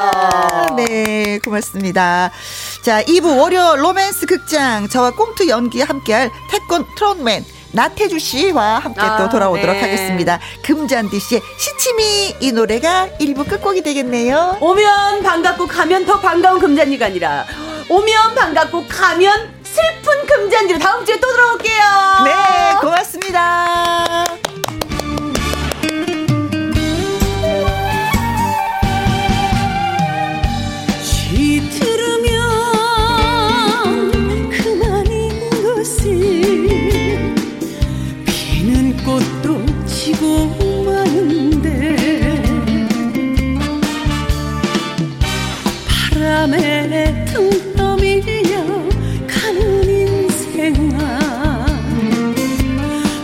[0.77, 2.31] 네, 고맙습니다.
[2.83, 9.17] 자, 2부 월요 로맨스 극장, 저와 꽁트 연기 함께할 태권 트롯맨, 나태주 씨와 함께 아,
[9.17, 9.81] 또 돌아오도록 네.
[9.81, 10.39] 하겠습니다.
[10.63, 14.57] 금잔디 씨의 시치미 이 노래가 1부 끝곡이 되겠네요.
[14.59, 17.45] 오면 반갑고 가면 더 반가운 금잔디가 아니라
[17.89, 21.83] 오면 반갑고 가면 슬픈 금잔디로 다음 주에 또 들어올게요.
[22.25, 24.25] 네, 고맙습니다.
[46.89, 48.57] 하늘에 등 떠밀려
[49.87, 50.97] 인생아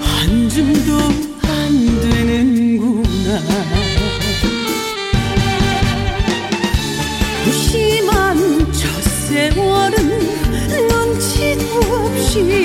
[0.01, 0.93] 한 줌도
[1.41, 3.41] 안 되는구나.
[7.51, 9.95] 심한 저 세월은
[10.77, 12.64] 눈치도 없이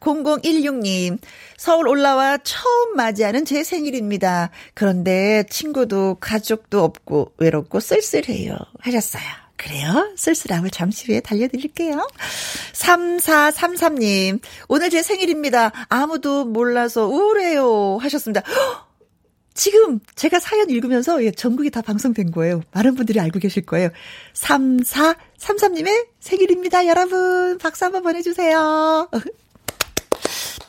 [0.00, 1.18] 0016님,
[1.56, 4.50] 서울 올라와 처음 맞이하는 제 생일입니다.
[4.74, 8.56] 그런데 친구도 가족도 없고 외롭고 쓸쓸해요.
[8.80, 9.22] 하셨어요.
[9.56, 10.12] 그래요?
[10.16, 12.06] 쓸쓸함을 잠시 후에 달려드릴게요.
[12.72, 15.72] 3433님, 오늘 제 생일입니다.
[15.88, 17.98] 아무도 몰라서 우울해요.
[18.00, 18.42] 하셨습니다.
[19.54, 22.62] 지금 제가 사연 읽으면서 예, 전국이 다 방송된 거예요.
[22.72, 23.90] 많은 분들이 알고 계실 거예요.
[24.34, 27.56] 3433님의 생일입니다, 여러분.
[27.58, 29.08] 박수 한번 보내주세요.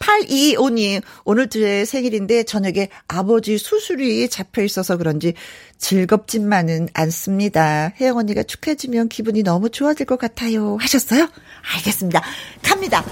[0.05, 5.33] 825님, 오늘 제 생일인데 저녁에 아버지 수술이 잡혀 있어서 그런지
[5.77, 7.91] 즐겁지만은 않습니다.
[7.99, 10.77] 혜영 언니가 축하해주면 기분이 너무 좋아질 것 같아요.
[10.79, 11.27] 하셨어요?
[11.75, 12.21] 알겠습니다.
[12.61, 13.03] 갑니다.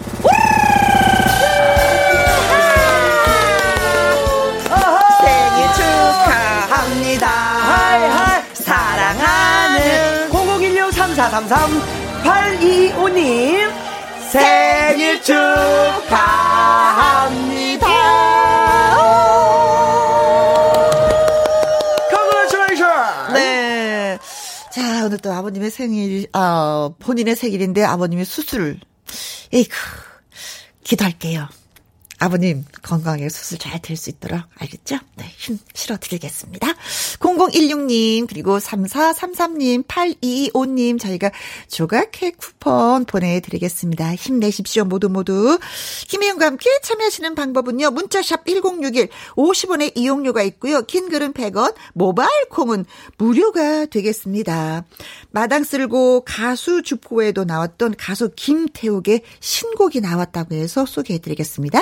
[5.74, 7.28] 축하합니다.
[7.28, 13.73] 하이 하이 사랑하는 00163433 825님
[14.34, 15.44] 생일 축하합니다.
[22.10, 23.34] Congratulations.
[23.34, 24.18] 네.
[24.72, 28.80] 자, 오늘 또 아버님의 생일, 아, 본인의 생일인데 아버님의 수술.
[29.54, 29.76] 에이크.
[30.84, 31.48] 기도할게요.
[32.20, 34.97] 아버님 건강하게 수술 잘 될 수 있도록 알겠죠?
[35.16, 36.68] 네, 힘 실어 드리겠습니다.
[37.20, 41.32] 0016님 그리고 3433님 8225님 저희가
[41.68, 44.16] 조각 케이크 쿠폰 보내드리겠습니다.
[44.16, 45.59] 힘내십시오 모두 모두.
[46.07, 47.91] 김혜영과 함께 참여하시는 방법은요.
[47.91, 50.84] 문자샵 1061 50원의 이용료가 있고요.
[50.84, 52.86] 긴 글은 100원 모바일 콩은
[53.18, 54.86] 무료가 되겠습니다.
[55.32, 61.82] 마당 쓸고 가수 주포에도 나왔던 가수 김태욱의 신곡이 나왔다고 해서 소개해드리겠습니다.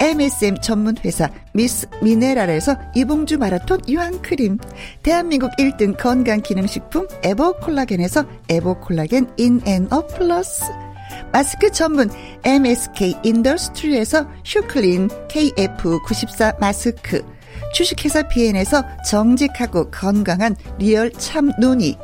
[0.00, 4.58] MSM 전문 회사 미스 미네랄에서 이봉주 마라톤 유황크림,
[5.02, 10.64] 대한민국 1등 건강 기능식품 에버 콜라겐에서 에버 콜라겐 인앤업 플러스,
[11.32, 12.10] 마스크 전문
[12.44, 17.22] MSK 인더스트리에서 슈클린 KF94 마스크,
[17.72, 21.96] 주식회사 비엔에서 정직하고 건강한 리얼 참눈이,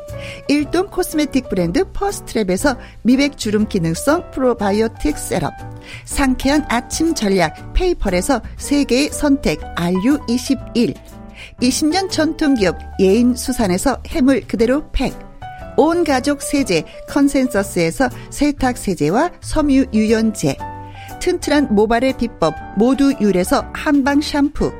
[0.48, 5.52] 일동 코스메틱 브랜드 퍼스트랩에서 미백 주름 기능성 프로바이오틱 셋업,
[6.04, 10.94] 상쾌한 아침 전략 페이펄에서 세계의 선택 RU21,
[11.60, 15.14] 20년 전통기업 예인 수산에서 해물 그대로 팩,
[15.76, 20.56] 온 가족 세제 컨센서스에서 세탁 세제와 섬유 유연제,
[21.20, 24.72] 튼튼한 모발의 비법 모두 유래서 한방 샴푸,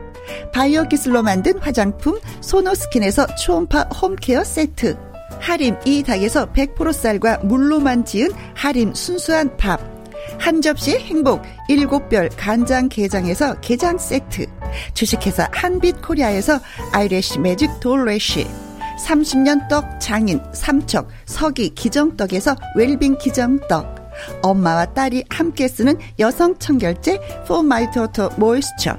[0.52, 4.96] 바이오 기술로 만든 화장품 소노스킨에서 초음파 홈케어 세트,
[5.40, 9.80] 하림 이 닭에서 100% 쌀과 물로만 지은 하림 순수한 밥,
[10.38, 14.46] 한 접시 행복 일곱 별 간장 게장에서 게장 세트,
[14.94, 16.60] 주식회사 한빛 코리아에서
[16.92, 18.46] 아이래쉬 매직 돌래쉬,
[19.06, 23.98] 30년 떡 장인 삼척 서기 기정떡에서 웰빙 기정떡,
[24.42, 28.98] 엄마와 딸이 함께 쓰는 여성 청결제 포마이도터 모이스처,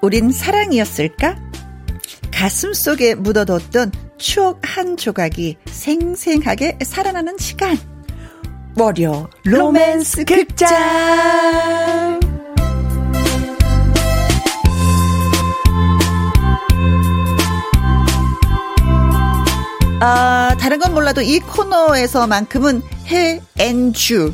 [0.00, 1.36] 우린 사랑이었을까?
[2.32, 7.76] 가슴 속에 묻어뒀던 추억 한 조각이 생생하게 살아나는 시간.
[8.76, 10.68] 월요 로맨스 극장.
[20.00, 24.32] 아, 다른 건 몰라도 이 코너에서만큼은 해 앤주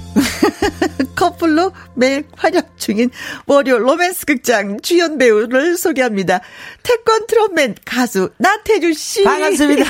[1.15, 3.11] 커플로 매일 활약 중인
[3.47, 6.41] 월요 로맨스 극장 주연 배우를 소개합니다.
[6.83, 9.25] 태권 트롯맨 가수 나태주 씨.
[9.25, 9.85] 반갑습니다.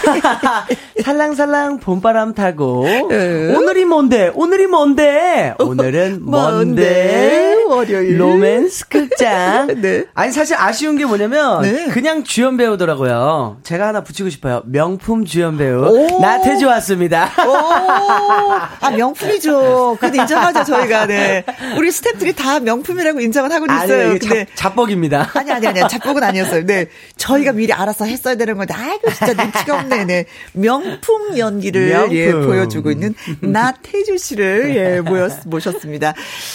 [1.02, 3.54] 살랑살랑 봄바람 타고 네.
[3.54, 4.30] 오늘이 뭔데?
[4.34, 5.54] 오늘이 뭔데?
[5.58, 7.54] 오늘은 뭔데?
[7.66, 9.66] 월요일 로맨스 극장.
[9.80, 10.04] 네.
[10.14, 11.86] 아니 사실 아쉬운 게 뭐냐면 네.
[11.88, 13.58] 그냥 주연 배우더라고요.
[13.62, 14.62] 제가 하나 붙이고 싶어요.
[14.66, 17.30] 명품 주연 배우 나태주 왔습니다.
[17.36, 19.96] 아 명품이죠.
[20.00, 21.06] 근데 인정하죠 저희가.
[21.06, 21.13] 네.
[21.78, 24.10] 우리 스태프들이 다 명품이라고 인정을 하고 있어요.
[24.10, 25.30] 아니, 근데 잡 복입니다.
[25.34, 26.66] 아니 아니 아니 잡복은 아니었어요.
[26.66, 26.86] 네.
[27.16, 30.04] 저희가 미리 알아서 했어야 되는 건데 아이고 진짜 눈치가 없네.
[30.04, 30.24] 네.
[30.52, 32.16] 명품 연기를 명품.
[32.16, 36.14] 예, 보여주고 있는 나태주 씨를 예, 모였, 모셨습니다.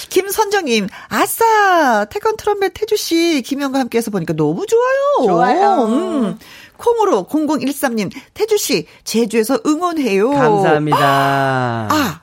[0.10, 5.26] 김선정님, 아싸 태권 트럼펫 태주 씨 김영과 함께해서 보니까 너무 좋아요.
[5.26, 5.86] 좋아요.
[5.86, 6.40] 음.
[6.80, 10.32] 콩으로 0013님, 태주씨, 제주에서 응원해요.
[10.32, 10.98] 감사합니다.
[10.98, 12.22] 아,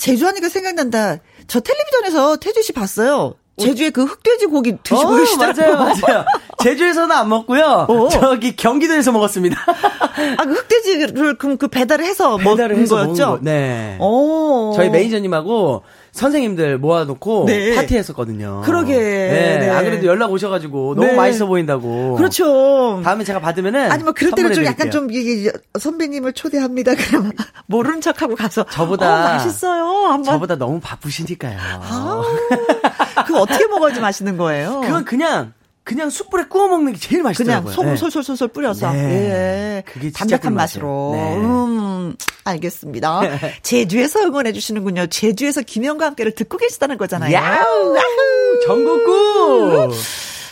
[0.00, 1.18] 제주 하니까 생각난다.
[1.46, 3.34] 저 텔레비전에서 태주 씨 봤어요.
[3.58, 5.76] 제주에 그 흑돼지 고기 드시고 어, 계시더라고요.
[5.76, 6.24] 맞아요, 맞아요.
[6.62, 7.86] 제주에서는 안 먹고요.
[7.86, 8.08] 어.
[8.08, 9.60] 저기 경기도에서 먹었습니다.
[10.38, 13.26] 아, 그 흑돼지를 그럼 그 배달을 해서 배달을 먹은 해서 거였죠?
[13.26, 13.44] 먹은 거.
[13.44, 13.98] 네.
[14.00, 14.72] 오.
[14.74, 15.82] 저희 매니저님하고
[16.12, 17.74] 선생님들 모아놓고 네.
[17.76, 18.62] 파티했었거든요.
[18.64, 18.96] 그러게.
[18.96, 19.58] 네.
[19.60, 19.70] 네.
[19.70, 21.14] 안 그래도 연락 오셔가지고 너무 네.
[21.14, 22.16] 맛있어 보인다고.
[22.16, 23.00] 그렇죠.
[23.04, 26.92] 다음에 제가 받으면은 아니 뭐 그럴 때는 좀 약간 좀 이게 선배님을 초대합니다.
[27.08, 27.32] 그러면
[27.66, 29.84] 모르는 척하고 가서 저보다 어, 맛있어요.
[30.08, 30.24] 한번.
[30.24, 31.58] 저보다 너무 바쁘시니까요.
[31.60, 32.22] 아,
[33.26, 34.80] 그 어떻게 먹어야지 맛있는 거예요?
[34.80, 35.52] 그건 그냥
[35.84, 37.62] 그냥 숯불에 구워 먹는 게 제일 맛있더라고요.
[37.62, 37.96] 그냥 소금 네.
[37.96, 38.92] 솔솔솔솔 뿌려서.
[38.92, 38.98] 네.
[38.98, 39.82] 예.
[39.86, 41.12] 그게 담백한 맛으로.
[41.14, 41.36] 네.
[41.36, 43.20] 음, 알겠습니다.
[43.62, 45.06] 제주에서 응원해 주시는 군요.
[45.06, 47.32] 제주에서 김영과 함께를 듣고 계시다는 거잖아요.
[47.32, 47.96] 야우!
[48.66, 49.90] 전국구!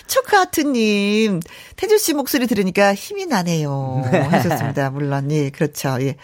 [0.06, 1.40] 초크하트님,
[1.76, 4.02] 태주 씨 목소리 들으니까 힘이 나네요.
[4.30, 4.90] 하셨습니다.
[4.90, 5.98] 물론, 예, 그렇죠.
[6.00, 6.16] 예.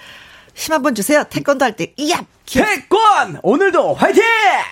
[0.54, 1.24] 힘 한번 주세요.
[1.28, 2.24] 태권도 할 때, 이야!
[2.50, 3.40] 태권!
[3.42, 4.22] 오늘도 화이팅!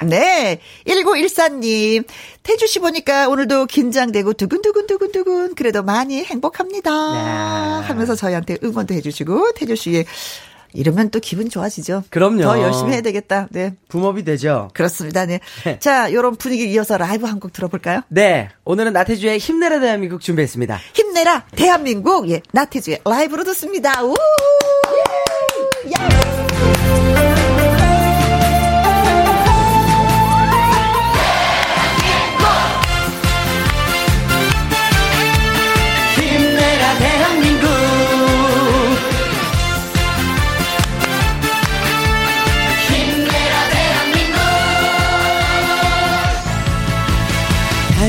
[0.07, 0.61] 네.
[0.87, 2.05] 1914님.
[2.43, 6.91] 태주 씨 보니까 오늘도 긴장되고 두근두근두근두근 그래도 많이 행복합니다.
[7.81, 7.87] 네.
[7.87, 10.05] 하면서 저희한테 응원도 해주시고, 태주씨
[10.75, 12.05] 이러면 또 기분 좋아지죠.
[12.11, 12.43] 그럼요.
[12.43, 13.47] 더 열심히 해야 되겠다.
[13.51, 13.75] 네.
[13.89, 14.71] 붐업이 되죠.
[14.75, 15.27] 그렇습니다.
[15.27, 15.41] 네.
[15.65, 15.79] 네.
[15.79, 18.01] 자, 요런 분위기 이어서 라이브 한 곡 들어볼까요?
[18.09, 18.49] 네.
[18.65, 20.79] 오늘은 나태주의 힘내라 대한민국 준비했습니다.
[20.95, 22.31] 힘내라 대한민국.
[22.31, 22.41] 예.
[22.53, 24.03] 나태주의 라이브로 듣습니다.
[24.05, 24.15] 우!
[25.89, 26.22] 예!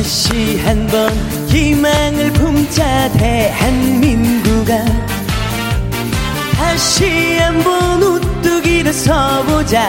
[0.04, 1.14] 다시 한번
[1.48, 4.84] 희망을 품자 대한민국아
[6.58, 9.88] 다시 한번 우뚝 일어서 보자.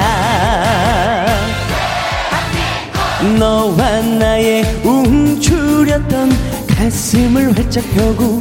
[3.41, 6.31] 너와 나의 움츠렸던
[6.69, 8.39] 가슴을 활짝 펴고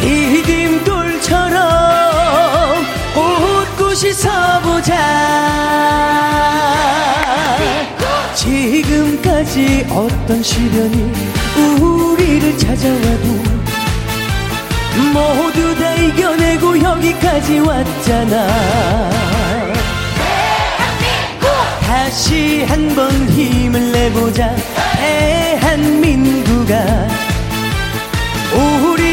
[0.00, 1.58] 디딤돌처럼
[3.14, 5.38] 웃고 서보자
[8.38, 11.12] 지금까지 어떤 시련이
[11.80, 13.26] 우리를 찾아와도
[15.12, 19.10] 모두 다 이겨내고 여기까지 왔잖아.
[21.80, 24.54] 다시 한번 힘을 내보자.
[25.00, 26.76] 대한민국아
[28.54, 29.07] 우리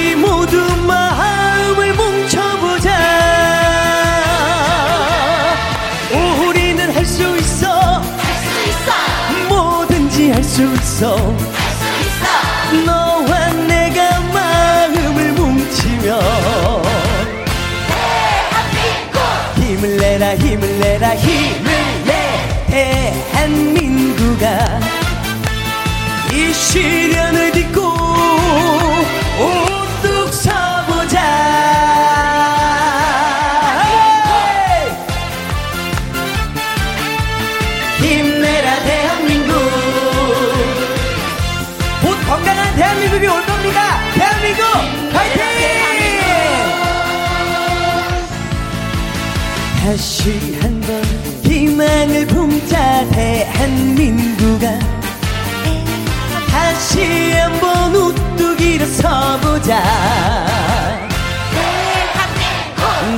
[10.56, 11.18] 수 있어.
[12.86, 16.18] 너와 내가 마음을 뭉치며
[19.58, 21.66] 힘을 내라 힘을 내라 힘을
[22.06, 22.72] 내.
[23.34, 24.80] 대한민국아
[26.32, 27.55] 이 시련을
[49.86, 51.04] 다시 한 번
[51.44, 54.80] 희망을 품자 대한민국아
[56.50, 59.84] 다시 한 번 우뚝 일어서보자.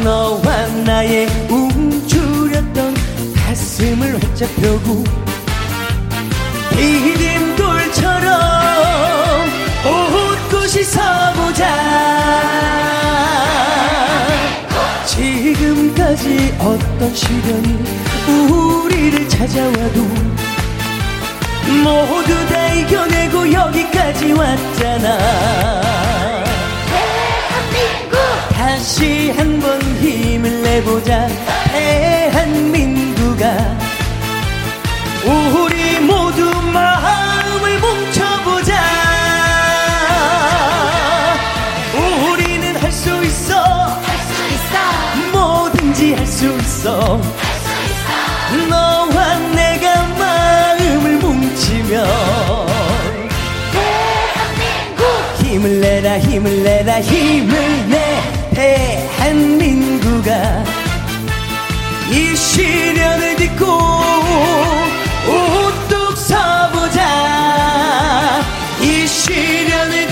[0.03, 2.93] 너와 나의 움츠렸던
[3.35, 5.05] 가슴을 활짝 펴고
[6.75, 8.33] 디딤돌처럼
[9.85, 11.65] 웃고 씻어보자
[16.59, 17.77] 어떤 시련이
[18.51, 20.01] 우리를 찾아와도
[21.83, 25.17] 모두 다 이겨내고 여기까지 왔잖아.
[26.89, 28.17] 대한민국
[28.51, 31.27] 다시 한번 힘을 내보자.
[31.71, 33.45] 대한민국아
[35.25, 38.26] 우리 모두 마음을 뭉쳐
[46.77, 47.19] 있어.
[48.69, 52.07] 너와 내가 마음을 뭉치면
[55.39, 58.21] 힘을 내라 힘을 내라 힘을 내.
[59.17, 60.31] 대한민국아
[62.11, 63.65] 이 시련을 딛고
[65.27, 67.01] 우뚝 서보자.
[68.81, 70.06] 이 시련을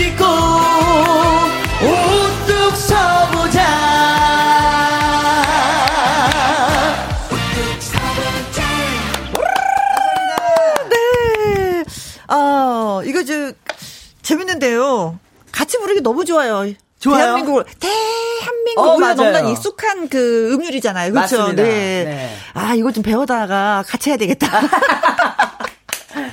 [14.65, 15.19] 재밌는데요.
[15.51, 16.65] 같이 부르기 너무 좋아요.
[16.99, 17.17] 좋아요.
[17.17, 18.81] 대한민국을, 대한민국.
[18.81, 19.31] 어, 우리가 맞아요.
[19.31, 21.13] 너무나 익숙한 그 음률이잖아요.
[21.13, 21.53] 그렇죠?
[21.53, 21.63] 네.
[21.63, 22.35] 네.
[22.53, 24.47] 아, 이거 좀 배우다가 같이 해야 되겠다.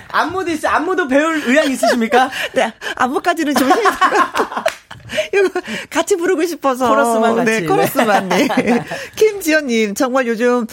[0.09, 0.69] 안무도 있어.
[0.69, 2.31] 안무도 배울 의향 있으십니까?
[2.55, 3.85] 네, 안무까지는 좀 힘들.
[5.35, 5.61] 이거
[5.91, 6.89] 같이 부르고 싶어서.
[6.89, 7.51] 코러스만 같이.
[7.51, 8.29] 네, 코러스만.
[8.29, 8.49] 네.
[9.17, 10.67] 김지연님, 정말 요즘,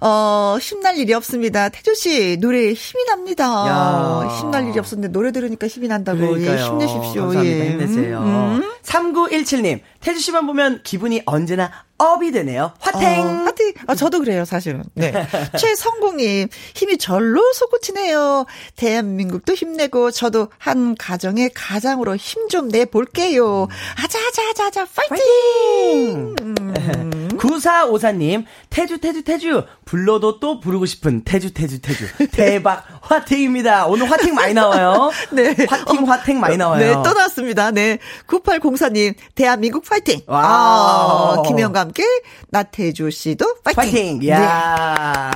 [0.00, 1.68] 어, 힘날 일이 없습니다.
[1.68, 3.44] 태조 씨, 노래에 힘이 납니다.
[3.44, 4.28] 야.
[4.40, 6.40] 힘날 일이 없었는데 노래 들으니까 힘이 난다고.
[6.40, 7.22] 예, 힘내십시오.
[7.22, 7.44] 감사합니다.
[7.44, 7.70] 예.
[7.70, 8.18] 힘내세요.
[8.18, 8.70] 음, 음.
[8.82, 12.72] 3917님, 태주 씨만 보면 기분이 언제나 업이 되네요.
[12.80, 13.20] 화탱!
[13.20, 13.72] 어, 화팅.
[13.86, 14.82] 아, 저도 그래요, 사실은.
[14.94, 15.12] 네.
[15.58, 18.46] 최성공님, 힘이 절로 솟구치네요.
[18.76, 23.68] 대한민국도 힘내고, 저도 한 가정의 가장으로 힘 좀 내볼게요.
[24.02, 26.34] 아자 아자 아자, 파이팅!
[26.40, 27.28] 음.
[27.38, 29.64] 9454님, 태주, 태주, 태주.
[29.84, 32.28] 불러도 또 부르고 싶은 태주, 태주, 태주.
[32.32, 32.84] 대박.
[33.02, 33.86] 화팅입니다.
[33.86, 35.10] 오늘 화팅 많이 나와요.
[35.32, 35.54] 네.
[35.68, 36.80] 화팅, 화팅 많이 나와요.
[36.80, 37.70] 네, 떠났습니다.
[37.72, 37.98] 네.
[38.26, 40.20] 9804님, 대한민국 파이팅!
[40.26, 41.38] 와우.
[41.40, 42.04] 아, 김혜영과 함께,
[42.50, 43.82] 나태주 씨도 파이팅!
[43.82, 44.18] 화팅!
[44.20, 44.30] 네.
[44.30, 45.30] 야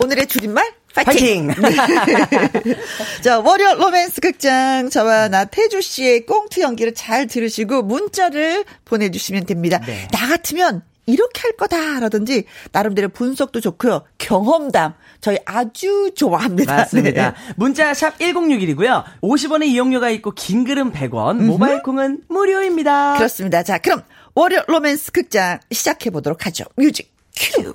[0.00, 0.72] 오늘의 줄임말?
[0.92, 1.46] 파이팅!
[1.46, 2.74] 파이팅!
[3.22, 4.90] 자, 월요 로맨스 극장.
[4.90, 9.78] 저와 나태주 씨의 꽁트 연기를 잘 들으시고 문자를 보내주시면 됩니다.
[9.86, 10.08] 네.
[10.10, 14.04] 나 같으면 이렇게 할 거다라든지 나름대로 분석도 좋고요.
[14.18, 16.74] 경험담 저희 아주 좋아합니다.
[16.76, 17.30] 맞습니다.
[17.32, 17.36] 네.
[17.56, 19.04] 문자 샵 1061이고요.
[19.22, 23.14] 50원의 이용료가 있고 긴 글은 100원, 모바일 콩은 무료입니다.
[23.16, 23.62] 그렇습니다.
[23.62, 24.02] 자, 그럼
[24.34, 26.64] 월요 로맨스 극장 시작해 보도록 하죠.
[26.76, 27.74] music cue.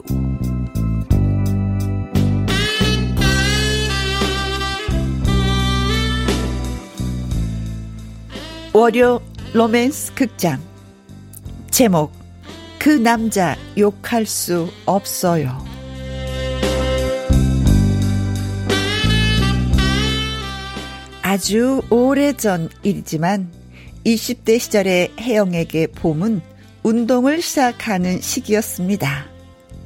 [8.74, 9.22] 월요
[9.54, 10.62] 로맨스 극장
[11.72, 12.25] 제목
[12.86, 15.58] 그 남자 욕할 수 없어요.
[21.24, 23.50] 아주 오래전 일이지만
[24.06, 26.42] 20대 시절의 혜영에게 봄은
[26.84, 29.30] 운동을 시작하는 시기였습니다.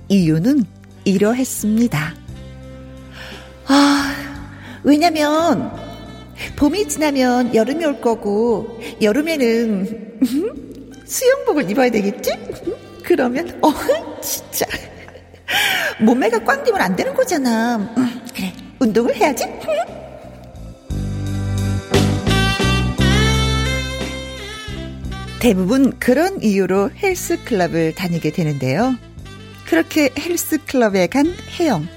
[0.10, 0.66] 이유는
[1.06, 2.16] 이러했습니다.
[3.68, 4.16] 아,
[4.84, 5.72] 왜냐면
[6.58, 10.20] 봄이 지나면 여름이 올 거고 여름에는
[11.08, 12.89] 수영복을 입어야 되겠지?
[13.10, 13.74] 그러면 어
[14.22, 14.68] 진짜
[16.00, 17.78] 몸매가 꽝 되면 안 되는 거잖아.
[17.78, 19.46] 음, 그래 운동을 해야지.
[25.40, 28.96] 대부분 그런 이유로 헬스클럽을 다니게 되는데요.
[29.66, 31.88] 그렇게 헬스클럽에 간 혜영.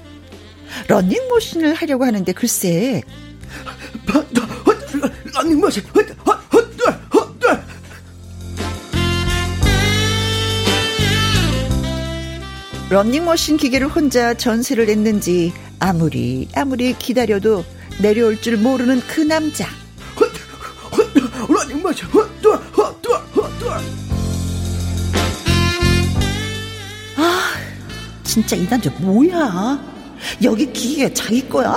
[0.87, 3.03] 러닝머신을 하려고 하는데 글쎄
[5.35, 5.83] 러닝머신.
[12.93, 17.65] 러닝머신 기계를 혼자 전세를 냈는지 아무리 아무리 기다려도
[17.99, 19.67] 내려올 줄 모르는 그 남자.
[21.49, 22.07] 러닝머신.
[28.23, 29.83] 진짜 이 남자 뭐야?
[30.43, 31.73] 여기 기계 자기 거야?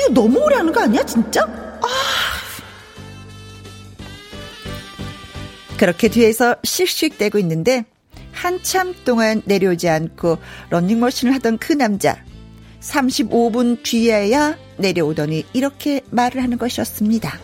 [0.00, 1.42] 이거 너무 오래 하는 거 아니야 진짜?
[1.42, 1.86] 아.
[5.76, 7.84] 그렇게 뒤에서 씩씩대고 있는데
[8.40, 10.38] 한참 동안 내려오지 않고
[10.70, 12.16] 런닝머신을 하던 그 남자
[12.80, 17.38] 35분 뒤에야 내려오더니 이렇게 말을 하는 것이었습니다.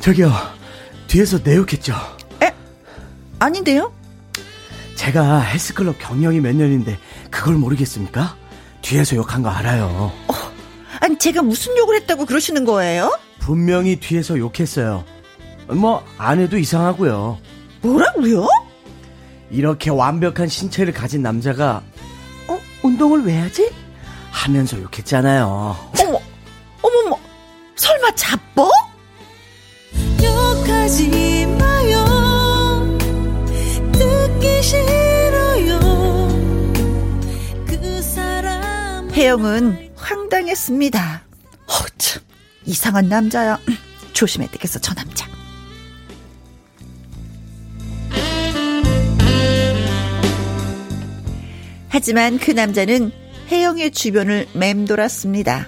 [0.00, 0.32] 저기요,
[1.08, 1.94] 뒤에서 내욕했죠?
[2.42, 2.54] 에?
[3.38, 3.92] 아닌데요?
[4.96, 6.98] 제가 헬스클럽 경력이 몇 년인데
[7.30, 8.34] 그걸 모르겠습니까?
[8.80, 10.10] 뒤에서 욕한 거 알아요.
[11.00, 13.14] 아니 제가 무슨 욕을 했다고 그러시는 거예요?
[13.40, 15.04] 분명히 뒤에서 욕했어요.
[15.68, 17.38] 뭐 안 해도 이상하고요.
[17.82, 18.48] 뭐라고요?
[19.52, 21.82] 이렇게 완벽한 신체를 가진 남자가
[22.48, 23.70] 어 운동을 왜 하지?
[24.30, 25.90] 하면서 욕했잖아요.
[26.00, 26.20] 어머,
[26.80, 27.18] 어머머,
[27.76, 28.70] 설마 자뻑?
[30.22, 32.98] 욕하지 마요.
[33.92, 35.78] 듣기 싫어요.
[37.66, 39.10] 그 사람.
[39.12, 41.22] 혜영은 황당했습니다.
[41.66, 42.22] 어, 참,
[42.64, 43.58] 이상한 남자야.
[44.14, 45.31] 조심해야 되겠어, 저 남자.
[51.92, 53.12] 하지만 그 남자는
[53.48, 55.66] 혜영의 주변을 맴돌았습니다.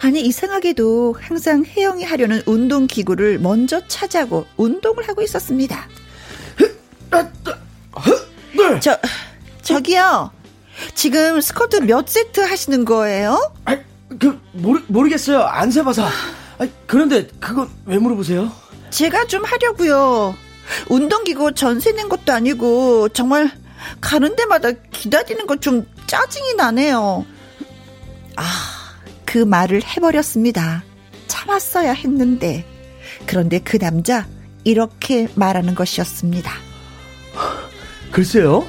[0.00, 5.88] 아니 이상하게도 항상 혜영이 하려는 운동 기구를 먼저 차지하고 운동을 하고 있었습니다.
[8.80, 8.96] 저
[9.62, 10.30] 저기요.
[10.94, 13.52] 지금 스쿼트 몇 세트 하시는 거예요?
[13.64, 13.76] 아,
[14.16, 15.40] 그 모르 모르겠어요.
[15.40, 16.06] 안 세봐서.
[16.06, 18.52] 아, 그런데 그건 왜 물어보세요?
[18.90, 20.36] 제가 좀 하려고요.
[20.88, 23.50] 운동기구 전세 낸 것도 아니고 정말
[24.00, 27.24] 가는 데마다 기다리는 거 좀 짜증이 나네요.
[28.36, 28.42] 아,
[29.24, 30.82] 그 말을 해버렸습니다.
[31.26, 32.64] 참았어야 했는데.
[33.26, 34.26] 그런데 그 남자,
[34.64, 36.50] 이렇게 말하는 것이었습니다.
[38.12, 38.66] 글쎄요.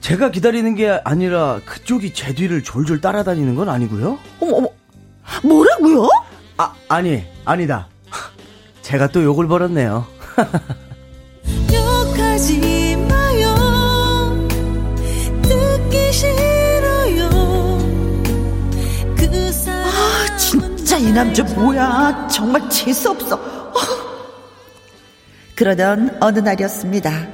[0.00, 4.18] 제가 기다리는 게 아니라 그쪽이 제 뒤를 졸졸 따라다니는 건 아니고요.
[4.40, 4.68] 어머, 어머.
[5.42, 6.08] 뭐라고요?
[6.56, 7.88] 아, 아니, 아니다.
[8.82, 10.06] 제가 또 욕을 벌었네요.
[21.08, 22.28] 이 남자 뭐야.
[22.30, 23.34] 정말 재수없어.
[23.34, 23.72] 어.
[25.54, 27.28] 그러던 어느 날이었습니다.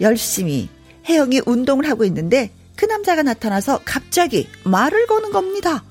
[0.00, 0.68] 열심히
[1.08, 5.82] 혜영이 운동을 하고 있는데 그 남자가 나타나서 갑자기 말을 거는 겁니다.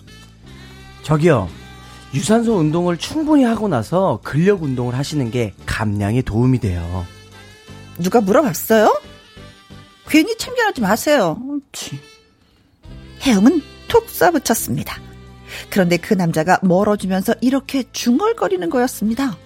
[1.04, 1.50] 저기요.
[2.14, 7.06] 유산소 운동을 충분히 하고 나서 근력 운동을 하시는 게 감량에 도움이 돼요.
[8.00, 9.02] 누가 물어봤어요?
[10.08, 11.38] 괜히 참견하지 마세요.
[13.26, 15.07] 혜영은 톡 쏴붙였습니다.
[15.70, 19.38] 그런데 그 남자가 멀어지면서 이렇게 중얼거리는 거였습니다.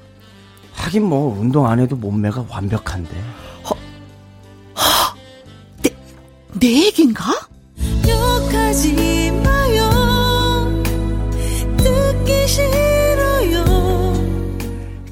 [0.73, 3.09] 하긴 뭐 운동 안 해도 몸매가 완벽한데.
[3.69, 3.75] 허,
[4.75, 5.15] 허,
[5.83, 5.93] 내,
[6.59, 7.23] 내 얘긴가?
[8.07, 10.83] 욕하지 마요.
[11.77, 13.65] 듣기 싫어요.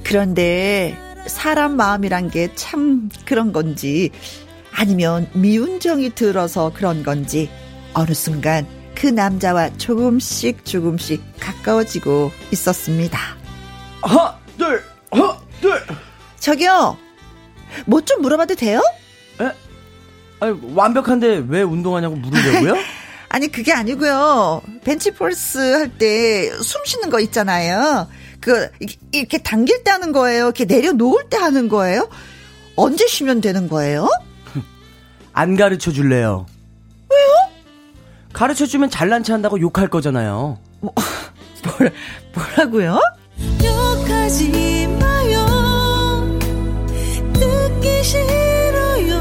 [0.04, 4.10] 그런데 사람 마음이란 게 참 그런 건지
[4.74, 7.50] 아니면 미운 정이 들어서 그런 건지
[7.94, 8.66] 어느 순간
[9.00, 13.18] 그 남자와 조금씩 조금씩 가까워지고 있었습니다.
[14.02, 15.82] 하나, 둘, 하나, 둘.
[16.40, 16.98] 저기요,
[17.86, 18.82] 뭐 좀 물어봐도 돼요?
[19.42, 19.50] 에?
[20.42, 22.76] 아니, 완벽한데 왜 운동하냐고 물으려고요?
[23.30, 24.62] 아니, 그게 아니고요.
[24.84, 28.08] 벤치프레스 할 때 숨 쉬는 거 있잖아요.
[28.42, 28.70] 그,
[29.12, 30.46] 이렇게 당길 때 하는 거예요?
[30.46, 32.10] 이렇게 내려놓을 때 하는 거예요?
[32.76, 34.10] 언제 쉬면 되는 거예요?
[35.34, 36.46] 안 가르쳐 줄래요.
[38.34, 40.58] 가르쳐 주면 잘난 체 한다고 욕할 거잖아요.
[40.82, 40.94] 뭐,
[41.64, 41.92] 뭐라,
[42.34, 43.00] 뭐라고요?
[43.64, 46.40] 욕하지 마요.
[47.34, 49.20] 듣기 싫어요.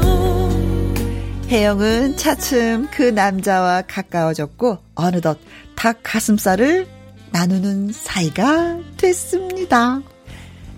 [1.49, 5.37] 혜영은 차츰 그 남자와 가까워졌고 어느덧
[5.75, 6.87] 닭 가슴살을
[7.31, 10.01] 나누는 사이가 됐습니다.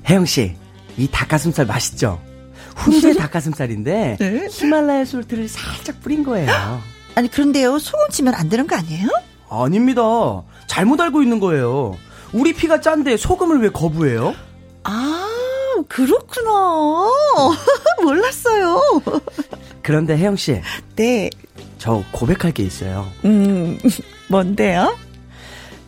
[0.10, 0.56] 혜영 씨,
[0.98, 2.22] 이 닭가슴살 맛있죠?
[2.76, 4.48] 훈제 닭가슴살인데 네?
[4.50, 6.82] 히말라야 솔트를 살짝 뿌린 거예요.
[7.16, 9.08] 아니 그런데요 소금 치면 안 되는 거 아니에요?
[9.50, 10.02] 아닙니다.
[10.68, 11.98] 잘못 알고 있는 거예요.
[12.32, 14.34] 우리 피가 짠데 소금을 왜 거부해요?
[14.84, 15.28] 아
[15.90, 16.50] 그렇구나.
[18.02, 18.82] 몰랐어요.
[19.82, 20.62] 그런데 혜영 씨.
[20.96, 21.30] 네.
[21.78, 23.10] 저 고백할 게 있어요.
[23.26, 23.78] 음
[24.30, 24.96] 뭔데요?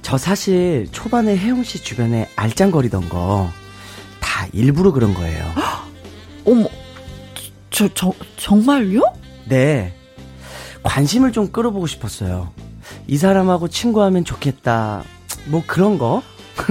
[0.02, 3.50] 저 사실 초반에 혜영 씨 주변에 알짱거리던 거
[4.20, 5.46] 다 일부러 그런 거예요.
[6.44, 6.68] 어머,
[7.70, 9.02] 저, 저, 정말요?
[9.46, 9.94] 네.
[10.84, 12.52] 관심을 좀 끌어보고 싶었어요.
[13.08, 15.04] 이 사람하고 친구하면 좋겠다.
[15.46, 16.22] 뭐 그런 거?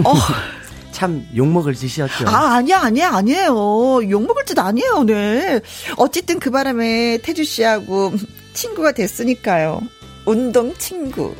[0.04, 0.14] 어.
[0.92, 2.28] 참 욕먹을 짓이었죠.
[2.28, 4.08] 아, 아니야, 아니야, 아니에요.
[4.08, 5.60] 욕먹을 짓 아니에요, 네.
[5.96, 8.12] 어쨌든 그 바람에 태주 씨하고
[8.52, 9.80] 친구가 됐으니까요.
[10.26, 11.34] 운동 친구.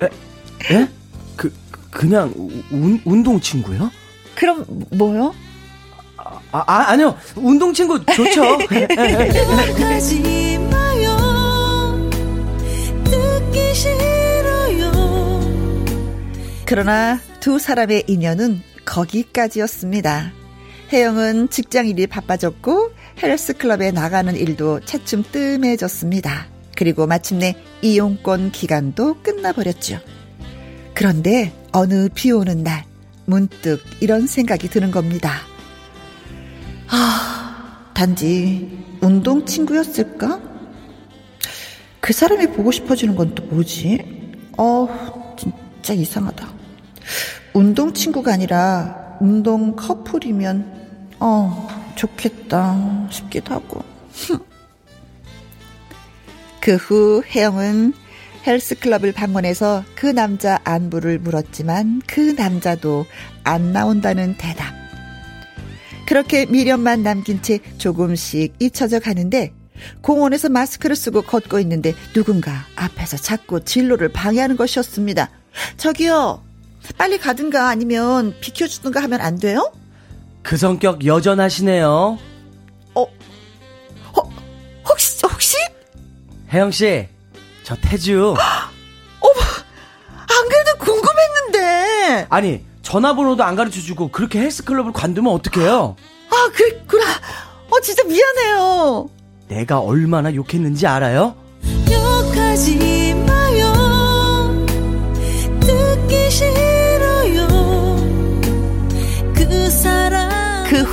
[0.00, 0.74] 에?
[0.74, 0.88] 에?
[1.36, 1.52] 그,
[1.90, 2.32] 그냥
[2.70, 3.90] 운, 운동 친구요?
[4.34, 5.34] 그럼 뭐요?
[6.16, 7.16] 아, 아 아니요.
[7.36, 8.42] 운동 친구 좋죠.
[16.66, 20.32] 그러나 두 사람의 인연은 거기까지였습니다.
[20.92, 22.92] 혜영은 직장 일이 바빠졌고
[23.22, 26.46] 헬스클럽에 나가는 일도 차츰 뜸해졌습니다.
[26.76, 29.98] 그리고 마침내 이용권 기간도 끝나버렸죠.
[30.94, 32.84] 그런데 어느 비 오는 날
[33.26, 35.40] 문득 이런 생각이 드는 겁니다.
[36.88, 40.40] 아, 단지 운동 친구였을까?
[42.00, 43.98] 그 사람이 보고 싶어지는 건 또 뭐지?
[44.58, 46.53] 어, 진짜 이상하다.
[47.52, 50.88] 운동 친구가 아니라 운동 커플이면,
[51.20, 53.82] 어, 좋겠다 싶기도 하고.
[56.60, 57.92] 그 후 혜영은
[58.46, 63.06] 헬스클럽을 방문해서 그 남자 안부를 물었지만 그 남자도
[63.42, 64.74] 안 나온다는 대답.
[66.06, 69.52] 그렇게 미련만 남긴 채 조금씩 잊혀져 가는데
[70.02, 75.30] 공원에서 마스크를 쓰고 걷고 있는데 누군가 앞에서 자꾸 진로를 방해하는 것이었습니다.
[75.78, 76.42] 저기요,
[76.96, 79.72] 빨리 가든가 아니면 비켜주든가 하면 안 돼요?
[80.42, 82.18] 그 성격 여전하시네요.
[82.94, 84.30] 어, 어
[84.88, 85.56] 혹시, 혹시?
[86.52, 87.08] 혜영씨,
[87.62, 88.34] 저 태주.
[89.20, 89.40] 어머,
[90.16, 92.26] 안 그래도 궁금했는데.
[92.28, 95.96] 아니, 전화번호도 안 가르쳐 주고 그렇게 헬스클럽을 관두면 어떡해요?
[96.30, 97.04] 아, 그랬구나.
[97.70, 99.08] 어, 진짜 미안해요.
[99.48, 101.34] 내가 얼마나 욕했는지 알아요?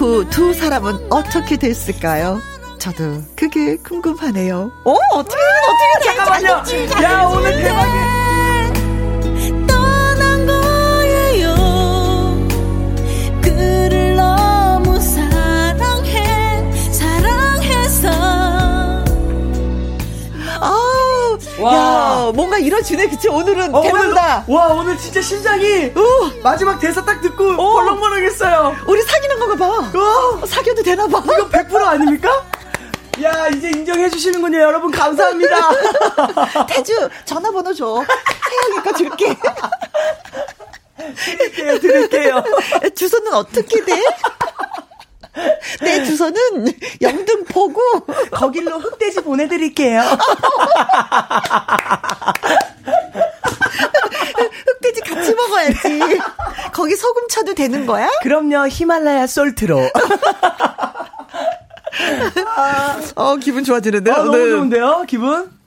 [0.02, 2.40] 후 두 사람은 어떻게 됐을까요?
[2.80, 4.72] 저도 그게 궁금하네요.
[4.84, 5.36] 어, 어떻게,
[5.70, 7.04] 어떻게, 잠깐만요.
[7.04, 8.21] 야, 오늘 대박이야.
[21.62, 21.74] 와.
[21.74, 23.30] 야, 뭔가 이뤄지네, 그치?
[23.30, 24.46] 오늘은 어, 대박이다.
[24.48, 26.32] 오늘, 와, 오늘 진짜 심장이 어.
[26.44, 27.74] 마지막 대사 딱 듣고 어.
[27.74, 28.76] 벌렁벌렁했어요.
[28.88, 30.00] 우리 사귀는 건가 봐.
[30.00, 30.46] 어.
[30.46, 31.20] 사귀어도 되나 봐.
[31.24, 32.44] 이거 100% 아닙니까?
[33.22, 34.58] 야, 이제 인정해 주시는군요.
[34.60, 35.70] 여러분 감사합니다.
[36.68, 38.04] 태주 전화번호 줘.
[38.50, 39.36] 태양이가 줄게.
[41.26, 42.44] 드릴게요, 드릴게요.
[42.96, 43.94] 주소는 어떻게 돼?
[45.82, 46.68] 내 주소는
[47.02, 47.82] 영등포구
[48.32, 50.02] 거길로 흑돼지 보내드릴게요.
[54.68, 56.20] 흑돼지 같이 먹어야지.
[56.74, 58.10] 거기 소금 쳐도 되는 거야?
[58.22, 59.90] 그럼요, 히말라야 솔트로.
[63.16, 64.14] 어, 기분 좋아지는데요?
[64.16, 64.50] 어, 너무 네.
[64.50, 65.61] 좋은데요, 기분?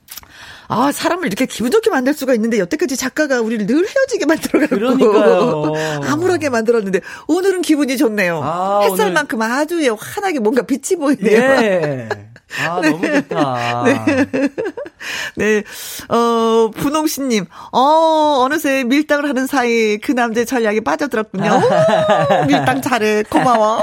[0.68, 5.72] 아, 사람을 이렇게 기분 좋게 만들 수가 있는데 여태까지 작가가 우리를 늘 헤어지게 만들어가고 그러니까요.
[6.08, 8.40] 암울하게 만들었는데 오늘은 기분이 좋네요.
[8.42, 9.50] 아, 햇살만큼 오늘...
[9.52, 11.40] 아주 환하게 뭔가 빛이 보이네요.
[11.40, 12.08] 예.
[12.66, 12.90] 아, 네.
[12.90, 13.82] 너무 좋다.
[13.84, 14.26] 네.
[15.34, 15.62] 네.
[16.08, 21.60] 어, 분홍씨님, 어, 어느새 밀당을 하는 사이 그 남자의 전략에 빠져들었군요.
[22.46, 23.24] 밀당 잘해.
[23.24, 23.82] 고마워.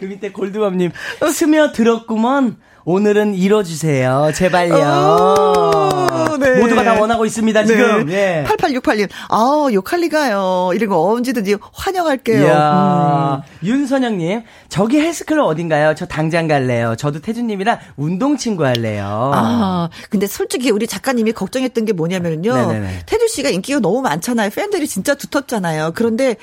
[0.00, 0.90] 그 밑에 골드밤님,
[1.32, 2.56] 스며들었구먼.
[2.90, 4.32] 오늘은 이뤄주세요.
[4.34, 4.74] 제발요.
[4.74, 6.60] 오, 네.
[6.60, 8.06] 모두가 다 원하고 있습니다, 지금.
[8.06, 8.42] 네.
[8.42, 8.44] 예.
[8.44, 10.72] 8868님, 아 욕할 리가요.
[10.74, 12.52] 이런 거 언제든지 환영할게요.
[12.52, 13.42] 음.
[13.64, 15.94] 윤선영님, 저기 헬스클럽 어딘가요?
[15.94, 16.96] 저 당장 갈래요.
[16.96, 19.30] 저도 태준님이랑 운동 친구 할래요.
[19.34, 22.54] 아, 근데 솔직히 우리 작가님이 걱정했던 게 뭐냐면요.
[22.54, 23.02] 네네네.
[23.06, 24.50] 태준 씨가 인기가 너무 많잖아요.
[24.50, 25.92] 팬들이 진짜 두텁잖아요.
[25.94, 26.34] 그런데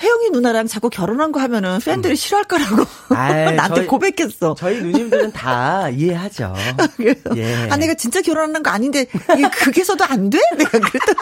[0.00, 2.16] 혜영이 누나랑 자꾸 결혼한 거 하면은 팬들이 음.
[2.16, 2.84] 싫어할 거라고
[3.14, 4.54] 아이, 나한테 저희, 고백했어.
[4.58, 6.54] 저희 누님들은 다 이해하죠.
[7.36, 7.68] 예.
[7.70, 10.38] 아 내가 진짜 결혼하는 거 아닌데 이게 그게서도 안 돼?
[10.56, 11.18] 내가 그랬더니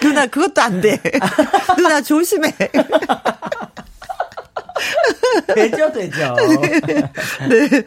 [0.00, 0.98] 누나 그것도 안 돼.
[1.76, 2.54] 누나 조심해.
[5.54, 6.36] 되죠, 되죠.
[7.48, 7.82] 네.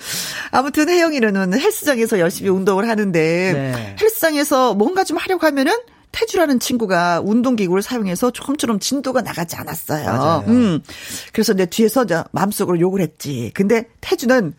[0.52, 3.20] 아무튼 혜영이는 헬스장에서 열심히 운동을 하는데
[3.54, 3.96] 네.
[4.02, 5.74] 헬스장에서 뭔가 좀 하려고 하면은
[6.16, 10.05] 태주라는 친구가 운동기구를 사용해서 조금처럼 진도가 나가지 않았어요.
[10.05, 10.43] 맞아요.
[10.47, 10.82] 음.
[11.34, 13.51] 그래서 내 뒤에서 마음속으로 욕을 했지.
[13.53, 14.53] 근데 태주는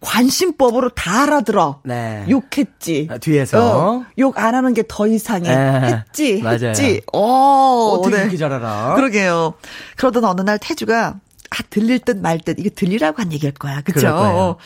[0.00, 1.80] 관심법으로 다 알아들어.
[1.84, 2.24] 네.
[2.30, 3.08] 욕했지.
[3.10, 3.58] 아, 뒤에서.
[3.98, 5.54] 어, 욕안 하는 게 더 이상해.
[5.54, 6.02] 네.
[6.06, 6.40] 했지.
[6.42, 6.68] 맞아요.
[6.68, 7.00] 했지.
[7.12, 8.20] 어, 어떻게 네.
[8.22, 8.94] 그렇게 잘 알아?
[8.94, 9.54] 그러게요.
[9.96, 11.16] 그러던 어느 날 태주가
[11.50, 12.60] 아, 들릴 듯 말 듯.
[12.60, 13.80] 이게 들리라고 한 얘기일 거야.
[13.82, 14.56] 그죠?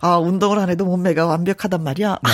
[0.00, 2.18] 아, 운동을 안 해도 몸매가 완벽하단 말이야.
[2.24, 2.30] 네.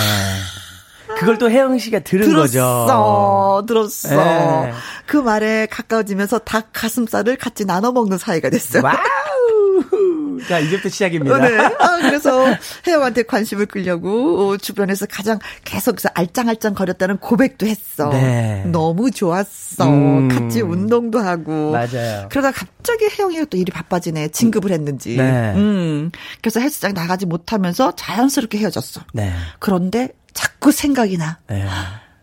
[1.19, 3.65] 그걸 또 혜영 씨가 들은 들었어, 거죠.
[3.67, 4.15] 들었어.
[4.15, 4.73] 네.
[5.07, 8.83] 그 말에 가까워지면서 닭 가슴살을 같이 나눠 먹는 사이가 됐어요.
[8.83, 10.20] 와우.
[10.49, 11.39] 자, 이제부터 시작입니다.
[11.39, 11.59] 네.
[11.59, 12.47] 아, 그래서
[12.87, 18.11] 혜영한테 관심을 끌려고 주변에서 가장 계속 알짱알짱 거렸다는 고백도 했어.
[18.11, 18.65] 네.
[18.67, 19.89] 너무 좋았어.
[19.89, 20.29] 음.
[20.29, 21.73] 같이 운동도 하고.
[21.73, 22.29] 맞아요.
[22.31, 24.29] 그러다 갑자기 혜영이가 또 일이 바빠지네.
[24.29, 25.17] 진급을 했는지.
[25.17, 25.53] 네.
[25.55, 26.11] 음.
[26.41, 29.03] 그래서 헬스장 나가지 못하면서 자연스럽게 헤어졌어.
[29.13, 29.33] 네.
[29.59, 31.39] 그런데 자꾸 생각이 나.
[31.49, 31.67] 네.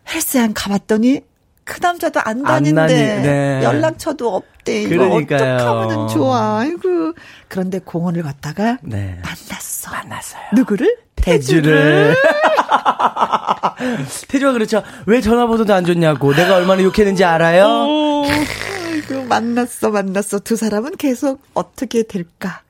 [0.08, 1.22] 헬스장 가봤더니
[1.68, 3.60] 그 남자도 안 다닌데 안 네.
[3.62, 4.82] 연락처도 없대.
[4.84, 6.60] 이거 어떡하면 좋아.
[6.60, 7.12] 아이고.
[7.46, 9.18] 그런데 공원을 갔다가 네.
[9.22, 9.90] 만났어.
[9.90, 10.40] 만났어요.
[10.54, 10.96] 누구를?
[11.16, 12.16] 태주를.
[14.28, 14.82] 태주가 그렇죠.
[15.06, 16.34] 왜 전화번호도 안 줬냐고.
[16.34, 17.66] 내가 얼마나 욕했는지 알아요?
[17.66, 20.38] 오, 아이고, 만났어, 만났어.
[20.40, 22.62] 두 사람은 계속 어떻게 될까?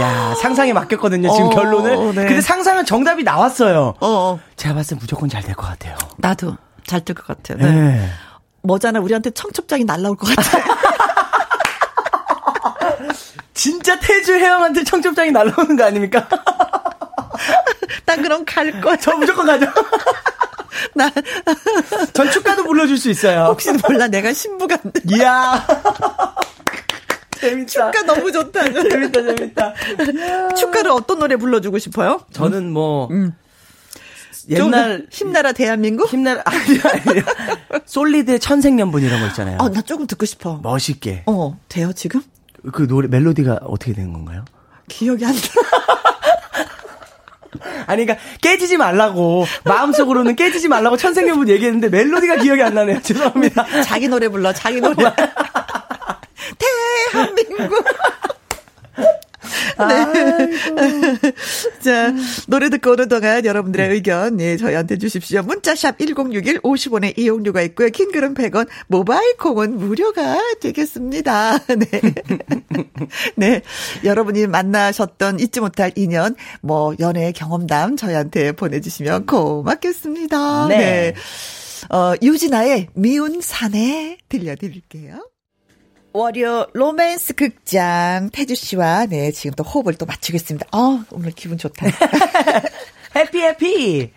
[0.00, 1.96] 야, 상상에 맡겼거든요, 지금 어, 결론을.
[2.14, 2.24] 네.
[2.26, 3.94] 근데 상상은 정답이 나왔어요.
[4.00, 4.00] 어.
[4.00, 4.40] 어.
[4.56, 5.96] 제가 봤을 때 무조건 잘 될 것 같아요.
[6.16, 7.58] 나도 잘 될 것 같아요.
[7.58, 7.70] 네.
[7.70, 8.08] 네.
[8.66, 10.58] 뭐잖아, 우리한테 청첩장이 날라올 것 같아.
[13.54, 16.28] 진짜 태주 혜영한테 청첩장이 날라오는 거 아닙니까?
[18.04, 18.96] 나 그럼 갈 거야.
[18.96, 19.66] 저 무조건 가죠.
[20.94, 21.10] 나.
[22.12, 23.46] 전 축가도 불러줄 수 있어요.
[23.46, 24.76] 혹시 몰라, 내가 신부가.
[25.10, 25.66] 이야.
[27.40, 27.90] 재밌다.
[27.92, 28.64] 축가 너무 좋다.
[28.64, 29.74] 재밌다, 재밌다.
[30.56, 32.20] 축가를 어떤 노래 불러주고 싶어요?
[32.32, 33.34] 저는 뭐, 음.
[34.48, 36.08] 옛날 힘나라 대한민국?
[36.08, 37.22] 힘나라 아니 아니요.
[37.84, 39.58] 솔리드의 천생연분 이런 거 있잖아요.
[39.60, 40.60] 어, 나 조금 듣고 싶어.
[40.62, 41.24] 멋있게.
[41.26, 42.22] 어, 돼요 지금?
[42.72, 44.44] 그 노래 멜로디가 어떻게 된 건가요?
[44.88, 45.40] 기억이 안 나.
[47.86, 53.00] 아니, 그러니까 깨지지 말라고 마음속으로는 깨지지 말라고 천생연분 얘기했는데 멜로디가 기억이 안 나네요.
[53.02, 53.64] 죄송합니다.
[53.82, 54.94] 자기 노래 불러, 자기 노래.
[57.12, 57.84] 대한민국.
[59.88, 61.30] 네.
[61.80, 62.12] 자,
[62.48, 63.94] 노래 듣고 오는 동안 여러분들의 네.
[63.94, 65.42] 의견, 예, 저희한테 주십시오.
[65.42, 67.88] 문자샵 1061 50원의 이용료가 있고요.
[67.88, 71.58] 킹글은 100원, 모바일 콩은 무료가 되겠습니다.
[71.76, 72.00] 네.
[73.36, 73.62] 네.
[74.04, 80.68] 여러분이 만나셨던 잊지 못할 인연, 뭐, 연애 경험담 저희한테 보내주시면 고맙겠습니다.
[80.68, 80.76] 네.
[80.76, 81.14] 네.
[81.90, 85.28] 어, 유진아의 미운 사내 들려드릴게요.
[86.16, 90.66] 월요 로맨스 극장 태주 씨와 네 지금 또 호흡을 또 맞추겠습니다.
[90.72, 91.86] 아 오늘 기분 좋다.
[93.14, 94.10] 해피 해피.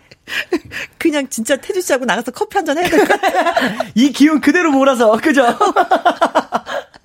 [0.96, 3.84] 그냥 진짜 태주 씨하고 나가서 커피 한 잔 해야 될 것 같아.
[3.94, 5.44] 이 기운 그대로 몰아서 그죠?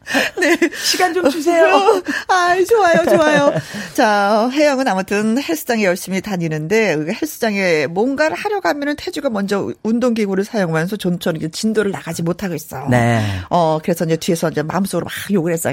[0.39, 0.57] 네.
[0.83, 1.65] 시간 좀 주세요.
[2.27, 3.53] 아, 좋아요, 좋아요.
[3.93, 10.97] 자, 혜영은 아무튼 헬스장에 열심히 다니는데, 그 헬스장에 뭔가를 하려고 하면은 태주가 먼저 운동기구를 사용하면서
[10.97, 12.87] 좀처럼 진도를 나가지 못하고 있어.
[12.89, 13.23] 네.
[13.49, 15.69] 어, 그래서 이제 뒤에서 이제 마음속으로 막 욕을 했어.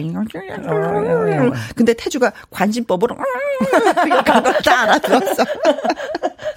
[1.75, 5.45] 근데 태주가 관심법으로, 그걸 다 알아들었어.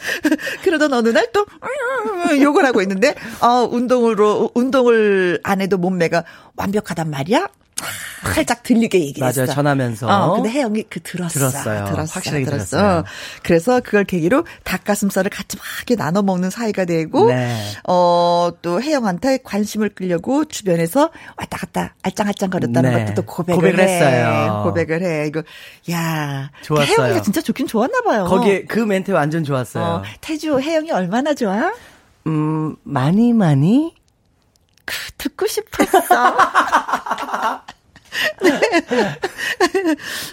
[0.64, 1.46] 그러던 어느 날 또,
[2.42, 6.24] 욕을 하고 있는데, 어, 운동으로, 운동을 안 해도 몸매가
[6.58, 7.48] 완벽하단 말이야?
[8.34, 9.42] 살짝 들리게 얘기했어.
[9.42, 9.54] 맞아요.
[9.54, 10.08] 전하면서.
[10.08, 11.34] 어, 근데 혜영이 그 들었어.
[11.38, 11.86] 들었어요.
[11.86, 12.14] 들었어.
[12.14, 12.78] 확실하게 들었어.
[12.78, 13.04] 들었어요.
[13.44, 17.56] 그래서 그걸 계기로 닭가슴살을 같이 막 이렇게 나눠 먹는 사이가 되고, 네.
[17.88, 23.06] 어, 또 혜영한테 관심을 끌려고 주변에서 왔다 갔다 알짱알짱 거렸다는 네.
[23.06, 23.94] 것도 또 고백을, 고백을 해.
[23.94, 24.62] 했어요.
[24.64, 25.28] 고백을 해.
[25.28, 25.44] 이거,
[25.92, 26.50] 야.
[26.64, 26.98] 좋았어요.
[26.98, 28.26] 혜영이가 진짜 좋긴 좋았나 봐요.
[28.26, 29.84] 거기에 그 멘트 완전 좋았어요.
[29.84, 31.72] 어, 태주 혜영이 얼마나 좋아?
[32.26, 33.94] 음, 많이 많이?
[34.86, 36.00] 그, 듣고 싶었어.
[38.42, 38.60] 네.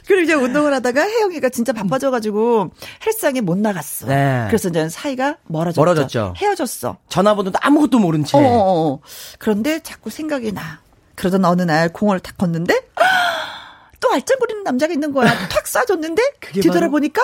[0.07, 2.71] 그리고 이제 운동을 하다가 혜영이가 진짜 바빠져가지고
[3.05, 4.07] 헬스장에 못 나갔어.
[4.07, 4.45] 네.
[4.49, 5.81] 그래서 이제 사이가 멀어졌죠.
[5.81, 6.35] 멀어졌죠.
[6.37, 6.99] 헤어졌어.
[7.09, 8.39] 전화번호도 아무것도 모른 채.
[8.39, 9.01] 어어어.
[9.39, 10.81] 그런데 자꾸 생각이 나.
[11.17, 12.75] 그러던 어느 날 공원을 탁 걷는데
[14.01, 15.29] 또 알짱거리는 남자가 있는 거야.
[15.49, 16.21] 탁 쏴줬는데
[16.53, 17.23] 뒤돌아보니까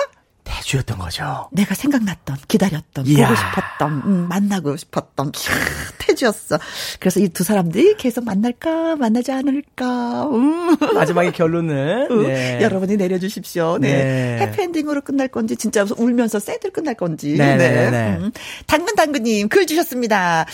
[0.49, 1.47] 대주였던 거죠.
[1.51, 3.27] 내가 생각났던, 기다렸던, 이야.
[3.27, 5.51] 보고 싶었던, 음, 만나고 싶었던 캬,
[5.99, 6.57] 태주였어.
[6.99, 10.23] 그래서 이 두 사람들이 계속 만날까, 만나지 않을까.
[10.25, 10.75] 음.
[10.95, 12.59] 마지막에 결론은 음, 네.
[12.61, 13.77] 여러분이 내려주십시오.
[13.79, 13.93] 네.
[13.93, 14.37] 네.
[14.41, 17.35] 해피엔딩으로 끝날 건지 진짜 울면서 새들 끝날 건지.
[17.37, 17.55] 네.
[17.55, 17.69] 네.
[17.69, 17.91] 네.
[17.91, 18.17] 네.
[18.17, 18.31] 음.
[18.65, 20.45] 당근 당근님 글 주셨습니다.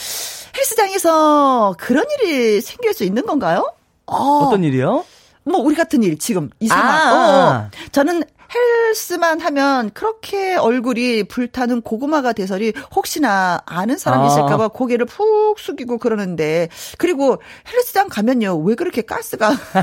[0.58, 3.74] 헬스장에서 그런 일이 생길 수 있는 건가요?
[4.06, 4.16] 어.
[4.44, 5.06] 어떤 일이요?
[5.46, 6.88] 뭐 우리 같은 일 지금 이 상황.
[6.88, 8.24] 아, 어, 저는
[8.56, 14.28] 헬스만 하면 그렇게 얼굴이 불타는 고구마가 돼서리 혹시나 아는 사람이 아.
[14.28, 17.42] 있을까봐 고개를 푹 숙이고 그러는데 그리고
[17.72, 19.50] 헬스장 가면요 왜 그렇게 가스가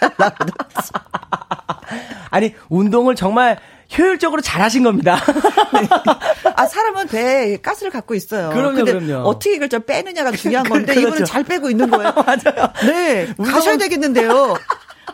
[0.00, 0.92] 잘 나오는지.
[2.30, 3.58] 아니 운동을 정말
[3.96, 5.16] 효율적으로 잘 하신 겁니다.
[5.72, 5.88] 네.
[6.54, 8.50] 아, 사람은 배에 가스를 갖고 있어요.
[8.50, 9.28] 그럼요, 그럼요.
[9.28, 11.08] 어떻게 이걸 좀 빼느냐가 중요한 건데, 그렇죠.
[11.08, 12.12] 이분은 잘 빼고 있는 거예요.
[12.14, 12.72] 맞아요.
[12.86, 13.34] 네.
[13.36, 13.52] 운동...
[13.52, 14.54] 가셔야 되겠는데요.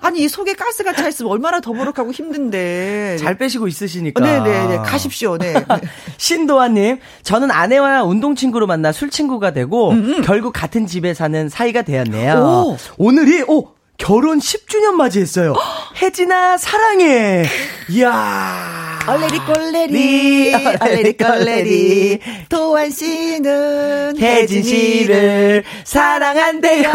[0.03, 3.17] 아니 이 속에 가스가 차 있으면 얼마나 더부룩하고 힘든데.
[3.19, 4.23] 잘 빼시고 있으시니까.
[4.25, 5.39] 네네네 네, 가십시오.
[5.39, 5.55] 네.
[6.19, 10.23] 신도아님, 저는 아내와 운동 친구로 만나 술 친구가 되고 음음.
[10.23, 12.35] 결국 같은 집에 사는 사이가 되었네요.
[12.35, 12.77] 오.
[12.99, 13.69] 오늘이 오
[13.99, 15.55] 결혼 10주년 맞이했어요.
[16.03, 17.45] 혜진아 사랑해.
[17.91, 18.86] 이야.
[19.09, 22.19] 얼레리 꼴레리 얼레리 꼴레리
[22.49, 26.91] 도환 씨는 혜진 씨를 사랑한대요.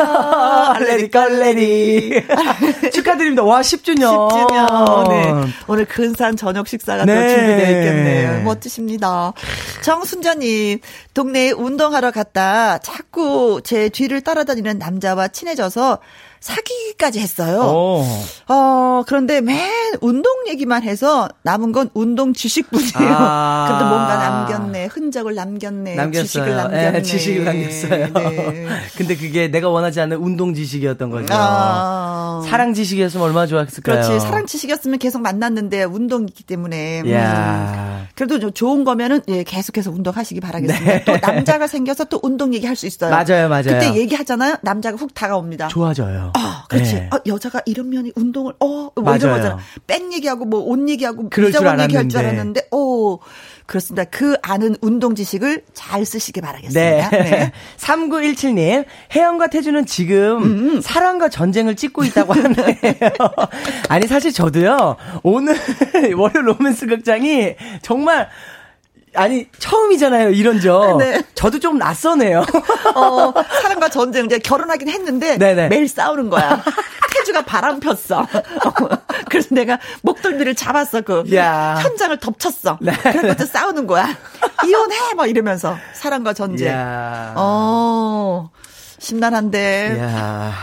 [0.76, 2.24] 얼레리 꼴레리
[2.94, 3.44] 축하드립니다.
[3.44, 4.30] 와 10주년.
[4.30, 5.10] 10주년.
[5.10, 5.52] 네.
[5.68, 7.16] 오늘 근사한 저녁 식사가 네.
[7.16, 8.44] 또 준비되어 있겠네요.
[8.44, 9.34] 멋지십니다.
[9.82, 10.80] 정순자님
[11.14, 16.00] 동네에 운동하러 갔다 자꾸 제 뒤를 따라다니는 남자와 친해져서
[16.42, 17.62] 사기까지 했어요.
[17.62, 18.06] 오.
[18.48, 19.70] 어, 그런데 맨
[20.02, 22.92] 운동 얘기만 해서 남은 건 운동 지식뿐이에요.
[22.96, 23.66] 아.
[23.70, 25.96] 그래도 뭔가 남겼네, 흔적 흔적을 남겼네.
[25.96, 26.26] 남겼어요.
[26.26, 26.92] 지식을 남겼네.
[26.92, 28.08] 네, 지식을 남겼어요.
[28.14, 28.68] 네.
[28.98, 31.28] 근데 그게 내가 원하지 않는 운동 지식이었던 거죠.
[31.32, 32.42] 아.
[32.48, 34.02] 사랑 지식이었으면 얼마나 좋았을까요?
[34.02, 34.20] 그렇지.
[34.20, 37.02] 사랑 지식이었으면 계속 만났는데 운동이기 때문에.
[37.02, 38.08] 음.
[38.16, 40.86] 그래도 좋은 거면은 예, 계속해서 운동하시기 바라겠습니다.
[40.86, 41.04] 네.
[41.06, 43.12] 또 남자가 생겨서 또 운동 얘기할 수 있어요.
[43.12, 43.64] 맞아요, 맞아요.
[43.64, 44.58] 그때 얘기하잖아요.
[44.62, 45.68] 남자가 훅 다가옵니다.
[45.70, 46.31] 좋아져요.
[46.34, 46.94] 아, 그렇지.
[46.96, 47.10] 네.
[47.12, 49.58] 아, 여자가 이런 면이 운동을 어 뭐 이런 거잖아.
[49.88, 53.20] 백 얘기하고 뭐 옷 얘기하고 비자원 얘기할 줄 알았는데 오
[53.66, 54.04] 그렇습니다.
[54.10, 57.10] 그 아는 운동 지식을 잘 쓰시기 바라겠습니다.
[57.10, 57.24] 네.
[57.24, 57.52] 네.
[57.78, 58.86] 3917님,
[59.16, 60.82] 혜영과 태주는 지금 음.
[60.82, 62.76] 사랑과 전쟁을 찍고 있다고 하네요.
[63.88, 65.56] 아니, 사실 저도요, 오늘
[66.18, 68.28] 월요 로맨스 극장이 정말
[69.16, 70.98] 아니 처음이잖아요 이런 점.
[71.00, 71.22] 네.
[71.36, 72.46] 저도 좀 낯서네요.
[72.96, 75.68] 어 사랑과 전쟁 이제 결혼하긴 했는데 네네.
[75.70, 76.64] 매일 싸우는 거야.
[77.14, 78.26] 태주가 바람 폈어.
[79.30, 81.76] 그래서 내가 목덜미를 잡았어 그 야.
[81.82, 82.78] 현장을 덮쳤어.
[82.82, 82.94] 네.
[83.04, 84.08] 그래서 싸우는 거야.
[84.66, 86.70] 이혼해 막 이러면서 사랑과 전쟁.
[86.70, 87.34] 야.
[87.36, 88.50] 어
[89.00, 89.98] 심란한데.
[90.00, 90.54] 야.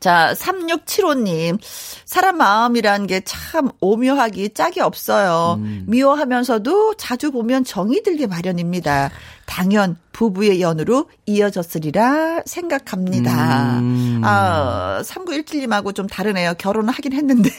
[0.00, 1.58] 자, 3675님.
[2.04, 5.56] 사람 마음이란 게 참 오묘하기 짝이 없어요.
[5.58, 5.84] 음.
[5.86, 9.10] 미워하면서도 자주 보면 정이 들게 마련입니다.
[9.46, 13.78] 당연 부부의 연으로 이어졌으리라 생각합니다.
[13.80, 14.20] 음.
[14.24, 16.54] 아, 3917님하고 좀 다르네요.
[16.58, 17.50] 결혼을 하긴 했는데.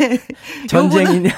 [0.67, 1.31] 전쟁이냐?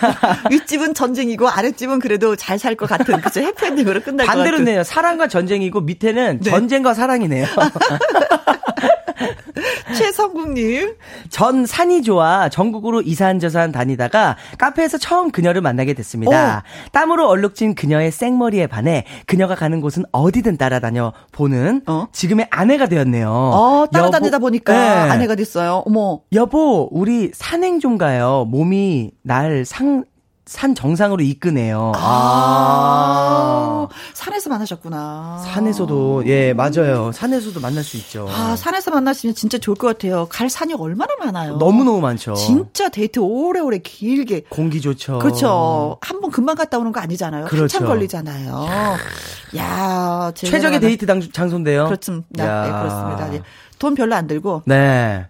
[0.51, 4.25] 윗집은 전쟁이고 아랫집은 그래도 잘 살 것 같은 그죠 해피엔딩으로 끝날.
[4.25, 4.83] 반대로네요.
[4.83, 6.49] 사랑과 전쟁이고 밑에는 네.
[6.49, 7.45] 전쟁과 사랑이네요.
[9.97, 10.95] 최성국님.
[11.29, 16.63] 전 산이 좋아 전국으로 이산저산 다니다가 카페에서 처음 그녀를 만나게 됐습니다.
[16.65, 16.89] 오.
[16.91, 22.07] 땀으로 얼룩진 그녀의 생머리에 반해 그녀가 가는 곳은 어디든 따라다녀 보는 어?
[22.11, 23.29] 지금의 아내가 되었네요.
[23.29, 25.11] 어, 따라다니다 보니까 네.
[25.11, 25.83] 아내가 됐어요.
[25.85, 26.21] 어머.
[26.33, 28.45] 여보, 우리 산행 좀 가요.
[28.49, 30.03] 몸이 날 상,
[30.45, 31.93] 산 정상으로 이끄네요.
[31.95, 33.87] 아, 아.
[34.13, 35.41] 산에서 만나셨구나.
[35.45, 37.11] 산에서도 예 맞아요.
[37.13, 38.27] 산에서도 만날 수 있죠.
[38.29, 40.27] 아 산에서 만나시면 진짜 좋을 것 같아요.
[40.29, 41.57] 갈 산이 얼마나 많아요.
[41.57, 42.33] 너무 너무 많죠.
[42.35, 44.43] 진짜 데이트 오래오래 길게.
[44.49, 45.19] 공기 좋죠.
[45.19, 45.97] 그렇죠.
[46.01, 47.45] 한 번 금방 갔다 오는 거 아니잖아요.
[47.45, 47.63] 그렇죠.
[47.77, 48.65] 한참 걸리잖아요.
[49.57, 51.85] 야 최적의 데이트 장소인데요.
[51.85, 52.63] 그렇습니다.
[52.63, 53.33] 네, 그렇습니다.
[53.33, 53.41] 예.
[53.79, 54.63] 돈 별로 안 들고.
[54.65, 55.25] 네.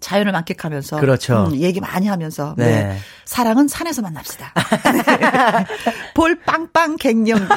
[0.00, 1.46] 자연을 만끽하면서 그렇죠.
[1.46, 2.64] 음, 얘기 많이 하면서 네.
[2.64, 2.98] 네.
[3.24, 4.52] 사랑은 산에서 만납시다.
[6.14, 7.46] 볼 빵빵 갱년기.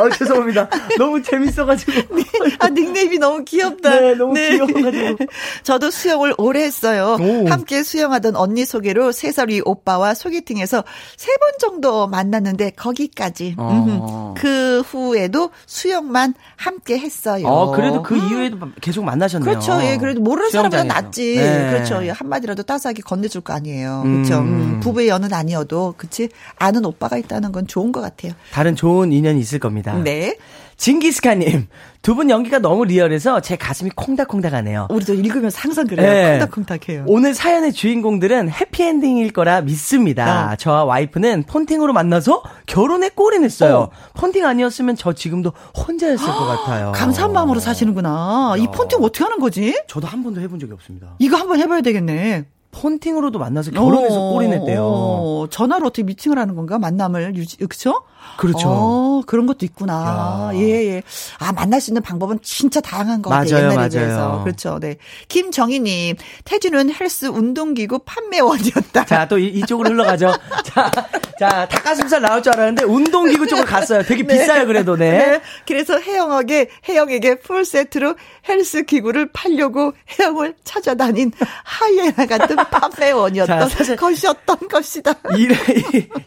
[0.00, 0.68] 아, 죄송합니다.
[0.98, 1.92] 너무 재밌어가지고.
[2.14, 2.24] 네.
[2.58, 4.00] 아, 닉네임이 너무 귀엽다.
[4.00, 4.50] 네, 너무 네.
[4.50, 5.16] 귀여워가지고.
[5.62, 7.16] 저도 수영을 오래 했어요.
[7.20, 7.48] 오.
[7.48, 13.54] 함께 수영하던 언니 소개로 3살 위 오빠와 소개팅에서 3번 정도 만났는데 거기까지.
[13.58, 14.34] 어.
[14.36, 17.46] 그 후에도 수영만 함께 했어요.
[17.46, 18.26] 어, 그래도 그 음.
[18.26, 19.48] 이후에도 계속 만나셨네요.
[19.48, 19.78] 그렇죠.
[19.82, 21.36] 예, 그래도 모르는 사람보다 낫지.
[21.36, 21.70] 네.
[21.70, 22.04] 그렇죠.
[22.04, 24.02] 예, 한마디라도 따스하게 건네줄 거 아니에요.
[24.04, 24.38] 그렇죠.
[24.38, 24.44] 음.
[24.44, 26.28] 음, 부부의 연은 아니어도, 그치?
[26.56, 28.32] 아는 오빠가 있다는 건 좋은 것 같아요.
[28.52, 29.83] 다른 좋은 인연이 있을 겁니다.
[29.92, 30.36] 네.
[30.76, 31.68] 징기스카님,
[32.02, 34.88] 두 분 연기가 너무 리얼해서 제 가슴이 콩닥콩닥하네요.
[34.90, 36.08] 우리도 읽으면서 항상 그래요.
[36.10, 36.30] 네.
[36.38, 37.04] 콩닥콩닥해요.
[37.06, 40.52] 오늘 사연의 주인공들은 해피엔딩일 거라 믿습니다.
[40.52, 40.56] 어.
[40.56, 43.76] 저와 와이프는 폰팅으로 만나서 결혼에 꼴이 냈어요.
[43.78, 43.90] 어.
[44.14, 45.52] 폰팅 아니었으면 저 지금도
[45.86, 46.92] 혼자였을 것 같아요.
[46.92, 48.56] 감사한 마음으로 사시는구나.
[48.58, 49.80] 이 폰팅 어떻게 하는 거지?
[49.86, 51.14] 저도 한 번도 해본 적이 없습니다.
[51.20, 52.46] 이거 한번 해봐야 되겠네.
[52.72, 54.82] 폰팅으로도 만나서 결혼해서 어, 꼴이 냈대요.
[54.84, 56.78] 어, 전화로 어떻게 미팅을 하는 건가?
[56.80, 58.02] 만남을 유지, 그쵸?
[58.36, 58.68] 그렇죠.
[58.68, 60.50] 어, 그런 것도 있구나.
[60.54, 60.58] 야.
[60.58, 61.02] 예, 예.
[61.38, 63.50] 아, 만날 수 있는 방법은 진짜 다양한 것 같아요.
[63.52, 63.88] 맞아요, 옛날에 맞아요.
[63.88, 64.40] 비해서.
[64.44, 64.78] 그렇죠.
[64.80, 64.96] 네.
[65.28, 69.04] 김정희님, 태주는 헬스 운동기구 판매원이었다.
[69.06, 70.32] 자, 또 이, 쪽으로 흘러가죠.
[70.64, 70.90] 자,
[71.38, 74.02] 자, 닭가슴살 나올 줄 알았는데 운동기구 쪽으로 갔어요.
[74.02, 74.38] 되게 네.
[74.38, 75.10] 비싸요, 그래도, 네.
[75.10, 75.40] 네.
[75.66, 78.16] 그래서 혜영에게, 혜영에게 풀세트로
[78.48, 81.32] 헬스 기구를 팔려고 혜영을 찾아다닌
[81.64, 85.14] 하이에나 같은 판매원이었던 자, 것이었던 것이다.
[85.36, 85.58] 이런,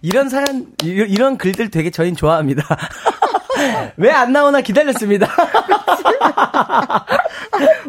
[0.01, 2.63] 이런 사연, 이런 글들 되게 저희는 좋아합니다.
[3.97, 5.27] 왜 안 나오나 기다렸습니다.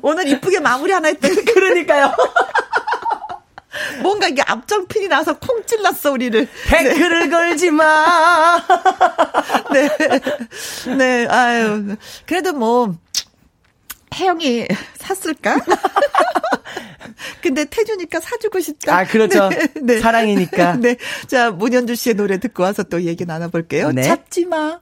[0.02, 2.12] 오늘 이쁘게 마무리 하나 했더니 그러니까요.
[4.00, 6.48] 뭔가 이게 앞정핀이 나서 콩 찔렀어 우리를.
[6.68, 7.28] 댓글을 네.
[7.28, 8.60] 걸지 마.
[9.72, 9.88] 네,
[10.96, 11.96] 네, 아유,
[12.26, 12.94] 그래도 뭐
[14.18, 14.66] 혜영이
[14.98, 15.58] 샀을까?
[17.42, 18.96] 근데 태주니까 사주고 싶다.
[18.98, 19.48] 아, 그렇죠.
[19.48, 20.00] 네, 네.
[20.00, 20.76] 사랑이니까.
[20.76, 20.96] 네.
[21.26, 23.92] 자, 문현주 씨의 노래 듣고 와서 또 얘기 나눠볼게요.
[23.92, 24.02] 네.
[24.02, 24.80] 잡지 마.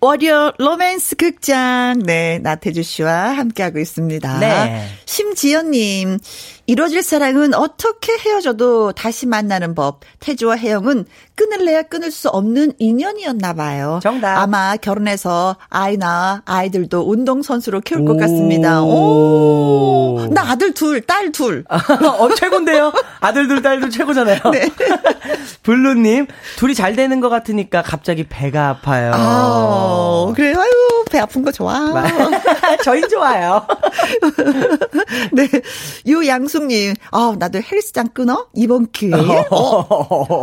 [0.00, 1.98] 월요 로맨스 극장.
[2.04, 4.38] 네, 나태주 씨와 함께하고 있습니다.
[4.38, 4.86] 네.
[5.06, 6.18] 심지연님,
[6.66, 10.00] 이루어질 사랑은 어떻게 헤어져도 다시 만나는 법.
[10.20, 11.04] 태주와 혜영은
[11.34, 14.00] 끊을래야 끊을 수 없는 인연이었나 봐요.
[14.02, 14.38] 정답.
[14.38, 18.82] 아마 결혼해서 아이 낳아 아이들도 운동선수로 키울 것 같습니다.
[18.82, 20.26] 오.
[20.30, 21.64] 나 아들 둘, 딸 둘.
[21.68, 22.92] 어, 최고인데요?
[23.20, 24.40] 아들 둘, 딸 둘 최고잖아요.
[24.52, 24.70] 네.
[25.64, 26.26] 블루님,
[26.56, 29.12] 둘이 잘 되는 것 같으니까 갑자기 배가 아파요.
[29.14, 32.04] 아, 그래, 아유, 배 아픈 거 좋아.
[32.84, 33.66] 저희 좋아요.
[35.32, 35.48] 네.
[36.06, 38.46] 유양 숙님, 아, 나도 헬스장 끊어?
[38.54, 39.46] 이번 기회에?
[39.50, 39.56] 어,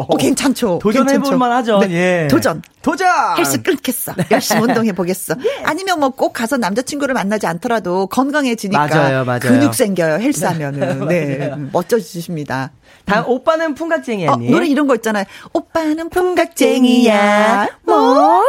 [0.08, 0.80] 어, 괜찮죠.
[0.82, 1.80] 도전해볼만 하죠.
[1.80, 1.92] 네.
[2.24, 2.28] 예.
[2.28, 2.62] 도전.
[2.82, 3.08] 도전!
[3.38, 4.14] 헬스 끊겠어.
[4.18, 4.26] 네.
[4.32, 5.36] 열심히 운동해보겠어.
[5.40, 5.64] 예.
[5.64, 8.88] 아니면 뭐 꼭 가서 남자친구를 만나지 않더라도 건강해지니까.
[8.88, 9.40] 맞아요, 맞아요.
[9.40, 11.08] 근육 생겨요, 헬스하면은.
[11.08, 11.52] 네.
[11.72, 12.72] 멋져지십니다.
[13.06, 13.30] 다음, 음.
[13.30, 14.32] 오빠는 풍각쟁이야.
[14.32, 15.24] 어, 노래 이런 거 있잖아요.
[15.54, 17.68] 오빠는 풍각쟁이야.
[17.86, 18.44] 뭐?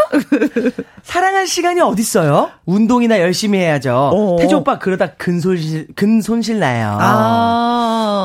[1.04, 2.50] 사랑할 시간이 어딨어요?
[2.66, 4.10] 운동이나 열심히 해야죠.
[4.12, 4.34] 오.
[4.34, 4.36] 어.
[4.38, 6.96] 태조 오빠 그러다 근손실, 근손실 나요.
[7.00, 7.51] 아.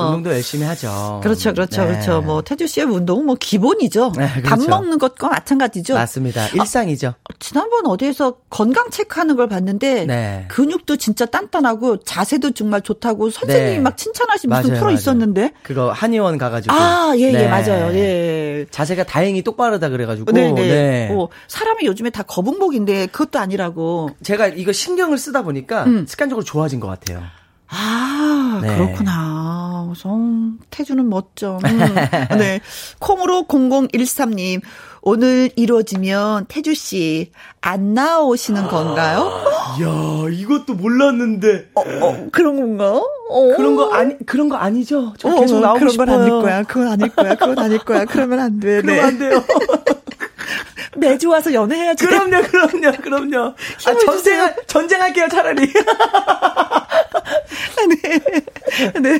[0.08, 1.20] 운동도 열심히 하죠.
[1.24, 1.88] 그렇죠, 그렇죠, 네.
[1.88, 2.22] 그렇죠.
[2.22, 4.14] 뭐, 태주 씨의 운동은 뭐 기본이죠.
[4.18, 4.49] 네, 그렇죠.
[4.49, 5.94] 밥 먹는 것과 마찬가지죠.
[5.94, 6.48] 맞습니다.
[6.49, 7.08] 일상이죠.
[7.08, 10.45] 아, 지난번 어디에서 건강 체크하는 걸 봤는데, 네.
[10.49, 13.80] 근육도 진짜 단단하고 자세도 정말 좋다고 선생님이 네.
[13.80, 14.95] 막 칭찬하신 무슨 맞아요, 프로 맞아요.
[14.95, 15.54] 있었는데.
[15.64, 16.74] 그거 한의원 가가지고.
[16.76, 17.48] 아, 예, 예, 네.
[17.48, 17.94] 맞아요.
[17.94, 18.66] 예.
[18.72, 20.32] 자세가 다행히 똑바르다 그래가지고.
[20.32, 20.52] 네.
[20.54, 21.10] 네.
[21.12, 24.10] 어, 사람이 요즘에 다 거북목인데 그것도 아니라고.
[24.24, 26.06] 제가 이거 신경을 쓰다 보니까 음.
[26.08, 27.22] 습관적으로 좋아진 것 같아요.
[27.69, 28.76] 아, 네.
[28.76, 29.94] 그렇구나.
[29.95, 31.60] 성 태주는 멋져.
[31.65, 31.80] 음.
[32.38, 32.60] 네.
[32.99, 34.61] 콩으로 0013님.
[35.02, 37.31] 오늘 이루어지면 태주 씨
[37.68, 39.30] 안 나오시는 건가요?
[39.84, 41.72] 야, 이것도 몰랐는데.
[41.76, 43.02] 어, 어 그런 건가?
[43.30, 43.53] 어.
[43.57, 45.14] 그런 거 아니 그런 거 아니죠?
[45.18, 46.06] 저 어, 계속 나오고 그런 싶어요.
[46.07, 46.64] 건 아닐 거야.
[46.64, 47.35] 그건 아닐 거야.
[47.35, 48.06] 그건 아닐 거야.
[48.06, 48.81] 그러면 안 돼.
[48.81, 49.02] 그러면 네.
[49.02, 49.44] 안 돼요.
[50.95, 52.06] 매주 와서 연애해야지.
[52.06, 53.53] 그럼요, 그럼요, 그럼요.
[53.85, 55.72] 아, 전쟁, 전쟁할게요, 차라리.
[58.04, 58.20] 네.
[58.99, 59.20] 네.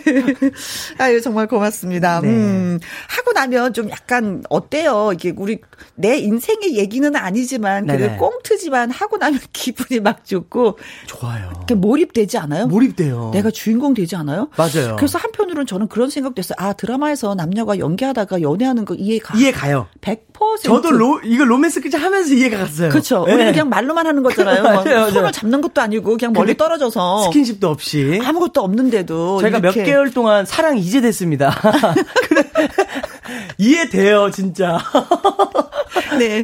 [0.98, 2.22] 아유, 정말 고맙습니다.
[2.22, 2.28] 네.
[2.30, 5.12] 음, 하고 나면 좀 약간 어때요?
[5.14, 5.60] 이게 우리
[5.96, 10.78] 내 인생의 얘기는 아니지만, 그래도 꽁트지만 하고 나면 기분이 막 좋고.
[11.08, 11.52] 좋아요.
[11.56, 12.68] 이렇게 몰입되지 않아요?
[12.68, 13.32] 몰입돼요.
[13.34, 14.50] 내가 주인공 되지 않아요?
[14.58, 14.96] 맞아요.
[14.98, 16.56] 그래서 한편으로는 저는 그런 생각도 했어요.
[16.60, 19.38] 아, 드라마에서 남녀가 연기하다가 연애하는 거 이해 가.
[19.38, 19.88] 이해 가요.
[20.08, 20.64] 100%.
[20.64, 22.90] 저도 로, 이거 로맨스 끝이 하면서 이해가 갔어요.
[22.90, 23.26] 그렇죠.
[23.26, 23.34] 네.
[23.34, 24.64] 우리는 그냥 말로만 하는 거잖아요.
[24.64, 27.24] 맞아요, 손을 잡는 것도 아니고 그냥 멀리 떨어져서.
[27.24, 28.22] 스킨십도 없이.
[28.24, 29.42] 아무것도 없는데도.
[29.42, 29.60] 제가.
[29.60, 31.54] 몇 개월 동안 사랑 이제 됐습니다.
[33.58, 34.80] 이해돼요, 진짜.
[36.18, 36.44] 네.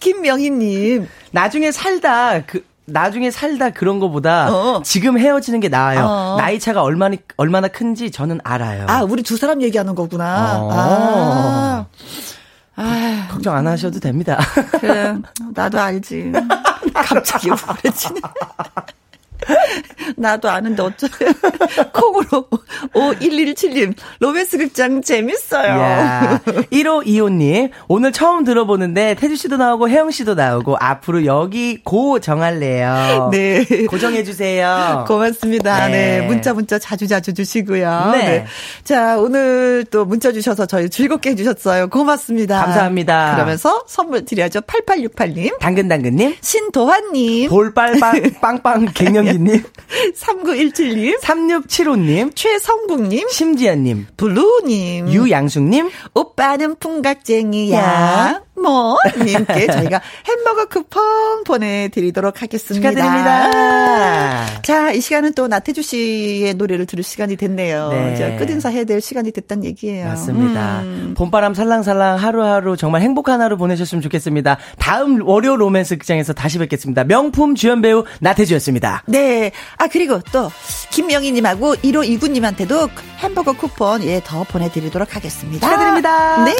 [0.00, 1.06] 김명희님.
[1.32, 4.82] 나중에 살다, 그, 나중에 살다 그런 거보다 어.
[4.84, 6.04] 지금 헤어지는 게 나아요.
[6.04, 6.36] 어.
[6.38, 8.86] 나이 차가 얼마나 얼마나 큰지 저는 알아요.
[8.88, 10.58] 아, 우리 두 사람 얘기하는 거구나.
[10.60, 10.70] 어.
[10.72, 11.86] 아.
[12.76, 14.38] 아, 걱정 안 하셔도 됩니다.
[14.80, 15.16] 그래,
[15.54, 16.32] 나도 알지.
[16.94, 18.20] 갑자기 우울해지네.
[20.16, 21.06] 나도 아는데 어쩌
[21.92, 22.48] 콩으로
[22.94, 26.40] 5117님 로맨스 극장 재밌어요.
[26.72, 33.30] 1525님 오늘 처음 들어보는데 태주 씨도 나오고 혜영 씨도 나오고 앞으로 여기 고 정할래요.
[33.32, 33.64] 네.
[33.86, 35.04] 고정해 주세요.
[35.06, 35.88] 고맙습니다.
[35.88, 36.20] 네.
[36.20, 36.26] 네.
[36.26, 38.10] 문자 문자 자주 자주 주시고요.
[38.12, 38.18] 네.
[38.18, 38.46] 네.
[38.84, 41.88] 자, 오늘 또 문자 주셔서 저희 즐겁게 해 주셨어요.
[41.88, 42.62] 고맙습니다.
[42.64, 43.34] 감사합니다.
[43.34, 44.60] 그러면서 선물 드려야죠.
[44.62, 45.58] 8868님.
[45.58, 46.36] 당근당근님.
[46.40, 47.48] 신도환 님.
[47.48, 49.62] 볼빨빵 빵빵 갱년 이은님,
[50.14, 57.78] 3917님, 3675님, 최성국님, 심지연님, 블루님, 유양숙님, 오빠는 풍각쟁이야.
[57.78, 58.42] 야.
[58.54, 62.90] 뭐 님께 저희가 햄버거 쿠폰 보내드리도록 하겠습니다.
[62.90, 64.62] 축하드립니다.
[64.62, 67.88] 자, 이 시간은 또 나태주 씨의 노래를 들을 시간이 됐네요.
[67.90, 68.36] 네.
[68.38, 70.06] 끝인사 해야 될 시간이 됐단 얘기예요.
[70.06, 70.80] 맞습니다.
[70.82, 71.14] 음.
[71.16, 74.58] 봄바람 살랑살랑 하루하루 정말 행복한 하루 보내셨으면 좋겠습니다.
[74.78, 77.04] 다음 월요 로맨스 극장에서 다시 뵙겠습니다.
[77.04, 79.04] 명품 주연 배우 나태주였습니다.
[79.06, 79.50] 네.
[79.78, 80.50] 아, 그리고 또
[80.90, 82.88] 김명희님하고 1호 이구님한테도
[83.18, 85.68] 햄버거 쿠폰 예, 더 보내드리도록 하겠습니다.
[85.68, 86.44] 축하드립니다.
[86.44, 86.52] 네.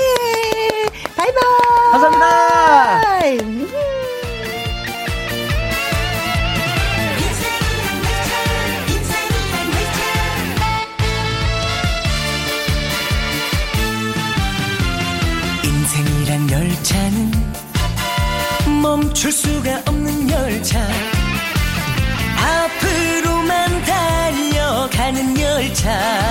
[1.22, 1.92] 바이바이.
[1.92, 3.12] 감사합니다.
[15.64, 17.30] 인생이란 열차는
[18.82, 20.80] 멈출 수가 없는 열차
[22.36, 26.21] 앞으로만 달려가는 열차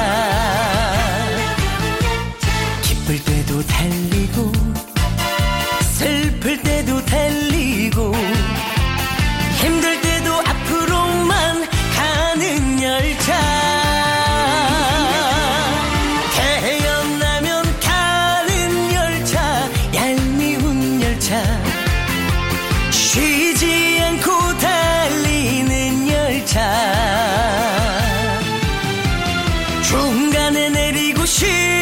[29.92, 31.81] 중간에 내리고 싶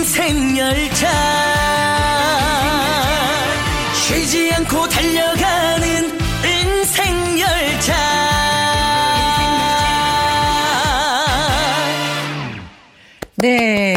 [0.00, 1.06] 인생 열차
[3.92, 7.92] 쉬지 않고 달려가는 인생 열차
[13.36, 13.89] 네.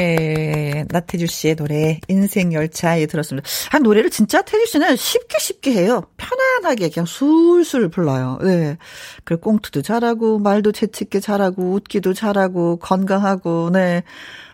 [0.94, 3.48] 나태주 씨의 노래, 인생 열차에 들었습니다.
[3.72, 6.04] 아, 노래를 진짜 태주 씨는 쉽게 쉽게 해요.
[6.18, 8.40] 편안하게 그냥 술술 불러요.
[8.42, 8.78] 네.
[9.26, 14.04] 그리고 꽁트도 잘하고, 말도 재치있게 잘하고, 웃기도 잘하고, 건강하고, 네.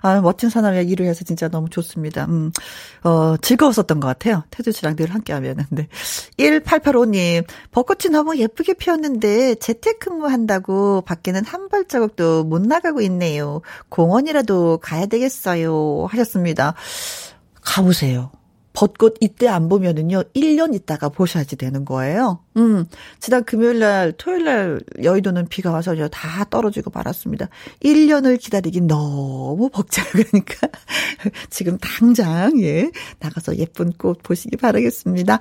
[0.01, 2.25] 아, 멋진 사람이야 일을 해서 진짜 너무 좋습니다.
[2.25, 2.51] 음,
[3.03, 4.43] 어, 즐거웠었던 것 같아요.
[4.49, 5.65] 태주 씨랑 늘 함께 하면은.
[5.69, 5.87] 네.
[6.37, 13.61] 1885님, 벚꽃이 너무 예쁘게 피었는데 재택근무 한다고 밖에는 한 발자국도 못 나가고 있네요.
[13.89, 16.07] 공원이라도 가야 되겠어요.
[16.09, 16.75] 하셨 습니다.
[17.61, 18.31] 가보세요.
[18.79, 22.39] 벚꽃 이때 안 보면은요, 1년 있다가 보셔야지 되는 거예요.
[22.55, 22.85] 음,
[23.19, 27.49] 지난 금요일 날, 토요일 날 여의도는 비가 와서 다 떨어지고 말았습니다.
[27.83, 30.05] 1년을 기다리기 너무 벅차요.
[30.13, 30.69] 그러니까
[31.49, 32.89] 지금 당장, 예,
[33.19, 35.39] 나가서 예쁜 꽃 보시기 바라겠습니다.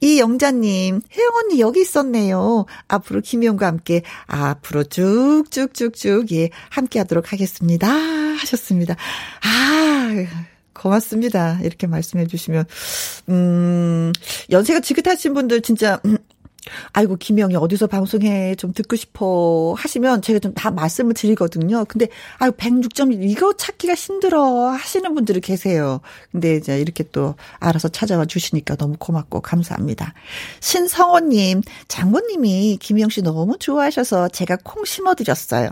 [0.00, 2.66] 이 영자님, 혜영 언니 여기 있었네요.
[2.86, 7.88] 앞으로 김희영과 함께, 앞으로 쭉쭉쭉쭉, 예, 함께 하도록 하겠습니다.
[7.88, 8.94] 하셨습니다.
[9.42, 11.58] 아, 고맙습니다.
[11.62, 12.64] 이렇게 말씀해 주시면.
[13.28, 14.12] 음,
[14.50, 16.16] 연세가 지긋하신 분들 진짜, 음,
[16.92, 18.54] 아이고, 김영이 어디서 방송해?
[18.56, 19.74] 좀 듣고 싶어.
[19.78, 21.84] 하시면 제가 좀 다 말씀을 드리거든요.
[21.84, 22.08] 근데,
[22.38, 24.70] 아유, 106점, 이거 찾기가 힘들어.
[24.70, 26.00] 하시는 분들이 계세요.
[26.32, 30.14] 근데 이제 이렇게 또 알아서 찾아와 주시니까 너무 고맙고 감사합니다.
[30.60, 35.70] 신성호님, 장모님이 김영 씨 너무 좋아하셔서 제가 콩 심어드렸어요.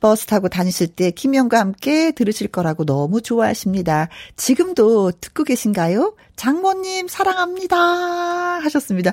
[0.00, 4.08] 버스 타고 다니실 때 김영과 함께 들으실 거라고 너무 좋아하십니다.
[4.36, 6.14] 지금도 듣고 계신가요?
[6.38, 9.12] 장모님 사랑합니다 하셨습니다.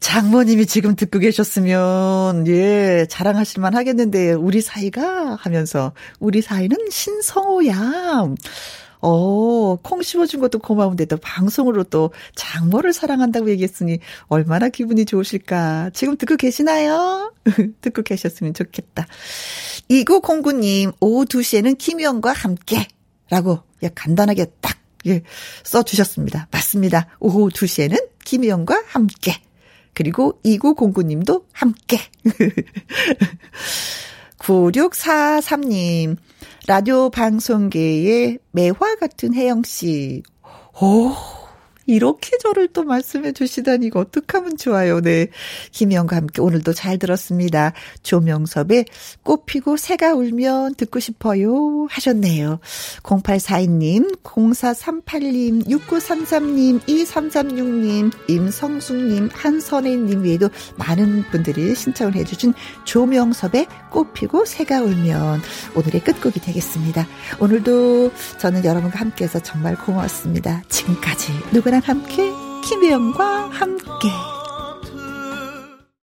[0.00, 8.34] 장모님이 지금 듣고 계셨으면 예 자랑하실만 하겠는데 우리 사이가 하면서 우리 사이는 신성호야.
[9.04, 13.98] 어, 콩 심어준 것도 고마운데 또 방송으로 또 장모를 사랑한다고 얘기했으니
[14.28, 15.90] 얼마나 기분이 좋으실까.
[15.92, 17.32] 지금 듣고 계시나요?
[17.80, 19.06] 듣고 계셨으면 좋겠다.
[19.90, 22.86] 2909님, 오후 2시에는 김희영과 함께
[23.28, 25.22] 라고 예, 간단하게 딱 예,
[25.64, 26.48] 써주셨습니다.
[26.50, 27.08] 맞습니다.
[27.18, 29.34] 오후 2시에는 김희영과 함께.
[29.94, 31.98] 그리고 2909님도 함께.
[34.38, 36.16] 9643님,
[36.66, 40.22] 라디오 방송계의 매화 같은 혜영씨.
[40.80, 41.12] 오,
[41.86, 45.00] 이렇게 저를 또 말씀해 주시다니 이거 어떡하면 좋아요.
[45.00, 45.28] 네.
[45.72, 47.72] 김희영과 함께 오늘도 잘 들었습니다.
[48.02, 48.84] 조명섭의
[49.22, 52.60] 꽃 피고 새가 울면 듣고 싶어요 하셨네요.
[53.02, 62.54] 0842님, 0438님, 6933님, 2336님, 임성숙님, 한선혜님 외에도 많은 분들이 신청을 해 주신
[62.84, 65.40] 조명섭의 꽃 피고 새가 울면
[65.74, 67.06] 오늘의 끝곡이 되겠습니다.
[67.40, 70.62] 오늘도 저는 여러분과 함께해서 정말 고맙습니다.
[70.68, 72.30] 지금까지 누구 랑 함께
[72.62, 74.10] 김혜영과 함께